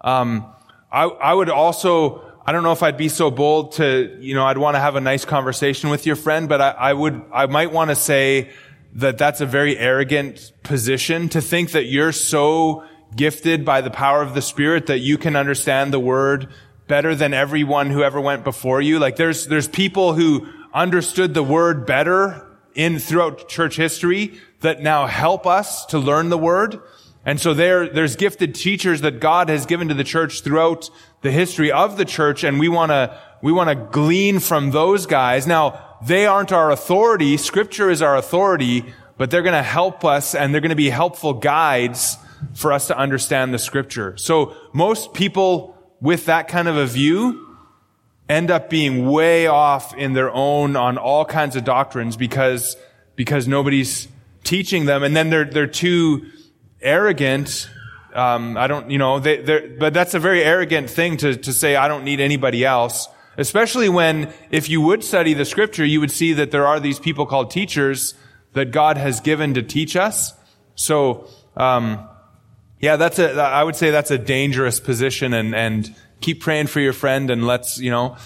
Um, 0.00 0.44
I 0.90 1.04
I 1.04 1.34
would 1.34 1.50
also 1.50 2.20
I 2.48 2.52
don't 2.52 2.62
know 2.62 2.70
if 2.70 2.84
I'd 2.84 2.96
be 2.96 3.08
so 3.08 3.32
bold 3.32 3.72
to, 3.72 4.16
you 4.20 4.36
know, 4.36 4.46
I'd 4.46 4.56
want 4.56 4.76
to 4.76 4.80
have 4.80 4.94
a 4.94 5.00
nice 5.00 5.24
conversation 5.24 5.90
with 5.90 6.06
your 6.06 6.14
friend, 6.14 6.48
but 6.48 6.60
I, 6.60 6.70
I 6.70 6.92
would, 6.92 7.20
I 7.32 7.46
might 7.46 7.72
want 7.72 7.90
to 7.90 7.96
say 7.96 8.50
that 8.94 9.18
that's 9.18 9.40
a 9.40 9.46
very 9.46 9.76
arrogant 9.76 10.52
position 10.62 11.28
to 11.30 11.40
think 11.40 11.72
that 11.72 11.86
you're 11.86 12.12
so 12.12 12.84
gifted 13.16 13.64
by 13.64 13.80
the 13.80 13.90
power 13.90 14.22
of 14.22 14.34
the 14.34 14.42
Spirit 14.42 14.86
that 14.86 15.00
you 15.00 15.18
can 15.18 15.34
understand 15.34 15.92
the 15.92 15.98
word 15.98 16.48
better 16.86 17.16
than 17.16 17.34
everyone 17.34 17.90
who 17.90 18.04
ever 18.04 18.20
went 18.20 18.44
before 18.44 18.80
you. 18.80 19.00
Like 19.00 19.16
there's, 19.16 19.46
there's 19.48 19.66
people 19.66 20.14
who 20.14 20.46
understood 20.72 21.34
the 21.34 21.42
word 21.42 21.84
better 21.84 22.46
in 22.76 23.00
throughout 23.00 23.48
church 23.48 23.74
history 23.74 24.38
that 24.60 24.80
now 24.80 25.06
help 25.06 25.48
us 25.48 25.84
to 25.86 25.98
learn 25.98 26.28
the 26.28 26.38
word. 26.38 26.80
And 27.26 27.40
so 27.40 27.52
there, 27.52 27.88
there's 27.88 28.14
gifted 28.14 28.54
teachers 28.54 29.00
that 29.00 29.20
God 29.20 29.48
has 29.48 29.66
given 29.66 29.88
to 29.88 29.94
the 29.94 30.04
church 30.04 30.42
throughout 30.42 30.88
the 31.22 31.32
history 31.32 31.72
of 31.72 31.98
the 31.98 32.04
church, 32.04 32.44
and 32.44 32.60
we 32.60 32.68
want 32.68 32.90
to, 32.90 33.20
we 33.42 33.50
want 33.52 33.68
to 33.68 33.74
glean 33.74 34.38
from 34.38 34.70
those 34.70 35.06
guys. 35.06 35.44
Now, 35.44 35.98
they 36.06 36.24
aren't 36.24 36.52
our 36.52 36.70
authority. 36.70 37.36
Scripture 37.36 37.90
is 37.90 38.00
our 38.00 38.16
authority, 38.16 38.84
but 39.18 39.30
they're 39.30 39.42
going 39.42 39.54
to 39.54 39.62
help 39.62 40.04
us, 40.04 40.36
and 40.36 40.54
they're 40.54 40.60
going 40.60 40.70
to 40.70 40.76
be 40.76 40.88
helpful 40.88 41.34
guides 41.34 42.16
for 42.54 42.72
us 42.72 42.86
to 42.86 42.96
understand 42.96 43.52
the 43.52 43.58
scripture. 43.58 44.16
So 44.16 44.54
most 44.72 45.12
people 45.12 45.76
with 46.00 46.26
that 46.26 46.48
kind 46.48 46.68
of 46.68 46.76
a 46.76 46.86
view 46.86 47.56
end 48.28 48.50
up 48.50 48.70
being 48.70 49.08
way 49.10 49.46
off 49.46 49.94
in 49.96 50.12
their 50.12 50.30
own 50.30 50.76
on 50.76 50.98
all 50.98 51.24
kinds 51.24 51.56
of 51.56 51.64
doctrines 51.64 52.16
because, 52.16 52.76
because 53.16 53.48
nobody's 53.48 54.08
teaching 54.44 54.84
them. 54.84 55.02
And 55.02 55.16
then 55.16 55.30
they're, 55.30 55.44
they're 55.44 55.66
too, 55.66 56.26
arrogant. 56.86 57.68
Um, 58.14 58.56
I 58.56 58.66
don't, 58.66 58.90
you 58.90 58.98
know, 58.98 59.18
they, 59.18 59.76
but 59.78 59.92
that's 59.92 60.14
a 60.14 60.18
very 60.18 60.42
arrogant 60.42 60.88
thing 60.88 61.18
to, 61.18 61.36
to 61.36 61.52
say, 61.52 61.76
I 61.76 61.88
don't 61.88 62.04
need 62.04 62.20
anybody 62.20 62.64
else. 62.64 63.08
Especially 63.36 63.90
when, 63.90 64.32
if 64.50 64.70
you 64.70 64.80
would 64.80 65.04
study 65.04 65.34
the 65.34 65.44
scripture, 65.44 65.84
you 65.84 66.00
would 66.00 66.10
see 66.10 66.32
that 66.32 66.50
there 66.50 66.66
are 66.66 66.80
these 66.80 66.98
people 66.98 67.26
called 67.26 67.50
teachers 67.50 68.14
that 68.54 68.70
God 68.70 68.96
has 68.96 69.20
given 69.20 69.52
to 69.54 69.62
teach 69.62 69.94
us. 69.96 70.32
So, 70.74 71.28
um, 71.56 72.08
yeah, 72.80 72.96
that's 72.96 73.18
a, 73.18 73.32
I 73.32 73.62
would 73.62 73.76
say 73.76 73.90
that's 73.90 74.10
a 74.10 74.16
dangerous 74.16 74.80
position 74.80 75.34
and, 75.34 75.54
and 75.54 75.94
keep 76.20 76.40
praying 76.40 76.68
for 76.68 76.80
your 76.80 76.94
friend 76.94 77.30
and 77.30 77.46
let's, 77.46 77.78
you 77.78 77.90
know, 77.90 78.16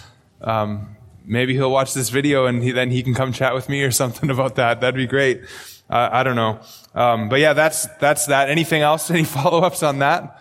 um, 0.43 0.97
maybe 1.25 1.55
he'll 1.55 1.71
watch 1.71 1.95
this 1.95 2.11
video 2.11 2.47
and 2.47 2.63
he, 2.63 2.71
then 2.71 2.91
he 2.91 3.03
can 3.03 3.15
come 3.15 3.33
chat 3.33 3.55
with 3.55 3.69
me 3.69 3.83
or 3.83 3.91
something 4.03 4.31
about 4.31 4.57
that. 4.57 4.81
That'd 4.81 4.95
be 4.95 5.07
great. 5.07 5.43
Uh, 5.91 6.09
I 6.13 6.23
don't 6.23 6.37
know. 6.37 6.61
Um, 6.95 7.29
but 7.29 7.41
yeah, 7.41 7.53
that's, 7.53 7.87
that's 7.99 8.27
that. 8.27 8.49
Anything 8.49 8.83
else? 8.83 9.11
Any 9.11 9.25
follow-ups 9.25 9.83
on 9.83 9.99
that? 9.99 10.41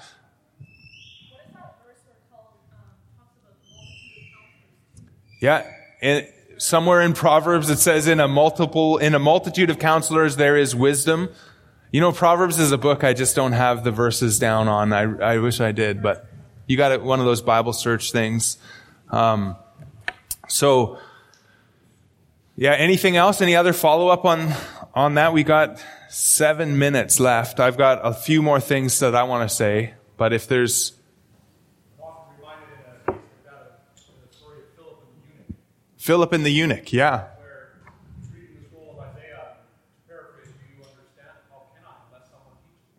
Yeah. 5.41 5.65
Somewhere 6.57 7.01
in 7.01 7.13
Proverbs 7.13 7.69
it 7.69 7.79
says 7.79 8.07
in 8.07 8.19
a 8.19 8.27
multiple, 8.27 8.97
in 8.97 9.15
a 9.15 9.19
multitude 9.19 9.69
of 9.69 9.79
counselors 9.79 10.35
there 10.35 10.57
is 10.57 10.75
wisdom. 10.75 11.29
You 11.91 12.01
know, 12.01 12.11
Proverbs 12.11 12.59
is 12.59 12.71
a 12.71 12.77
book 12.77 13.03
I 13.03 13.13
just 13.13 13.35
don't 13.35 13.53
have 13.53 13.83
the 13.83 13.91
verses 13.91 14.37
down 14.37 14.67
on. 14.67 14.93
I, 14.93 15.03
I 15.33 15.37
wish 15.39 15.59
I 15.59 15.71
did, 15.71 16.03
but 16.03 16.27
you 16.67 16.77
got 16.77 17.01
one 17.01 17.19
of 17.19 17.25
those 17.25 17.41
Bible 17.41 17.73
search 17.73 18.11
things. 18.11 18.59
Um, 19.09 19.55
so, 20.47 20.99
yeah, 22.59 22.73
anything 22.73 23.15
else? 23.15 23.39
Any 23.39 23.55
other 23.55 23.71
follow 23.71 24.09
up 24.09 24.25
on, 24.25 24.53
on 24.93 25.13
that? 25.13 25.31
We 25.31 25.43
got 25.43 25.81
seven 26.09 26.77
minutes 26.77 27.17
left. 27.17 27.61
I've 27.61 27.77
got 27.77 28.01
a 28.03 28.13
few 28.13 28.41
more 28.41 28.59
things 28.59 28.99
that 28.99 29.15
I 29.15 29.23
want 29.23 29.49
to 29.49 29.55
say, 29.55 29.93
but 30.17 30.33
if 30.33 30.45
there's. 30.45 30.91
Philip 35.95 36.33
and 36.33 36.45
the 36.45 36.49
eunuch, 36.49 36.91
yeah. 36.91 37.27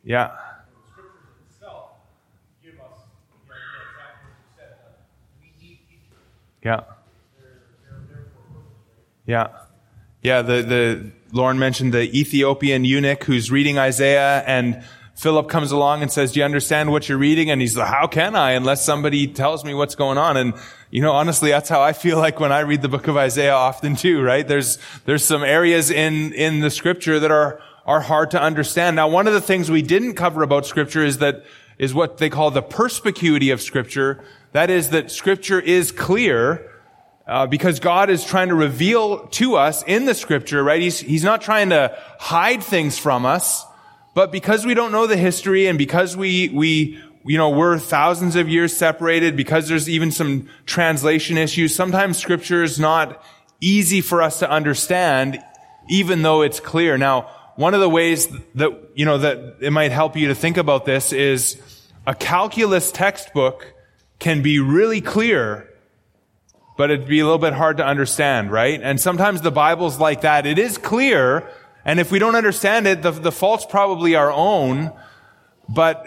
Yeah. 0.03 0.31
Yeah. 6.65 6.81
Yeah. 9.31 9.47
Yeah, 10.23 10.43
the, 10.43 10.62
the, 10.62 11.11
Lauren 11.31 11.61
mentioned 11.61 11.94
the 11.94 12.02
Ethiopian 12.19 12.85
eunuch 12.85 13.23
who's 13.23 13.48
reading 13.48 13.78
Isaiah 13.78 14.43
and 14.44 14.82
Philip 15.15 15.48
comes 15.48 15.70
along 15.70 16.02
and 16.02 16.11
says, 16.11 16.32
do 16.32 16.40
you 16.40 16.44
understand 16.44 16.90
what 16.90 17.09
you're 17.09 17.16
reading? 17.16 17.48
And 17.48 17.61
he's 17.61 17.77
like, 17.77 17.86
how 17.86 18.09
can 18.09 18.35
I 18.35 18.52
unless 18.52 18.85
somebody 18.85 19.28
tells 19.28 19.65
me 19.65 19.73
what's 19.73 19.94
going 19.94 20.19
on? 20.19 20.36
And, 20.36 20.55
you 20.90 21.01
know, 21.01 21.12
honestly, 21.12 21.51
that's 21.51 21.69
how 21.69 21.81
I 21.81 21.93
feel 21.93 22.19
like 22.19 22.40
when 22.40 22.51
I 22.51 22.61
read 22.61 22.82
the 22.82 22.89
book 22.89 23.07
of 23.07 23.16
Isaiah 23.16 23.55
often 23.55 23.94
too, 23.94 24.20
right? 24.20 24.47
There's, 24.47 24.78
there's 25.05 25.24
some 25.24 25.44
areas 25.44 25.93
in, 25.93 26.32
in 26.32 26.59
the 26.59 26.70
scripture 26.70 27.20
that 27.20 27.31
are, 27.31 27.62
are 27.86 28.01
hard 28.01 28.32
to 28.32 28.43
understand. 28.43 28.97
Now, 28.97 29.07
one 29.07 29.28
of 29.28 29.32
the 29.32 29.40
things 29.40 29.70
we 29.70 29.82
didn't 29.82 30.15
cover 30.15 30.43
about 30.43 30.66
scripture 30.66 31.05
is 31.05 31.19
that, 31.19 31.44
is 31.78 31.94
what 31.94 32.19
they 32.19 32.31
call 32.31 32.51
the 32.51 32.62
perspicuity 32.62 33.51
of 33.51 33.62
scripture. 33.62 34.24
That 34.51 34.70
is 34.70 34.90
that 34.90 35.12
scripture 35.12 35.61
is 35.61 35.93
clear, 35.93 36.70
uh, 37.31 37.47
because 37.47 37.78
God 37.78 38.11
is 38.11 38.24
trying 38.24 38.48
to 38.48 38.57
reveal 38.57 39.28
to 39.28 39.55
us 39.55 39.85
in 39.85 40.05
the 40.05 40.15
scripture, 40.15 40.65
right? 40.65 40.82
He's, 40.82 40.98
he's 40.98 41.23
not 41.23 41.40
trying 41.40 41.70
to 41.70 41.97
hide 42.19 42.61
things 42.61 42.98
from 42.98 43.24
us, 43.24 43.65
but 44.16 44.32
because 44.32 44.66
we 44.66 44.74
don't 44.74 44.90
know 44.90 45.07
the 45.07 45.16
history 45.16 45.69
and 45.69 45.78
because 45.78 46.16
we, 46.16 46.48
we, 46.48 46.98
you 47.24 47.39
know, 47.39 47.51
we're 47.51 47.78
thousands 47.78 48.35
of 48.35 48.48
years 48.48 48.77
separated, 48.77 49.36
because 49.36 49.69
there's 49.69 49.89
even 49.89 50.11
some 50.11 50.48
translation 50.66 51.39
issues, 51.39 51.73
sometimes 51.73 52.19
scripture 52.19 52.65
is 52.65 52.81
not 52.81 53.23
easy 53.61 54.01
for 54.01 54.23
us 54.23 54.40
to 54.40 54.51
understand, 54.51 55.40
even 55.89 56.23
though 56.23 56.43
it's 56.43 56.59
clear. 56.59 56.98
Now, 56.98 57.31
one 57.55 57.74
of 57.74 57.81
the 57.81 57.89
ways 57.89 58.27
that, 58.57 58.73
you 58.97 59.05
know, 59.05 59.19
that 59.19 59.59
it 59.61 59.70
might 59.70 59.93
help 59.93 60.16
you 60.16 60.28
to 60.28 60.35
think 60.35 60.57
about 60.57 60.85
this 60.85 61.12
is 61.12 61.62
a 62.09 62.15
calculus 62.15 62.90
textbook 62.90 63.73
can 64.19 64.43
be 64.43 64.59
really 64.59 65.01
clear 65.01 65.70
but 66.81 66.90
it'd 66.90 67.07
be 67.07 67.20
a 67.20 67.24
little 67.24 67.36
bit 67.36 67.52
hard 67.52 67.77
to 67.77 67.85
understand, 67.85 68.51
right? 68.51 68.81
And 68.82 68.98
sometimes 68.98 69.43
the 69.43 69.51
Bible's 69.51 69.98
like 69.98 70.23
that. 70.23 70.47
It 70.47 70.59
is 70.59 70.78
clear, 70.78 71.47
and 71.85 72.01
if 72.01 72.11
we 72.11 72.19
don't 72.19 72.36
understand 72.36 72.86
it, 72.86 73.02
the, 73.02 73.11
the 73.11 73.31
fault's 73.31 73.66
probably 73.66 74.15
our 74.15 74.32
own, 74.32 74.90
but 75.69 76.07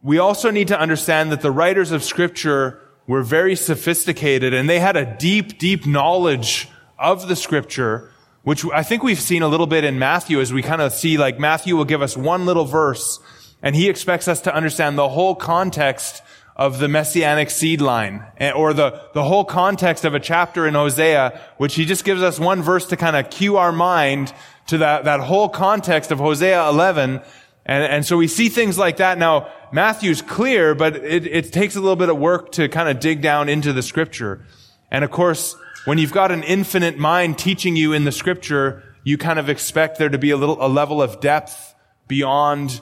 we 0.00 0.20
also 0.20 0.52
need 0.52 0.68
to 0.68 0.78
understand 0.78 1.32
that 1.32 1.40
the 1.40 1.50
writers 1.50 1.90
of 1.90 2.04
Scripture 2.04 2.80
were 3.08 3.24
very 3.24 3.56
sophisticated, 3.56 4.54
and 4.54 4.70
they 4.70 4.78
had 4.78 4.96
a 4.96 5.16
deep, 5.18 5.58
deep 5.58 5.86
knowledge 5.86 6.68
of 6.96 7.26
the 7.26 7.34
Scripture, 7.34 8.12
which 8.44 8.64
I 8.72 8.84
think 8.84 9.02
we've 9.02 9.20
seen 9.20 9.42
a 9.42 9.48
little 9.48 9.66
bit 9.66 9.82
in 9.82 9.98
Matthew 9.98 10.40
as 10.40 10.52
we 10.52 10.62
kind 10.62 10.80
of 10.80 10.92
see 10.92 11.18
like 11.18 11.40
Matthew 11.40 11.76
will 11.76 11.84
give 11.84 12.00
us 12.00 12.16
one 12.16 12.46
little 12.46 12.64
verse, 12.64 13.18
and 13.60 13.74
he 13.74 13.88
expects 13.88 14.28
us 14.28 14.40
to 14.42 14.54
understand 14.54 14.96
the 14.96 15.08
whole 15.08 15.34
context 15.34 16.22
of 16.58 16.80
the 16.80 16.88
messianic 16.88 17.50
seed 17.50 17.80
line 17.80 18.24
eh, 18.38 18.50
or 18.50 18.74
the, 18.74 19.00
the 19.14 19.22
whole 19.22 19.44
context 19.44 20.04
of 20.04 20.14
a 20.14 20.20
chapter 20.20 20.66
in 20.66 20.74
Hosea, 20.74 21.40
which 21.56 21.76
he 21.76 21.84
just 21.84 22.04
gives 22.04 22.20
us 22.20 22.40
one 22.40 22.62
verse 22.62 22.86
to 22.86 22.96
kind 22.96 23.14
of 23.14 23.30
cue 23.30 23.56
our 23.56 23.70
mind 23.70 24.34
to 24.66 24.78
that, 24.78 25.04
that 25.04 25.20
whole 25.20 25.48
context 25.48 26.10
of 26.10 26.18
Hosea 26.18 26.68
11. 26.68 27.22
And, 27.64 27.84
and 27.84 28.04
so 28.04 28.16
we 28.16 28.26
see 28.26 28.48
things 28.48 28.76
like 28.76 28.96
that. 28.96 29.18
Now, 29.18 29.52
Matthew's 29.70 30.20
clear, 30.20 30.74
but 30.74 30.96
it, 30.96 31.26
it 31.26 31.52
takes 31.52 31.76
a 31.76 31.80
little 31.80 31.96
bit 31.96 32.08
of 32.08 32.18
work 32.18 32.50
to 32.52 32.68
kind 32.68 32.88
of 32.88 32.98
dig 32.98 33.22
down 33.22 33.48
into 33.48 33.72
the 33.72 33.82
scripture. 33.82 34.44
And 34.90 35.04
of 35.04 35.12
course, 35.12 35.54
when 35.84 35.98
you've 35.98 36.12
got 36.12 36.32
an 36.32 36.42
infinite 36.42 36.98
mind 36.98 37.38
teaching 37.38 37.76
you 37.76 37.92
in 37.92 38.04
the 38.04 38.12
scripture, 38.12 38.82
you 39.04 39.16
kind 39.16 39.38
of 39.38 39.48
expect 39.48 39.98
there 39.98 40.08
to 40.08 40.18
be 40.18 40.30
a 40.30 40.36
little, 40.36 40.64
a 40.64 40.68
level 40.68 41.00
of 41.00 41.20
depth 41.20 41.74
beyond 42.08 42.80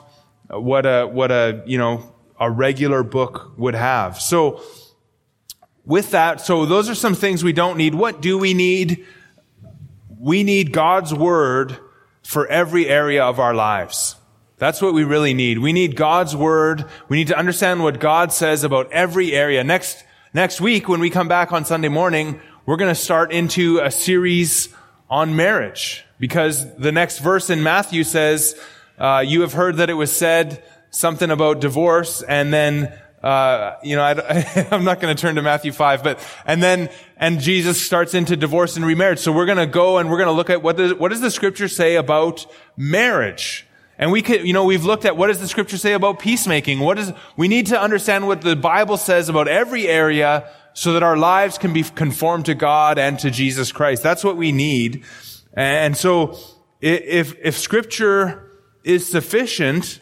what 0.49 0.85
a, 0.85 1.05
what 1.05 1.31
a, 1.31 1.61
you 1.67 1.77
know, 1.77 2.13
a 2.39 2.49
regular 2.49 3.03
book 3.03 3.53
would 3.57 3.75
have. 3.75 4.19
So, 4.19 4.61
with 5.85 6.11
that, 6.11 6.41
so 6.41 6.65
those 6.65 6.89
are 6.89 6.95
some 6.95 7.15
things 7.15 7.43
we 7.43 7.53
don't 7.53 7.77
need. 7.77 7.95
What 7.95 8.21
do 8.21 8.37
we 8.37 8.53
need? 8.53 9.05
We 10.19 10.43
need 10.43 10.73
God's 10.73 11.13
Word 11.13 11.77
for 12.23 12.45
every 12.47 12.87
area 12.87 13.23
of 13.23 13.39
our 13.39 13.53
lives. 13.53 14.15
That's 14.57 14.81
what 14.81 14.93
we 14.93 15.03
really 15.03 15.33
need. 15.33 15.59
We 15.59 15.71
need 15.71 15.95
God's 15.95 16.35
Word. 16.35 16.85
We 17.07 17.17
need 17.17 17.27
to 17.27 17.37
understand 17.37 17.83
what 17.83 17.99
God 17.99 18.33
says 18.33 18.63
about 18.63 18.91
every 18.91 19.33
area. 19.33 19.63
Next, 19.63 20.03
next 20.33 20.59
week, 20.59 20.89
when 20.89 20.99
we 20.99 21.09
come 21.09 21.27
back 21.27 21.53
on 21.53 21.63
Sunday 21.63 21.89
morning, 21.89 22.41
we're 22.65 22.75
going 22.77 22.93
to 22.93 22.99
start 22.99 23.31
into 23.31 23.79
a 23.79 23.89
series 23.89 24.69
on 25.09 25.35
marriage 25.35 26.03
because 26.19 26.75
the 26.75 26.91
next 26.91 27.19
verse 27.19 27.49
in 27.49 27.63
Matthew 27.63 28.03
says, 28.03 28.59
uh, 28.97 29.23
you 29.25 29.41
have 29.41 29.53
heard 29.53 29.77
that 29.77 29.89
it 29.89 29.93
was 29.93 30.11
said, 30.11 30.63
something 30.97 31.31
about 31.31 31.61
divorce 31.61 32.21
and 32.21 32.51
then 32.53 32.93
uh, 33.23 33.75
you 33.83 33.95
know, 33.95 34.03
I, 34.03 34.11
am 34.71 34.83
not 34.83 34.99
going 34.99 35.13
to 35.15 35.19
turn 35.19 35.35
to 35.35 35.41
Matthew 35.41 35.71
5, 35.71 36.03
but, 36.03 36.19
and 36.45 36.61
then, 36.61 36.89
and 37.17 37.39
Jesus 37.39 37.83
starts 37.83 38.13
into 38.13 38.37
divorce 38.37 38.77
and 38.77 38.85
remarriage. 38.85 39.19
So 39.19 39.31
we're 39.31 39.47
going 39.47 39.57
to 39.57 39.65
go 39.65 39.97
and 39.97 40.09
we're 40.09 40.17
going 40.17 40.27
to 40.27 40.33
look 40.33 40.49
at 40.49 40.61
what 40.61 40.77
does, 40.77 40.93
what 40.93 41.09
does 41.09 41.21
the 41.21 41.31
scripture 41.31 41.67
say 41.67 41.95
about 41.95 42.45
marriage? 42.77 43.65
And 43.97 44.11
we 44.11 44.21
could, 44.21 44.45
you 44.45 44.53
know, 44.53 44.63
we've 44.63 44.85
looked 44.85 45.05
at 45.05 45.17
what 45.17 45.27
does 45.27 45.39
the 45.39 45.47
scripture 45.47 45.77
say 45.77 45.93
about 45.93 46.19
peacemaking? 46.19 46.79
What 46.79 46.99
is, 46.99 47.11
we 47.35 47.47
need 47.47 47.67
to 47.67 47.81
understand 47.81 48.27
what 48.27 48.41
the 48.41 48.55
Bible 48.55 48.97
says 48.97 49.29
about 49.29 49.47
every 49.47 49.87
area 49.87 50.49
so 50.73 50.93
that 50.93 51.01
our 51.01 51.17
lives 51.17 51.57
can 51.57 51.73
be 51.73 51.81
conformed 51.81 52.45
to 52.45 52.53
God 52.53 52.99
and 52.99 53.17
to 53.19 53.31
Jesus 53.31 53.71
Christ. 53.71 54.03
That's 54.03 54.23
what 54.23 54.37
we 54.37 54.51
need. 54.51 55.03
And 55.53 55.97
so 55.97 56.37
if, 56.81 57.35
if 57.41 57.57
scripture 57.57 58.51
is 58.83 59.09
sufficient, 59.09 60.01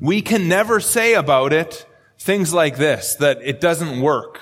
we 0.00 0.22
can 0.22 0.48
never 0.48 0.80
say 0.80 1.14
about 1.14 1.52
it 1.52 1.86
things 2.18 2.52
like 2.52 2.76
this, 2.76 3.14
that 3.16 3.38
it 3.42 3.60
doesn't 3.60 4.00
work. 4.00 4.40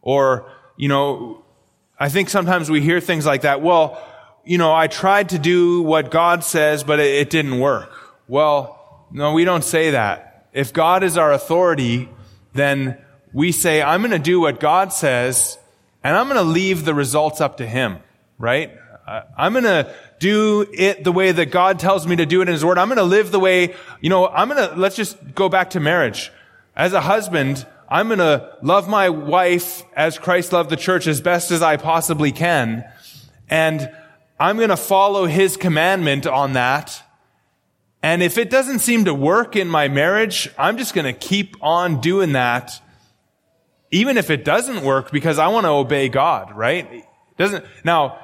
Or, 0.00 0.50
you 0.76 0.88
know, 0.88 1.44
I 1.98 2.08
think 2.08 2.28
sometimes 2.28 2.70
we 2.70 2.80
hear 2.80 3.00
things 3.00 3.24
like 3.24 3.42
that. 3.42 3.62
Well, 3.62 4.02
you 4.44 4.58
know, 4.58 4.74
I 4.74 4.88
tried 4.88 5.30
to 5.30 5.38
do 5.38 5.82
what 5.82 6.10
God 6.10 6.42
says, 6.42 6.82
but 6.82 6.98
it, 6.98 7.14
it 7.14 7.30
didn't 7.30 7.60
work. 7.60 7.92
Well, 8.26 9.06
no, 9.12 9.32
we 9.34 9.44
don't 9.44 9.62
say 9.62 9.92
that. 9.92 10.48
If 10.52 10.72
God 10.72 11.04
is 11.04 11.16
our 11.16 11.32
authority, 11.32 12.08
then 12.54 12.98
we 13.32 13.52
say, 13.52 13.82
I'm 13.82 14.00
going 14.00 14.10
to 14.10 14.18
do 14.18 14.40
what 14.40 14.58
God 14.58 14.92
says, 14.92 15.58
and 16.02 16.16
I'm 16.16 16.26
going 16.26 16.44
to 16.44 16.50
leave 16.50 16.84
the 16.84 16.94
results 16.94 17.40
up 17.40 17.58
to 17.58 17.66
Him, 17.66 17.98
right? 18.38 18.76
I'm 19.36 19.52
going 19.52 19.64
to 19.64 19.94
do 20.22 20.64
it 20.72 21.02
the 21.02 21.10
way 21.10 21.32
that 21.32 21.46
God 21.46 21.80
tells 21.80 22.06
me 22.06 22.14
to 22.14 22.24
do 22.24 22.40
it 22.40 22.48
in 22.48 22.52
His 22.52 22.64
Word. 22.64 22.78
I'm 22.78 22.86
going 22.86 22.96
to 22.96 23.02
live 23.02 23.32
the 23.32 23.40
way, 23.40 23.74
you 24.00 24.08
know, 24.08 24.28
I'm 24.28 24.48
going 24.48 24.70
to, 24.70 24.76
let's 24.76 24.94
just 24.94 25.34
go 25.34 25.48
back 25.48 25.70
to 25.70 25.80
marriage. 25.80 26.30
As 26.76 26.92
a 26.92 27.00
husband, 27.00 27.66
I'm 27.88 28.06
going 28.06 28.20
to 28.20 28.56
love 28.62 28.88
my 28.88 29.10
wife 29.10 29.82
as 29.96 30.20
Christ 30.20 30.52
loved 30.52 30.70
the 30.70 30.76
church 30.76 31.08
as 31.08 31.20
best 31.20 31.50
as 31.50 31.60
I 31.60 31.76
possibly 31.76 32.30
can. 32.30 32.84
And 33.50 33.90
I'm 34.38 34.58
going 34.58 34.68
to 34.68 34.76
follow 34.76 35.26
His 35.26 35.56
commandment 35.56 36.24
on 36.28 36.52
that. 36.52 37.02
And 38.00 38.22
if 38.22 38.38
it 38.38 38.48
doesn't 38.48 38.78
seem 38.78 39.06
to 39.06 39.14
work 39.14 39.56
in 39.56 39.66
my 39.66 39.88
marriage, 39.88 40.48
I'm 40.56 40.78
just 40.78 40.94
going 40.94 41.12
to 41.12 41.12
keep 41.12 41.56
on 41.60 42.00
doing 42.00 42.32
that. 42.32 42.80
Even 43.90 44.16
if 44.16 44.30
it 44.30 44.44
doesn't 44.44 44.84
work 44.84 45.10
because 45.10 45.40
I 45.40 45.48
want 45.48 45.64
to 45.64 45.70
obey 45.70 46.08
God, 46.08 46.56
right? 46.56 47.04
Doesn't, 47.36 47.64
now, 47.84 48.20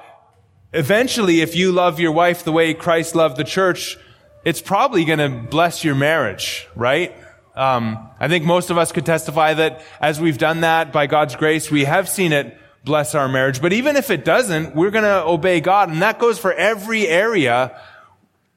Eventually, 0.73 1.40
if 1.40 1.57
you 1.57 1.73
love 1.73 1.99
your 1.99 2.12
wife 2.12 2.45
the 2.45 2.53
way 2.53 2.74
Christ 2.74 3.15
loved 3.15 3.39
the 3.39 3.45
church, 3.45 3.97
it's 4.45 4.61
probably 4.61 5.07
going 5.07 5.19
to 5.19 5.49
bless 5.49 5.82
your 5.82 5.95
marriage, 5.95 6.69
right? 6.77 7.16
Um, 7.57 8.11
I 8.20 8.28
think 8.28 8.45
most 8.45 8.69
of 8.69 8.77
us 8.77 8.93
could 8.93 9.07
testify 9.07 9.55
that 9.55 9.82
as 9.99 10.20
we've 10.20 10.36
done 10.36 10.61
that 10.61 10.93
by 10.93 11.07
God's 11.07 11.36
grace, 11.36 11.70
we 11.70 11.85
have 11.85 12.07
seen 12.07 12.32
it 12.32 12.57
bless 12.85 13.15
our 13.15 13.28
marriage. 13.28 13.62
But 13.62 13.73
even 13.73 13.97
if 13.97 14.11
it 14.11 14.27
doesn't, 14.27 14.74
we're 14.74 14.90
going 14.90 15.05
to 15.05 15.24
obey 15.24 15.61
God. 15.61 15.89
And 15.89 16.03
that 16.03 16.19
goes 16.19 16.39
for 16.39 16.53
every 16.53 17.09
area. 17.09 17.81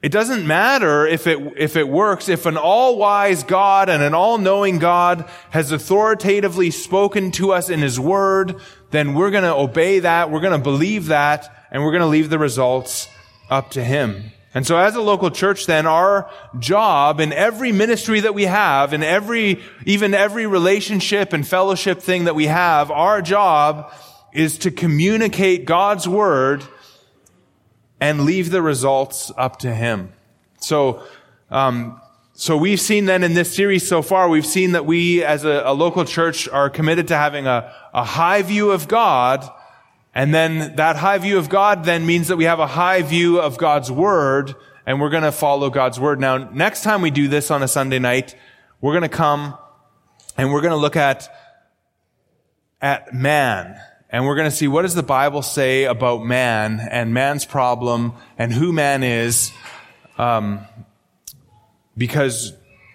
It 0.02 0.12
doesn't 0.12 0.46
matter 0.46 1.08
if 1.08 1.28
it, 1.28 1.40
if 1.58 1.78
it 1.78 1.88
works. 1.88 2.28
If 2.28 2.46
an 2.46 2.58
all-wise 2.58 3.44
God 3.44 3.88
and 3.88 4.04
an 4.04 4.14
all-knowing 4.14 4.80
God 4.80 5.30
has 5.52 5.72
authoritatively 5.72 6.72
spoken 6.72 7.32
to 7.32 7.54
us 7.54 7.70
in 7.70 7.80
His 7.80 8.00
Word, 8.00 8.60
then 8.92 9.14
we're 9.14 9.32
going 9.32 9.44
to 9.44 9.56
obey 9.56 10.00
that. 10.00 10.30
We're 10.30 10.42
going 10.42 10.58
to 10.58 10.64
believe 10.64 11.08
that 11.08 11.68
and 11.72 11.84
we're 11.84 11.92
going 11.92 12.02
to 12.02 12.08
leave 12.08 12.30
the 12.30 12.40
results 12.40 13.08
up 13.50 13.72
to 13.72 13.84
Him. 13.84 14.32
And 14.54 14.68
so 14.68 14.78
as 14.78 14.96
a 14.96 15.02
local 15.02 15.32
church, 15.32 15.66
then 15.66 15.86
our 15.86 16.30
job 16.60 17.22
in 17.22 17.32
every 17.32 17.72
ministry 17.72 18.20
that 18.20 18.36
we 18.36 18.44
have, 18.44 18.94
in 18.94 19.02
every, 19.02 19.62
even 19.86 20.14
every 20.14 20.46
relationship 20.46 21.32
and 21.32 21.48
fellowship 21.48 22.02
thing 22.02 22.26
that 22.26 22.36
we 22.36 22.48
have, 22.48 22.92
our 22.92 23.22
job 23.22 23.94
is 24.34 24.58
to 24.60 24.72
communicate 24.72 25.66
God's 25.66 26.08
word 26.08 26.64
and 28.02 28.26
leave 28.26 28.52
the 28.52 28.62
results 28.62 29.32
up 29.38 29.60
to 29.60 29.74
Him. 29.74 30.12
So, 30.60 31.04
um, 31.50 32.02
so 32.42 32.58
we've 32.58 32.82
seen 32.82 33.06
then 33.06 33.24
in 33.24 33.36
this 33.36 33.54
series 33.54 33.88
so 33.88 34.02
far, 34.02 34.28
we've 34.28 34.46
seen 34.46 34.72
that 34.72 34.86
we 34.86 35.24
as 35.24 35.46
a, 35.46 35.62
a 35.66 35.74
local 35.74 36.06
church 36.06 36.50
are 36.50 36.70
committed 36.70 37.10
to 37.10 37.16
having 37.16 37.46
a, 37.46 37.72
a 37.94 38.04
high 38.04 38.42
view 38.42 38.72
of 38.72 38.88
God 38.88 39.48
and 40.14 40.34
then 40.34 40.76
that 40.76 40.98
high 40.98 41.18
view 41.18 41.38
of 41.38 41.50
God 41.50 41.86
then 41.86 42.06
means 42.06 42.28
that 42.28 42.38
we 42.38 42.44
have 42.44 42.60
a 42.60 42.68
high 42.68 43.02
view 43.02 43.40
of 43.40 43.58
God's 43.58 43.90
Word, 43.90 44.56
and 44.86 45.00
we're 45.00 45.10
going 45.10 45.24
to 45.24 45.32
follow 45.32 45.70
God's 45.70 46.00
Word. 46.00 46.20
Now, 46.20 46.38
next 46.38 46.84
time 46.84 47.02
we 47.02 47.12
do 47.12 47.28
this 47.28 47.50
on 47.50 47.64
a 47.64 47.68
Sunday 47.68 48.00
night, 48.00 48.36
we're 48.82 48.92
going 48.92 49.10
to 49.10 49.16
come 49.16 49.58
and 50.38 50.52
we're 50.52 50.62
going 50.62 50.72
to 50.72 50.78
look 50.78 50.96
at, 50.96 51.30
at 52.82 53.14
man. 53.14 53.80
And 54.10 54.26
we're 54.26 54.36
going 54.36 54.50
to 54.50 54.56
see 54.56 54.68
what 54.68 54.82
does 54.82 54.96
the 54.96 55.04
Bible 55.04 55.42
say 55.42 55.86
about 55.86 56.26
man 56.26 56.82
and 56.92 57.14
man's 57.14 57.46
problem 57.46 58.14
and 58.38 58.52
who 58.52 58.74
man 58.74 59.04
is. 59.04 59.54
Um, 60.18 60.66
because 61.98 62.54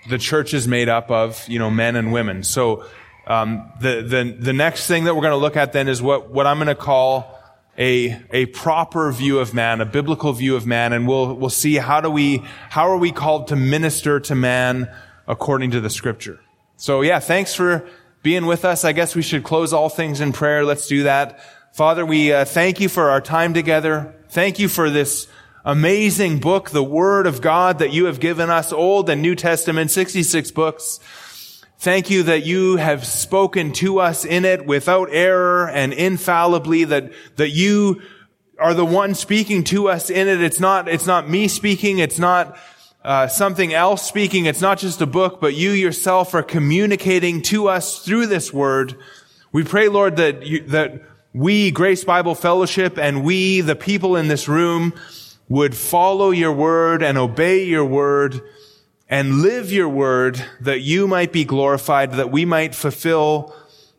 the 0.09 0.19
church 0.19 0.55
is 0.55 0.69
made 0.69 0.89
up 0.89 1.11
of, 1.11 1.47
you 1.49 1.59
know, 1.59 1.71
men 1.71 1.97
and 1.97 2.13
women. 2.13 2.43
So 2.43 2.85
um, 3.27 3.73
the, 3.81 4.03
the, 4.03 4.37
the 4.39 4.53
next 4.53 4.87
thing 4.87 5.05
that 5.05 5.15
we're 5.15 5.23
going 5.23 5.33
to 5.33 5.37
look 5.37 5.57
at 5.57 5.73
then 5.73 5.89
is 5.89 6.01
what, 6.01 6.31
what 6.31 6.47
I'm 6.47 6.59
going 6.59 6.69
to 6.69 6.75
call 6.75 7.37
a, 7.79 8.19
a 8.31 8.47
proper 8.47 9.13
view 9.13 9.39
of 9.39 9.53
man, 9.53 9.81
a 9.81 9.85
biblical 9.85 10.33
view 10.33 10.57
of 10.57 10.67
man, 10.67 10.93
and 10.93 11.07
we'll, 11.07 11.35
we'll 11.35 11.51
see 11.51 11.75
how 11.75 12.01
do 12.01 12.11
we, 12.11 12.43
how 12.71 12.89
are 12.89 12.97
we 12.97 13.13
called 13.13 13.49
to 13.49 13.57
minister 13.57 14.21
to 14.21 14.35
man 14.35 14.89
according 15.27 15.73
to 15.73 15.81
the 15.81 15.91
scripture. 15.91 16.41
So 16.77 17.03
yeah, 17.03 17.19
thanks 17.19 17.55
for 17.55 17.87
being 18.23 18.47
with 18.47 18.65
us. 18.65 18.85
I 18.85 18.93
guess 18.93 19.15
we 19.15 19.23
should 19.23 19.45
close 19.45 19.73
all 19.73 19.89
things 19.89 20.21
in 20.21 20.33
prayer. 20.33 20.65
Let's 20.65 20.87
do 20.87 21.03
that. 21.03 21.41
Father, 21.75 22.07
we 22.07 22.33
uh, 22.33 22.45
thank 22.45 22.81
you 22.81 22.89
for 22.89 23.11
our 23.11 23.21
time 23.21 23.53
together. 23.53 24.15
Thank 24.31 24.59
you 24.59 24.69
for 24.69 24.89
this 24.89 25.29
amazing 25.67 26.39
book, 26.39 26.71
the 26.71 26.83
Word 26.83 27.27
of 27.27 27.41
God 27.41 27.81
that 27.81 27.93
you 27.93 28.05
have 28.05 28.21
given 28.21 28.51
us, 28.51 28.73
Old 28.73 29.11
and 29.11 29.21
New 29.21 29.35
Testament, 29.35 29.91
66 29.91 30.53
books. 30.53 31.01
Thank 31.79 32.09
you 32.09 32.23
that 32.23 32.47
you 32.47 32.77
have 32.77 33.05
spoken 33.05 33.73
to 33.73 33.99
us 33.99 34.25
in 34.25 34.45
it 34.45 34.65
without 34.65 35.09
error 35.11 35.69
and 35.69 35.93
infallibly, 35.93 36.85
that, 36.85 37.13
that 37.35 37.51
you 37.51 38.01
are 38.61 38.75
the 38.75 38.85
one 38.85 39.15
speaking 39.15 39.65
to 39.65 39.89
us 39.89 40.09
in 40.09 40.29
it. 40.29 40.41
It's 40.41 40.61
not, 40.61 40.89
it's 40.89 41.07
not 41.07 41.29
me 41.29 41.49
speaking. 41.49 41.99
It's 41.99 42.19
not 42.19 42.57
uh, 43.05 43.27
something 43.27 43.75
else 43.75 44.07
speaking. 44.07 44.47
It's 44.47 44.61
not 44.61 44.79
just 44.79 45.03
a 45.03 45.07
book, 45.07 45.41
but 45.41 45.55
you 45.55 45.73
yourself 45.73 46.33
are 46.33 46.45
communicating 46.45 47.43
to 47.43 47.69
us 47.69 48.05
through 48.05 48.27
this 48.27 48.53
word. 48.53 48.97
We 49.51 49.65
pray, 49.65 49.89
Lord, 49.89 50.17
that 50.17 50.47
you, 50.47 50.61
that 50.69 51.03
we, 51.35 51.73
Grace 51.73 52.05
Bible 52.05 52.37
Fellowship, 52.37 52.99
and 52.99 53.25
we, 53.25 53.63
the 53.63 53.77
people 53.77 54.15
in 54.15 54.29
this 54.29 54.49
room, 54.49 54.95
would 55.49 55.77
follow 55.77 56.31
your 56.31 56.53
word 56.53 57.03
and 57.03 57.17
obey 57.17 57.65
your 57.65 57.85
word 57.85 58.41
and 59.09 59.43
live 59.43 59.71
your 59.71 59.89
word 59.89 60.45
that 60.61 60.81
you 60.81 61.07
might 61.07 61.33
be 61.33 61.45
glorified, 61.45 62.13
that 62.13 62.33
we 62.33 62.45
might 62.45 62.75
fulfill 62.75 63.55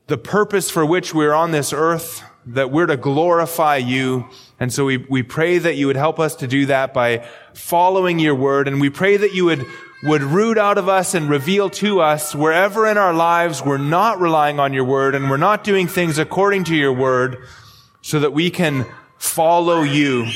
the 0.07 0.18
purpose 0.18 0.69
for 0.69 0.86
which 0.86 1.14
we're 1.14 1.34
on 1.34 1.52
this 1.52 1.72
earth, 1.72 2.24
that 2.45 2.72
we're 2.72 2.86
to 2.86 2.98
glorify 2.98 3.78
you. 3.78 4.28
And 4.60 4.74
so 4.74 4.86
we, 4.86 4.98
we 4.98 5.24
pray 5.24 5.57
that 5.57 5.76
you 5.76 5.88
would 5.88 5.95
help 5.95 6.19
us 6.19 6.36
to 6.38 6.48
do 6.48 6.65
that 6.65 6.94
by 6.94 7.26
following 7.53 8.19
your 8.19 8.36
word. 8.36 8.68
And 8.68 8.82
we 8.82 8.90
pray 8.90 9.18
that 9.18 9.34
you 9.34 9.45
would 9.45 9.65
would 10.03 10.22
root 10.22 10.60
out 10.60 10.78
of 10.78 10.88
us 10.88 11.15
and 11.15 11.28
reveal 11.28 11.72
to 11.72 12.02
us 12.02 12.36
wherever 12.36 12.86
in 12.86 12.99
our 12.99 13.15
lives 13.15 13.64
we're 13.65 13.80
not 13.80 14.19
relying 14.19 14.60
on 14.60 14.72
your 14.72 14.84
word 14.84 15.15
and 15.15 15.28
we're 15.28 15.38
not 15.38 15.64
doing 15.64 15.88
things 15.88 16.19
according 16.19 16.64
to 16.64 16.76
your 16.76 16.94
word 16.94 17.44
so 18.03 18.19
that 18.19 18.32
we 18.32 18.52
can 18.52 18.86
follow 19.18 19.82
you 19.82 20.28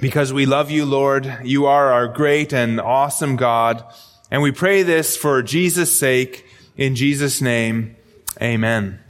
because 0.00 0.32
we 0.32 0.46
love 0.46 0.70
you, 0.70 0.84
Lord. 0.84 1.38
You 1.44 1.66
are 1.66 1.92
our 1.92 2.08
great 2.08 2.52
and 2.52 2.80
awesome 2.80 3.36
God. 3.36 3.84
And 4.30 4.42
we 4.42 4.52
pray 4.52 4.82
this 4.82 5.16
for 5.16 5.42
Jesus' 5.42 5.96
sake 5.96 6.46
in 6.76 6.94
Jesus' 6.94 7.40
name. 7.40 7.96
Amen. 8.40 9.00